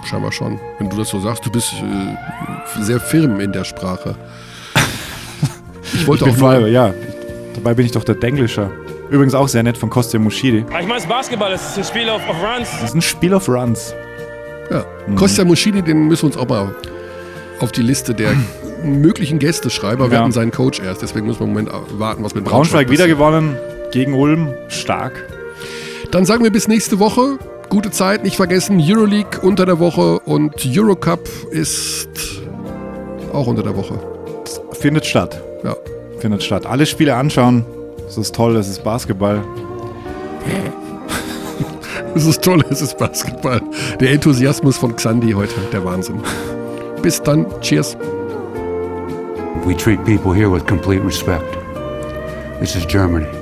[0.04, 0.60] Scheinbar schon.
[0.78, 4.16] Wenn du das so sagst, du bist äh, sehr firm in der Sprache.
[5.94, 6.94] Ich wollte bin auch voll, nur, ja.
[7.54, 8.70] Dabei bin ich doch der Denglischer.
[9.10, 10.64] Übrigens auch sehr nett von Kostja Mushidi.
[10.80, 12.68] Ich meine, Basketball ist ein Spiel auf, auf Runs.
[12.80, 13.94] Das ist ein Spiel auf Runs.
[14.70, 14.84] ja.
[15.16, 16.74] Kostja Muschidi, den müssen wir uns auch mal
[17.60, 18.32] auf die Liste der
[18.82, 20.00] möglichen Gäste schreiben.
[20.00, 20.22] Aber wir Ja.
[20.22, 23.18] hatten seinen Coach erst, deswegen müssen wir im Moment warten, was mit Braunschweig wieder passiert.
[23.18, 23.56] gewonnen
[23.92, 24.48] gegen Ulm.
[24.68, 25.24] Stark.
[26.10, 27.38] Dann sagen wir bis nächste Woche.
[27.68, 32.09] Gute Zeit, nicht vergessen, Euroleague unter der Woche und Eurocup ist
[33.32, 33.98] auch unter der Woche.
[34.82, 35.40] Findet statt.
[35.62, 35.76] Ja.
[36.18, 36.66] Findet statt.
[36.66, 37.64] Alle Spiele anschauen.
[38.09, 39.40] Es ist toll, es ist Basketball.
[42.14, 43.62] Es ist toll, es ist Basketball.
[43.98, 46.20] Der Enthusiasmus von Xandi heute, der Wahnsinn.
[47.00, 47.96] Bis dann, cheers.
[49.64, 51.56] We treat people here with complete respect.
[52.60, 53.41] This is Germany.